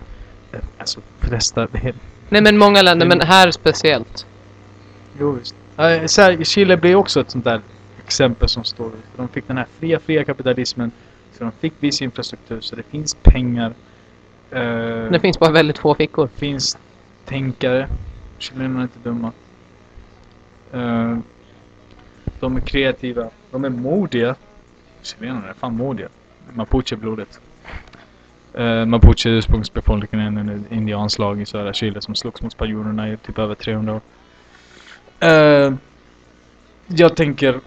Alltså, 0.77 1.01
flesta... 1.19 1.67
Det 1.71 1.77
är, 1.87 1.93
Nej 2.33 2.41
men 2.41 2.57
många 2.57 2.81
länder, 2.81 3.05
Mm. 3.05 3.17
men 3.17 3.27
här 3.27 3.51
speciellt. 3.51 4.25
jo, 5.19 5.31
visst. 5.31 5.55
Här, 5.77 6.43
Chile 6.43 6.77
blir 6.77 6.95
också 6.95 7.21
ett 7.21 7.31
sånt 7.31 7.43
där 7.45 7.61
exempel 8.05 8.49
som 8.49 8.63
står 8.63 8.87
ut. 8.87 9.03
De 9.15 9.27
fick 9.27 9.47
den 9.47 9.57
här 9.57 9.67
fria, 9.79 9.99
fria 9.99 10.23
kapitalismen. 10.23 10.91
Så 11.37 11.43
de 11.43 11.51
fick 11.51 11.73
viss 11.79 12.01
infrastruktur, 12.01 12.61
så 12.61 12.75
det 12.75 12.83
finns 12.83 13.15
pengar. 13.23 13.73
Eh, 14.51 14.59
Det 15.11 15.19
finns 15.21 15.39
bara 15.39 15.51
väldigt 15.51 15.77
få 15.77 15.95
fickor. 15.95 16.29
finns 16.35 16.77
tänkare. 17.25 17.87
Chilenerna 18.37 18.79
är 18.79 18.83
inte 18.83 18.99
dumma. 19.09 19.31
Eh, 20.71 21.17
de 22.39 22.55
är 22.57 22.61
kreativa. 22.61 23.29
De 23.51 23.65
är 23.65 23.69
modiga. 23.69 24.35
Chilenerna 25.01 25.49
är 25.49 25.53
fan 25.53 25.75
modiga. 25.77 26.07
Mapuche-blodet. 26.53 27.39
Uh, 28.59 28.85
Mapuche 28.85 29.29
ursprungsbefolkningen 29.29 30.37
under 30.37 30.59
indianslag 30.69 31.41
i 31.41 31.45
södra 31.45 31.73
Chile 31.73 32.01
som 32.01 32.15
slogs 32.15 32.41
mot 32.41 32.51
spanjorerna 32.51 33.09
i 33.09 33.17
typ 33.17 33.39
över 33.39 33.55
300 33.55 33.93
år. 33.93 34.01
Eh, 35.19 35.73
jag 36.87 37.15
tänker 37.15 37.59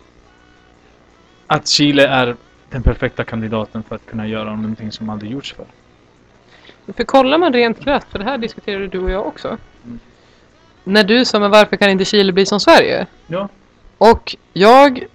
att 1.46 1.68
Chile 1.68 2.06
är 2.06 2.36
den 2.70 2.82
perfekta 2.82 3.24
kandidaten 3.24 3.82
för 3.82 3.94
att 3.94 4.06
kunna 4.06 4.26
göra 4.26 4.56
någonting 4.56 4.92
som 4.92 5.10
aldrig 5.10 5.32
gjorts 5.32 5.54
förr. 5.54 5.66
För 6.96 7.04
kollar 7.04 7.38
man 7.38 7.52
rent 7.52 7.80
krasst, 7.80 8.08
för 8.10 8.18
det 8.18 8.24
här 8.24 8.38
diskuterade 8.38 8.88
du 8.88 8.98
och 8.98 9.10
jag 9.10 9.26
också. 9.26 9.48
Mm. 9.84 9.98
När 10.84 11.04
du 11.04 11.24
sa 11.24 11.38
men 11.38 11.50
varför 11.50 11.76
kan 11.76 11.90
inte 11.90 12.04
Chile 12.04 12.32
bli 12.32 12.46
som 12.46 12.60
Sverige? 12.60 13.06
Ja. 13.26 13.48
Och 13.98 14.36
jag, 14.52 15.06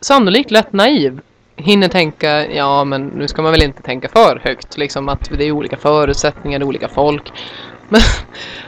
sannolikt 0.00 0.50
lätt 0.50 0.72
naiv, 0.72 1.20
hinner 1.62 1.88
tänka, 1.88 2.46
ja 2.50 2.84
men 2.84 3.06
nu 3.06 3.28
ska 3.28 3.42
man 3.42 3.52
väl 3.52 3.62
inte 3.62 3.82
tänka 3.82 4.08
för 4.08 4.40
högt, 4.44 4.76
liksom 4.78 5.08
att 5.08 5.30
det 5.38 5.44
är 5.44 5.52
olika 5.52 5.76
förutsättningar, 5.76 6.58
det 6.58 6.62
är 6.62 6.66
olika 6.66 6.88
folk. 6.88 7.32
Men 7.88 8.00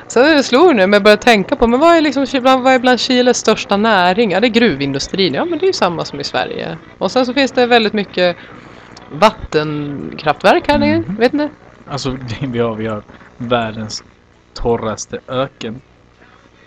så 0.09 0.23
det 0.23 0.43
slog 0.43 0.77
nu, 0.77 0.83
men 0.87 0.93
jag 0.93 1.03
började 1.03 1.23
tänka 1.23 1.57
på, 1.57 1.67
men 1.67 1.81
vad 1.81 1.97
är 1.97 2.01
liksom, 2.01 2.27
vad 2.43 2.67
är 2.67 2.79
bland 2.79 3.01
Chiles 3.01 3.37
största 3.39 3.77
näring? 3.77 4.31
Ja 4.31 4.41
det 4.41 4.47
är 4.47 4.49
gruvindustrin, 4.49 5.35
ja 5.35 5.45
men 5.45 5.59
det 5.59 5.65
är 5.65 5.67
ju 5.67 5.73
samma 5.73 6.05
som 6.05 6.21
i 6.21 6.25
Sverige. 6.25 6.79
Och 6.99 7.11
sen 7.11 7.27
så 7.27 7.35
finns 7.35 7.53
det 7.53 7.67
väldigt 7.67 7.93
mycket 7.93 8.37
vattenkraftverk 9.13 10.69
här 10.69 10.79
nere, 10.79 10.99
Mhm. 10.99 11.17
vet 11.17 11.33
inte? 11.33 11.49
Alltså 11.89 12.17
vi 12.41 12.59
har, 12.59 12.75
vi 12.75 12.87
har 12.87 13.03
världens 13.37 14.05
torraste 14.55 15.19
öken. 15.29 15.81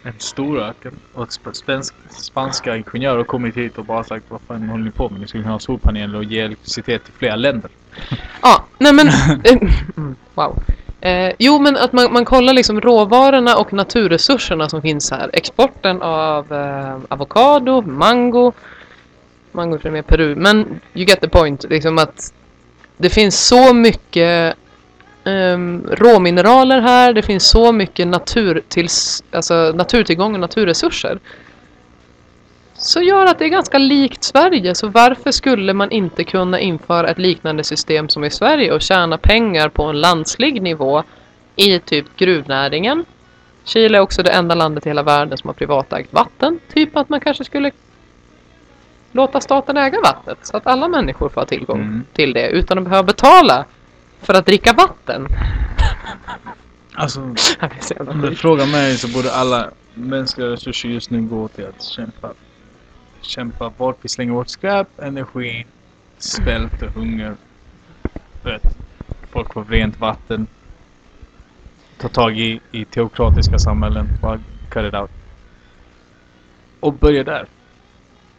En 0.07 0.13
stor 0.19 0.59
öken. 0.59 0.91
Och 1.13 1.27
sp- 1.27 1.53
spansk, 1.53 1.93
spanska 2.09 2.75
ingenjörer 2.75 3.17
har 3.17 3.23
kommit 3.23 3.57
hit 3.57 3.77
och 3.77 3.85
bara 3.85 4.03
sagt 4.03 4.25
vad 4.29 4.41
fan 4.47 4.69
håller 4.69 4.83
ni 4.83 4.91
på 4.91 5.09
med? 5.09 5.21
Ni 5.21 5.27
skulle 5.27 5.43
kunna 5.43 5.53
ha 5.55 5.59
solpaneler 5.59 6.17
och 6.17 6.23
ge 6.23 6.39
elektricitet 6.39 7.03
till 7.03 7.13
flera 7.13 7.35
länder. 7.35 7.71
Ja, 8.41 8.65
nej 8.77 8.93
men... 8.93 9.07
Eh, 9.43 9.57
wow. 10.35 10.63
Eh, 11.01 11.33
jo, 11.39 11.59
men 11.59 11.77
att 11.77 11.93
man, 11.93 12.13
man 12.13 12.25
kollar 12.25 12.53
liksom 12.53 12.81
råvarorna 12.81 13.57
och 13.57 13.73
naturresurserna 13.73 14.69
som 14.69 14.81
finns 14.81 15.11
här. 15.11 15.29
Exporten 15.33 16.01
av 16.01 16.53
eh, 16.53 16.97
avokado, 17.09 17.81
mango. 17.81 18.53
Mango 19.51 19.79
är 19.83 19.91
mer 19.91 20.01
Peru, 20.01 20.35
men 20.35 20.79
you 20.93 21.05
get 21.05 21.21
the 21.21 21.29
point. 21.29 21.65
Liksom 21.69 21.97
att 21.97 22.33
det 22.97 23.09
finns 23.09 23.47
så 23.47 23.73
mycket 23.73 24.55
ehm, 25.27 25.87
råmineraler 25.91 26.81
här. 26.81 27.13
Det 27.13 27.21
finns 27.21 27.49
så 27.49 27.71
mycket 27.71 28.07
naturtills, 28.07 29.23
alltså 29.31 29.71
naturtillgång 29.75 30.33
och 30.33 30.39
naturresurser. 30.39 31.19
Så 32.73 33.01
gör 33.01 33.25
att 33.25 33.39
det 33.39 33.45
är 33.45 33.49
ganska 33.49 33.77
likt 33.77 34.23
Sverige. 34.23 34.75
Så 34.75 34.87
varför 34.87 35.31
skulle 35.31 35.73
man 35.73 35.91
inte 35.91 36.23
kunna 36.23 36.59
införa 36.59 37.09
ett 37.09 37.17
liknande 37.17 37.63
system 37.63 38.09
som 38.09 38.23
i 38.23 38.29
Sverige 38.31 38.71
och 38.73 38.81
tjäna 38.81 39.17
pengar 39.17 39.69
på 39.69 39.83
en 39.83 40.01
landslig 40.01 40.61
nivå 40.61 41.03
i 41.55 41.79
typ 41.79 42.05
gruvnäringen? 42.17 43.05
Chile 43.63 43.97
är 43.97 44.01
också 44.01 44.23
det 44.23 44.31
enda 44.31 44.55
landet 44.55 44.85
i 44.85 44.89
hela 44.89 45.03
världen 45.03 45.37
som 45.37 45.47
har 45.47 45.53
privatägt 45.53 46.13
vatten. 46.13 46.59
Typ 46.73 46.97
att 46.97 47.09
man 47.09 47.19
kanske 47.19 47.43
skulle 47.43 47.71
låta 49.11 49.41
staten 49.41 49.77
äga 49.77 50.01
vattnet 50.01 50.37
så 50.41 50.57
att 50.57 50.67
alla 50.67 50.87
människor 50.87 51.29
får 51.29 51.41
ha 51.41 51.45
tillgång 51.45 51.81
Mm. 51.81 52.03
till 52.13 52.33
det 52.33 52.47
utan 52.49 52.77
att 52.77 52.83
behöva 52.83 53.03
betala 53.03 53.65
för 54.21 54.33
att 54.33 54.45
dricka 54.45 54.73
vatten. 54.73 55.27
Alltså, 56.93 57.21
om 57.99 58.21
du 58.21 58.35
frågar 58.35 58.65
mig 58.65 58.97
så 58.97 59.07
borde 59.07 59.33
alla 59.33 59.71
mänskliga 59.93 60.47
resurser 60.47 60.89
just 60.89 61.09
nu 61.09 61.21
gå 61.21 61.47
till 61.47 61.65
att 61.65 61.83
kämpa. 61.83 62.33
Kämpa 63.21 63.69
bort 63.69 63.97
vi 64.01 64.09
slänger 64.09 64.33
bort 64.33 64.49
skräp, 64.49 64.87
energi, 64.99 65.65
svält 66.17 66.81
och 66.81 66.89
hunger. 66.89 67.35
För 68.43 68.49
att 68.49 68.77
folk 69.31 69.53
får 69.53 69.65
rent 69.65 69.99
vatten. 69.99 70.47
Ta 71.97 72.07
tag 72.07 72.39
i, 72.39 72.59
i 72.71 72.85
teokratiska 72.85 73.59
samhällen. 73.59 74.07
Bara 74.21 74.39
cut 74.69 74.85
it 74.85 74.93
out. 74.93 75.11
Och 76.79 76.93
börja 76.93 77.23
där. 77.23 77.47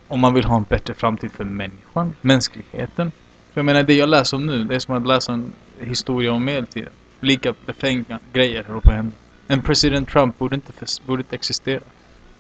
Om 0.08 0.20
man 0.20 0.34
vill 0.34 0.44
ha 0.44 0.56
en 0.56 0.62
bättre 0.62 0.94
framtid 0.94 1.32
för 1.32 1.44
människan, 1.44 2.14
mänskligheten. 2.20 3.12
För 3.58 3.60
jag 3.60 3.66
menar 3.66 3.82
det 3.82 3.94
jag 3.94 4.08
läser 4.08 4.36
om 4.36 4.46
nu, 4.46 4.64
det 4.64 4.74
är 4.74 4.78
som 4.78 4.94
att 4.94 5.06
läsa 5.06 5.32
en 5.32 5.52
historia 5.80 6.32
om 6.32 6.44
medeltiden. 6.44 6.92
Lika 7.20 7.54
befängda 7.66 8.18
grejer 8.32 8.64
håller 8.64 8.80
på 8.80 8.90
att 8.90 8.96
hända. 8.96 9.16
En 9.48 9.62
president 9.62 10.08
Trump 10.08 10.38
borde 10.38 10.54
inte, 10.54 10.72
borde 11.06 11.20
inte 11.20 11.34
existera. 11.36 11.80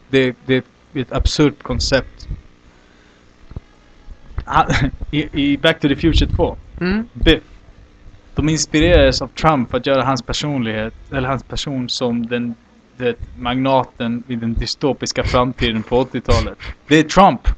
Det, 0.08 0.36
det 0.46 0.54
är 0.54 0.62
ett 1.00 1.12
absurt 1.12 1.62
koncept. 1.62 2.28
Han- 4.44 4.66
I, 5.10 5.28
I 5.52 5.56
Back 5.58 5.80
to 5.80 5.88
the 5.88 5.96
Future 5.96 6.26
2, 6.36 6.56
Mm. 6.80 7.08
Biff. 7.12 7.42
De 8.34 8.48
inspirerades 8.48 9.22
av 9.22 9.28
Trump 9.28 9.74
att 9.74 9.86
göra 9.86 10.04
hans 10.04 10.22
personlighet, 10.22 10.94
eller 11.12 11.28
hans 11.28 11.42
person 11.42 11.88
som 11.88 12.26
den, 12.26 12.54
det 12.96 13.16
magnaten 13.38 14.22
i 14.28 14.36
den 14.36 14.54
dystopiska 14.54 15.24
framtiden 15.24 15.82
på 15.82 16.04
80-talet. 16.04 16.58
Det 16.86 16.96
är 16.98 17.02
Trump! 17.02 17.48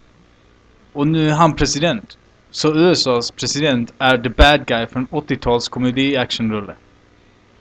Och 0.93 1.07
nu 1.07 1.29
är 1.29 1.35
han 1.35 1.57
president. 1.57 2.17
Så 2.51 2.75
USAs 2.75 3.31
president 3.31 3.93
är 3.99 4.19
the 4.19 4.29
bad 4.29 4.67
guy 4.67 4.87
från 4.87 5.07
80-tals 5.07 5.69
komedi-actionrulle. 5.69 6.75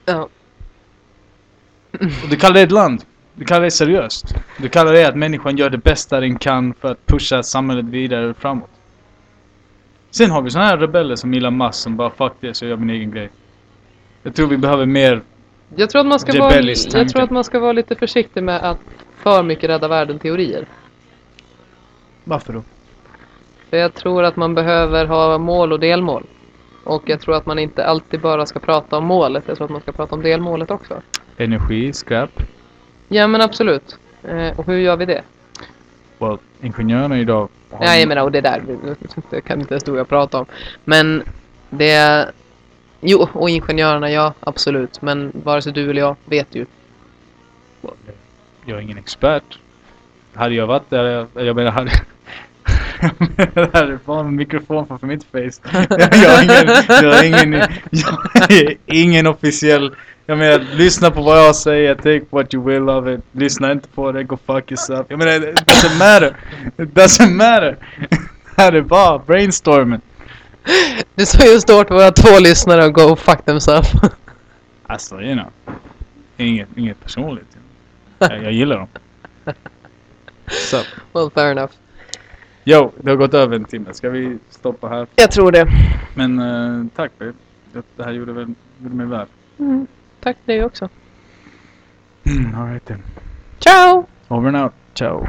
Ja. 0.05 0.29
Och 1.91 2.29
du 2.29 2.35
kallar 2.35 2.53
det 2.53 2.61
ett 2.61 2.71
land. 2.71 3.03
Du 3.33 3.45
kallar 3.45 3.61
det 3.61 3.71
seriöst. 3.71 4.35
Du 4.57 4.69
kallar 4.69 4.93
det 4.93 5.05
att 5.05 5.15
människan 5.15 5.57
gör 5.57 5.69
det 5.69 5.77
bästa 5.77 6.19
den 6.19 6.37
kan 6.37 6.73
för 6.73 6.91
att 6.91 7.05
pusha 7.05 7.43
samhället 7.43 7.85
vidare 7.85 8.33
framåt. 8.33 8.69
Sen 10.11 10.31
har 10.31 10.41
vi 10.41 10.49
såna 10.49 10.65
här 10.65 10.77
rebeller 10.77 11.15
som 11.15 11.33
Elon 11.33 11.57
Musk 11.57 11.73
som 11.79 11.97
bara 11.97 12.09
fuck 12.09 12.33
det 12.39 12.53
så 12.53 12.65
jag 12.65 12.69
gör 12.69 12.77
min 12.77 12.89
egen 12.89 13.11
grej. 13.11 13.29
Jag 14.23 14.35
tror 14.35 14.47
vi 14.47 14.57
behöver 14.57 14.85
mer 14.85 15.21
Jag 15.75 15.89
tror, 15.89 16.01
att 16.01 16.07
man 16.07 16.19
ska 16.19 16.39
vara, 16.39 16.61
jag 16.61 17.09
tror 17.09 17.21
att 17.21 17.31
man 17.31 17.43
ska 17.43 17.59
vara 17.59 17.71
lite 17.71 17.95
försiktig 17.95 18.43
med 18.43 18.61
att 18.61 18.79
för 19.15 19.43
mycket 19.43 19.69
rädda 19.69 19.87
världen-teorier. 19.87 20.65
Varför 22.23 22.53
då? 22.53 22.63
För 23.69 23.77
jag 23.77 23.93
tror 23.93 24.23
att 24.23 24.35
man 24.35 24.55
behöver 24.55 25.05
ha 25.05 25.37
mål 25.37 25.73
och 25.73 25.79
delmål. 25.79 26.23
Och 26.83 27.03
jag 27.05 27.21
tror 27.21 27.35
att 27.35 27.45
man 27.45 27.59
inte 27.59 27.85
alltid 27.85 28.21
bara 28.21 28.45
ska 28.45 28.59
prata 28.59 28.97
om 28.97 29.05
målet. 29.05 29.43
Jag 29.47 29.57
tror 29.57 29.65
att 29.65 29.71
man 29.71 29.81
ska 29.81 29.91
prata 29.91 30.15
om 30.15 30.21
delmålet 30.21 30.71
också. 30.71 31.01
Energi, 31.37 31.93
skräp. 31.93 32.43
Ja 33.07 33.27
men 33.27 33.41
absolut. 33.41 33.97
Eh, 34.23 34.59
och 34.59 34.65
hur 34.65 34.77
gör 34.77 34.97
vi 34.97 35.05
det? 35.05 35.21
Well, 36.17 36.37
ingenjörerna 36.61 37.19
idag 37.19 37.49
har 37.71 37.85
Ja, 37.85 37.95
jag 37.95 38.07
menar, 38.07 38.23
och 38.23 38.31
det 38.31 38.41
där, 38.41 38.61
det 39.29 39.41
kan 39.41 39.59
inte 39.59 39.73
ens 39.73 39.83
du 39.83 39.91
och 39.91 39.97
jag 39.97 40.09
prata 40.09 40.39
om. 40.39 40.45
Men 40.83 41.23
det... 41.69 42.27
Jo, 43.01 43.27
och 43.33 43.49
ingenjörerna, 43.49 44.11
ja, 44.11 44.33
absolut. 44.39 45.01
Men 45.01 45.31
vare 45.43 45.61
sig 45.61 45.73
du 45.73 45.89
eller 45.89 46.01
jag 46.01 46.15
vet 46.25 46.55
ju. 46.55 46.65
Jag 48.65 48.77
är 48.77 48.81
ingen 48.81 48.97
expert. 48.97 49.59
Hade 50.33 50.55
jag 50.55 50.67
varit 50.67 50.89
där, 50.89 51.03
jag, 51.03 51.45
jag 51.45 51.55
menar 51.55 51.71
hade... 51.71 51.91
det 53.53 53.69
här 53.73 53.87
är 53.87 53.99
bara 54.05 54.19
en 54.19 54.35
mikrofon 54.35 54.87
framför 54.87 55.07
mitt 55.07 55.23
face. 55.23 55.85
Jag 55.97 56.29
har 56.29 56.43
ingen, 56.43 56.67
jag 56.87 57.13
har 57.13 57.23
ingen, 57.23 57.53
jag 58.31 58.51
är 58.51 58.77
ingen 58.85 59.27
officiell... 59.27 59.95
Jag 60.25 60.37
menar, 60.37 60.59
lyssna 60.75 61.11
på 61.11 61.21
vad 61.21 61.39
jag 61.39 61.55
säger, 61.55 61.95
take 61.95 62.21
what 62.29 62.53
you 62.53 62.65
will 62.65 62.89
of 62.89 63.07
it. 63.07 63.25
Lyssna 63.31 63.71
inte 63.71 63.87
på 63.87 64.11
det, 64.11 64.23
go 64.23 64.37
fuck 64.45 64.71
yourself. 64.71 65.05
Jag 65.09 65.19
menar, 65.19 65.49
it 65.49 65.61
doesn't 65.65 65.97
matter. 65.99 66.35
It 66.77 66.89
doesn't 66.93 67.29
matter. 67.29 67.77
Det 68.09 68.17
här 68.61 68.73
är 68.73 68.81
bara 68.81 69.19
brainstorming. 69.19 70.01
Det 71.15 71.25
står 71.25 71.45
just 71.45 71.67
till 71.67 71.75
våra 71.75 72.11
två 72.11 72.39
lyssnare 72.39 72.85
och 72.85 72.93
go 72.93 73.15
fuck 73.15 73.45
themselves. 73.45 73.91
Alltså, 74.87 75.21
you 75.21 75.33
know. 75.33 75.51
Inget, 76.37 76.67
inget 76.75 77.03
personligt. 77.03 77.57
Jag, 78.19 78.43
jag 78.43 78.51
gillar 78.51 78.77
dem. 78.77 78.87
Så. 80.47 80.77
well, 81.13 81.29
fair 81.35 81.51
enough. 81.51 81.71
Jo, 82.63 82.91
det 82.97 83.09
har 83.09 83.17
gått 83.17 83.33
över 83.33 83.55
en 83.55 83.65
timme. 83.65 83.93
Ska 83.93 84.09
vi 84.09 84.37
stoppa 84.49 84.87
här? 84.87 85.07
Jag 85.15 85.31
tror 85.31 85.51
det. 85.51 85.67
Men 86.15 86.39
eh, 86.39 86.85
tack 86.95 87.11
babe. 87.19 87.33
Det, 87.73 87.81
det 87.95 88.03
här 88.03 88.11
gjorde, 88.11 88.33
väl, 88.33 88.53
gjorde 88.83 88.95
mig 88.95 89.05
värd. 89.05 89.27
Mm. 89.59 89.87
Tack 90.19 90.37
dig 90.45 90.63
också. 90.65 90.89
Mm, 92.25 92.55
Alright 92.55 92.85
then. 92.85 93.03
Ciao! 93.59 94.05
Over 94.27 94.47
and 94.47 94.57
out. 94.57 94.73
Ciao. 94.93 95.27